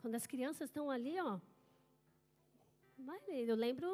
Quando 0.00 0.14
as 0.14 0.26
crianças 0.26 0.68
estão 0.68 0.90
ali, 0.90 1.18
ó. 1.18 1.40
Eu 3.28 3.56
lembro, 3.56 3.88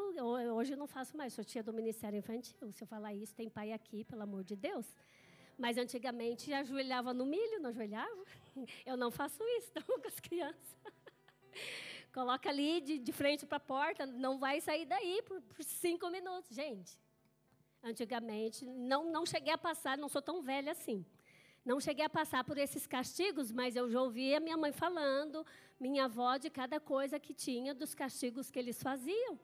hoje 0.54 0.74
eu 0.74 0.76
não 0.76 0.86
faço 0.86 1.16
mais, 1.16 1.32
sou 1.32 1.42
tia 1.42 1.62
do 1.62 1.72
Ministério 1.72 2.18
Infantil. 2.18 2.70
Se 2.72 2.82
eu 2.84 2.86
falar 2.86 3.14
isso, 3.14 3.34
tem 3.34 3.48
pai 3.48 3.72
aqui, 3.72 4.04
pelo 4.04 4.22
amor 4.22 4.44
de 4.44 4.54
Deus. 4.54 4.86
Mas 5.56 5.78
antigamente 5.78 6.52
ajoelhava 6.52 7.14
no 7.14 7.24
milho, 7.24 7.60
não 7.60 7.70
ajoelhava? 7.70 8.24
Eu 8.86 8.96
não 8.96 9.10
faço 9.10 9.42
isso 9.58 9.70
não, 9.76 10.00
com 10.00 10.08
as 10.08 10.18
crianças. 10.18 10.76
Coloca 12.14 12.48
ali 12.48 12.80
de, 12.80 12.98
de 12.98 13.12
frente 13.12 13.44
para 13.46 13.58
a 13.58 13.60
porta, 13.60 14.06
não 14.06 14.38
vai 14.38 14.60
sair 14.60 14.86
daí 14.86 15.22
por, 15.22 15.40
por, 15.42 15.62
cinco 15.62 16.08
minutos. 16.08 16.54
Gente, 16.54 16.98
antigamente, 17.82 18.64
não, 18.64 19.10
não 19.10 19.26
cheguei 19.26 19.52
a 19.52 19.58
passar, 19.58 19.98
não 19.98 20.08
sou 20.08 20.22
tão 20.22 20.42
velha 20.42 20.72
assim. 20.72 21.04
Não 21.64 21.78
cheguei 21.78 22.04
a 22.04 22.08
passar 22.08 22.42
por 22.44 22.56
esses 22.56 22.86
castigos, 22.86 23.52
mas 23.52 23.76
eu 23.76 23.88
já 23.90 24.00
ouvia 24.00 24.40
minha 24.40 24.56
mãe 24.56 24.72
falando, 24.72 25.44
minha 25.78 26.04
avó, 26.06 26.36
de 26.36 26.48
cada 26.48 26.80
coisa 26.80 27.20
que 27.20 27.34
tinha, 27.34 27.74
dos 27.74 27.94
castigos 27.94 28.50
que 28.50 28.58
eles 28.58 28.82
faziam. 28.82 29.38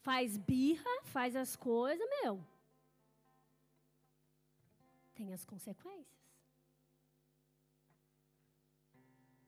Faz 0.00 0.36
birra, 0.36 1.02
faz 1.04 1.34
as 1.34 1.56
coisas, 1.56 2.06
meu. 2.22 2.44
Tem 5.14 5.32
as 5.32 5.44
consequências. 5.44 6.16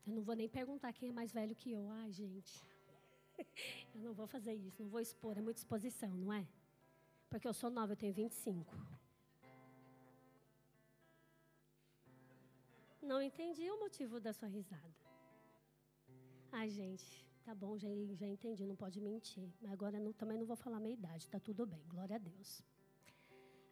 Eu 0.07 0.14
não 0.14 0.22
vou 0.22 0.35
nem 0.35 0.49
perguntar 0.49 0.93
quem 0.93 1.11
é 1.11 1.12
mais 1.12 1.31
velho 1.31 1.55
que 1.55 1.70
eu. 1.70 1.89
Ai, 1.91 2.11
gente. 2.11 2.64
Eu 3.95 4.01
não 4.01 4.12
vou 4.12 4.26
fazer 4.26 4.55
isso, 4.55 4.83
não 4.83 4.91
vou 4.91 5.01
expor, 5.01 5.37
é 5.39 5.41
muita 5.41 5.61
exposição, 5.61 6.11
não 6.11 6.33
é? 6.33 6.47
Porque 7.29 7.47
eu 7.47 7.55
sou 7.55 7.70
nova, 7.70 7.93
eu 7.93 7.97
tenho 7.97 8.12
25. 8.12 8.74
Não 13.11 13.20
entendi 13.22 13.70
o 13.70 13.80
motivo 13.80 14.20
da 14.20 14.34
sua 14.34 14.48
risada. 14.48 14.94
Ai, 16.52 16.68
gente, 16.68 17.06
tá 17.42 17.54
bom, 17.54 17.78
já, 17.78 17.88
já 18.20 18.26
entendi, 18.26 18.66
não 18.66 18.76
pode 18.76 19.00
mentir. 19.00 19.48
Mas 19.62 19.72
agora 19.72 19.98
não, 19.98 20.12
também 20.12 20.36
não 20.36 20.44
vou 20.44 20.56
falar 20.56 20.78
minha 20.78 20.92
idade, 20.92 21.26
tá 21.34 21.40
tudo 21.40 21.64
bem, 21.66 21.82
glória 21.88 22.16
a 22.16 22.18
Deus. 22.18 22.62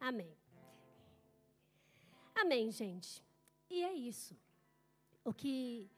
Amém. 0.00 0.34
Amém, 2.34 2.70
gente. 2.70 3.22
E 3.68 3.84
é 3.84 3.92
isso. 3.92 4.34
O 5.22 5.34
que 5.34 5.90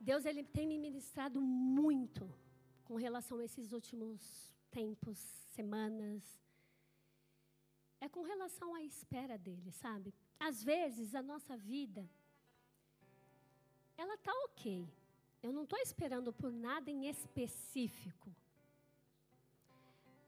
Deus 0.00 0.24
ele 0.24 0.42
tem 0.42 0.66
me 0.66 0.78
ministrado 0.78 1.42
muito 1.42 2.24
com 2.84 2.96
relação 2.96 3.36
a 3.38 3.44
esses 3.44 3.70
últimos 3.72 4.22
tempos, 4.70 5.18
semanas. 5.56 6.22
É 8.00 8.08
com 8.08 8.22
relação 8.22 8.74
à 8.74 8.82
espera 8.82 9.36
dele, 9.36 9.70
sabe? 9.72 10.14
Às 10.38 10.64
vezes 10.64 11.14
a 11.14 11.22
nossa 11.22 11.54
vida 11.54 12.08
ela 14.00 14.16
tá 14.16 14.32
OK. 14.46 14.88
Eu 15.42 15.52
não 15.52 15.64
estou 15.64 15.78
esperando 15.78 16.32
por 16.32 16.50
nada 16.52 16.90
em 16.90 17.06
específico. 17.08 18.28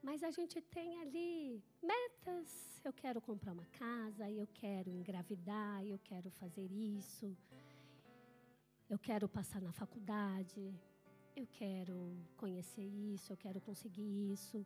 Mas 0.07 0.21
a 0.21 0.31
gente 0.37 0.61
tem 0.61 1.01
ali 1.01 1.63
metas. 1.81 2.47
Eu 2.83 2.93
quero 3.01 3.19
comprar 3.21 3.53
uma 3.53 3.65
casa, 3.83 4.29
eu 4.29 4.47
quero 4.61 4.89
engravidar, 4.91 5.83
eu 5.93 5.99
quero 6.09 6.29
fazer 6.41 6.69
isso. 6.71 7.35
Eu 8.89 8.99
quero 8.99 9.27
passar 9.27 9.61
na 9.61 9.71
faculdade, 9.71 10.61
eu 11.35 11.47
quero 11.59 11.95
conhecer 12.37 12.87
isso, 13.13 13.31
eu 13.33 13.37
quero 13.37 13.59
conseguir 13.61 14.09
isso. 14.33 14.65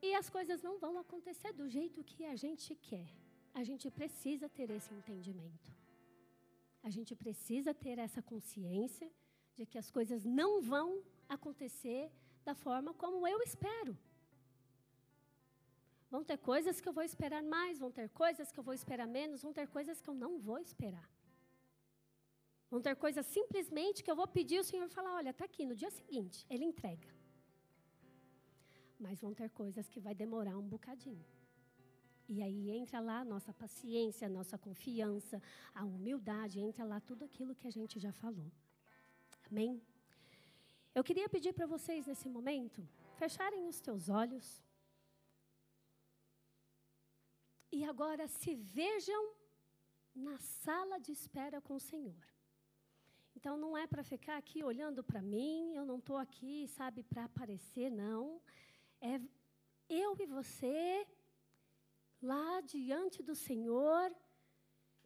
E 0.00 0.14
as 0.14 0.30
coisas 0.30 0.62
não 0.62 0.78
vão 0.78 0.98
acontecer 0.98 1.52
do 1.52 1.68
jeito 1.68 2.04
que 2.04 2.24
a 2.24 2.36
gente 2.36 2.74
quer. 2.76 3.08
A 3.52 3.64
gente 3.64 3.90
precisa 3.90 4.48
ter 4.48 4.70
esse 4.70 4.94
entendimento. 4.94 5.85
A 6.86 6.90
gente 6.96 7.12
precisa 7.22 7.70
ter 7.84 7.96
essa 7.98 8.22
consciência 8.30 9.08
de 9.56 9.64
que 9.70 9.78
as 9.82 9.88
coisas 9.96 10.20
não 10.40 10.50
vão 10.72 10.88
acontecer 11.36 12.02
da 12.48 12.54
forma 12.54 12.90
como 13.02 13.26
eu 13.26 13.38
espero. 13.48 13.92
Vão 16.08 16.22
ter 16.28 16.38
coisas 16.50 16.80
que 16.80 16.88
eu 16.88 16.92
vou 16.98 17.02
esperar 17.10 17.42
mais, 17.42 17.80
vão 17.84 17.90
ter 17.98 18.08
coisas 18.22 18.52
que 18.52 18.60
eu 18.60 18.66
vou 18.68 18.74
esperar 18.80 19.08
menos, 19.18 19.42
vão 19.46 19.52
ter 19.58 19.66
coisas 19.76 20.00
que 20.00 20.08
eu 20.12 20.14
não 20.14 20.32
vou 20.38 20.60
esperar. 20.68 21.08
Vão 22.70 22.80
ter 22.80 22.94
coisas 23.04 23.26
simplesmente 23.38 24.04
que 24.04 24.10
eu 24.12 24.18
vou 24.20 24.28
pedir 24.38 24.60
o 24.60 24.68
Senhor 24.70 24.88
falar: 24.88 25.14
olha, 25.16 25.30
está 25.30 25.44
aqui, 25.44 25.66
no 25.66 25.74
dia 25.74 25.90
seguinte, 25.90 26.46
Ele 26.48 26.64
entrega. 26.64 27.08
Mas 29.04 29.20
vão 29.20 29.34
ter 29.34 29.50
coisas 29.62 29.88
que 29.88 30.00
vai 30.06 30.14
demorar 30.14 30.56
um 30.56 30.68
bocadinho. 30.76 31.26
E 32.28 32.42
aí 32.42 32.70
entra 32.70 32.98
lá 32.98 33.20
a 33.20 33.24
nossa 33.24 33.52
paciência, 33.52 34.26
a 34.26 34.30
nossa 34.30 34.58
confiança, 34.58 35.40
a 35.74 35.84
humildade, 35.84 36.60
entra 36.60 36.84
lá 36.84 37.00
tudo 37.00 37.24
aquilo 37.24 37.54
que 37.54 37.66
a 37.66 37.70
gente 37.70 38.00
já 38.00 38.12
falou. 38.12 38.50
Amém? 39.48 39.80
Eu 40.94 41.04
queria 41.04 41.28
pedir 41.28 41.52
para 41.52 41.66
vocês 41.66 42.06
nesse 42.06 42.28
momento 42.28 42.86
fecharem 43.16 43.66
os 43.66 43.80
teus 43.80 44.08
olhos. 44.08 44.62
E 47.70 47.84
agora 47.84 48.26
se 48.26 48.54
vejam 48.54 49.22
na 50.14 50.38
sala 50.38 50.98
de 50.98 51.12
espera 51.12 51.60
com 51.60 51.74
o 51.74 51.80
Senhor. 51.80 52.16
Então 53.36 53.56
não 53.56 53.76
é 53.76 53.86
para 53.86 54.02
ficar 54.02 54.36
aqui 54.38 54.64
olhando 54.64 55.04
para 55.04 55.20
mim, 55.20 55.74
eu 55.74 55.84
não 55.84 55.98
estou 55.98 56.16
aqui, 56.16 56.66
sabe, 56.68 57.02
para 57.02 57.24
aparecer, 57.24 57.90
não. 57.90 58.40
É 59.00 59.20
eu 59.88 60.16
e 60.18 60.26
você 60.26 61.06
lá 62.26 62.60
diante 62.60 63.22
do 63.22 63.34
Senhor, 63.34 64.06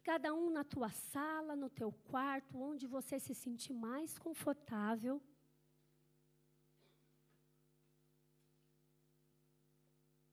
cada 0.03 0.33
um 0.33 0.49
na 0.49 0.63
tua 0.63 0.89
sala, 0.89 1.55
no 1.55 1.69
teu 1.69 1.91
quarto, 1.91 2.59
onde 2.59 2.87
você 2.87 3.19
se 3.19 3.35
sentir 3.35 3.73
mais 3.73 4.17
confortável 4.17 5.21